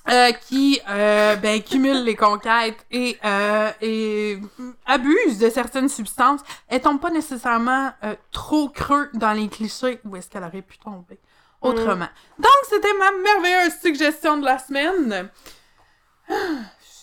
Euh, 0.09 0.31
qui 0.33 0.81
euh, 0.89 1.35
ben, 1.37 1.63
cumule 1.63 2.03
les 2.03 2.15
conquêtes 2.15 2.85
et, 2.91 3.17
euh, 3.23 3.71
et 3.81 4.37
abuse 4.85 5.39
de 5.39 5.49
certaines 5.49 5.87
substances, 5.87 6.41
elle 6.67 6.81
tombe 6.81 6.99
pas 6.99 7.09
nécessairement 7.09 7.91
trop 8.31 8.69
creux 8.69 9.09
dans 9.13 9.31
les 9.31 9.47
clichés 9.47 9.99
où 10.03 10.15
est-ce 10.17 10.29
qu'elle 10.29 10.43
aurait 10.43 10.61
pu 10.61 10.77
tomber 10.77 11.19
autrement. 11.61 12.09
Donc, 12.37 12.51
c'était 12.69 12.93
ma 12.99 13.11
merveilleuse 13.11 13.79
suggestion 13.81 14.37
de 14.37 14.45
la 14.45 14.59
semaine. 14.59 15.29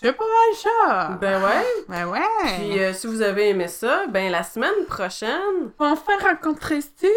C'est 0.02 0.12
pas 0.14 0.24
mal 0.24 0.56
ça! 0.56 1.18
Ben 1.20 1.42
ouais. 1.42 1.66
Ben 1.88 2.06
ouais! 2.06 2.20
Puis 2.58 2.78
euh, 2.82 2.92
si 2.94 3.06
vous 3.06 3.20
avez 3.20 3.50
aimé 3.50 3.68
ça, 3.68 4.06
ben 4.08 4.30
la 4.32 4.42
semaine 4.42 4.86
prochaine, 4.88 5.70
On 5.78 5.90
va 5.90 5.96
faire 5.96 6.20
rencontrer 6.30 6.80
Stevie! 6.80 7.10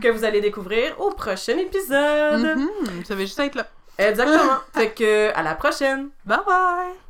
que 0.00 0.08
vous 0.08 0.24
allez 0.24 0.40
découvrir 0.40 0.98
au 1.00 1.10
prochain 1.10 1.58
épisode. 1.58 2.56
Mhm, 2.56 3.04
Ça 3.04 3.14
va 3.14 3.20
juste 3.20 3.38
être 3.40 3.56
là. 3.56 3.66
Exactement. 3.98 4.58
fait 4.74 4.90
que 4.94 5.30
à 5.34 5.42
la 5.42 5.54
prochaine. 5.54 6.08
Bye 6.24 6.38
bye! 6.46 7.09